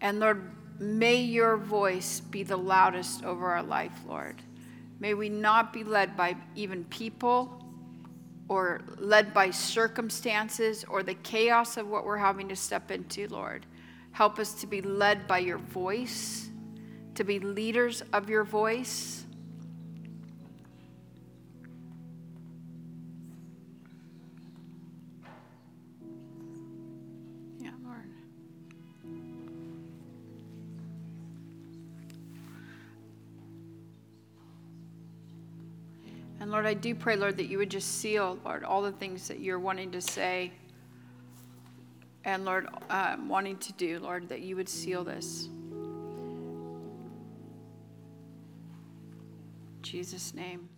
And 0.03 0.21
Lord, 0.21 0.51
may 0.79 1.17
your 1.17 1.57
voice 1.57 2.21
be 2.21 2.43
the 2.43 2.57
loudest 2.57 3.25
over 3.25 3.47
our 3.47 3.63
life, 3.63 3.93
Lord. 4.07 4.43
May 5.01 5.15
we 5.15 5.29
not 5.29 5.73
be 5.73 5.85
led 5.85 6.17
by 6.17 6.37
even 6.55 6.85
people 6.85 7.61
or 8.49 8.81
led 8.99 9.33
by 9.33 9.51
circumstances 9.51 10.85
or 10.89 11.03
the 11.03 11.15
chaos 11.15 11.77
of 11.77 11.89
what 11.89 12.05
we're 12.05 12.17
having 12.17 12.49
to 12.49 12.57
step 12.57 12.91
into, 12.91 13.27
Lord. 13.29 13.67
Help 14.13 14.39
us 14.39 14.55
to 14.61 14.67
be 14.67 14.81
led 14.81 15.27
by 15.27 15.39
your 15.39 15.59
voice, 15.59 16.49
to 17.15 17.25
be 17.25 17.41
leaders 17.41 18.03
of 18.13 18.29
your 18.29 18.45
voice. 18.45 19.24
And 36.45 36.53
Lord, 36.53 36.67
I 36.67 36.75
do 36.75 36.95
pray, 36.95 37.17
Lord, 37.17 37.39
that 37.39 37.47
you 37.47 37.57
would 37.57 37.71
just 37.71 38.03
seal, 38.03 38.39
Lord, 38.45 38.65
all 38.65 38.83
the 38.83 38.93
things 38.93 39.29
that 39.29 39.41
you're 39.41 39.59
wanting 39.59 39.91
to 39.93 40.03
say 40.03 40.53
and, 42.23 42.45
Lord, 42.45 42.69
um, 42.91 43.31
wanting 43.31 43.57
to 43.57 43.73
do, 43.73 43.99
Lord, 43.99 44.29
that 44.29 44.43
you 44.43 44.55
would 44.55 44.69
seal 44.69 45.05
this. 45.05 45.49
Jesus' 49.81 50.35
name. 50.35 50.69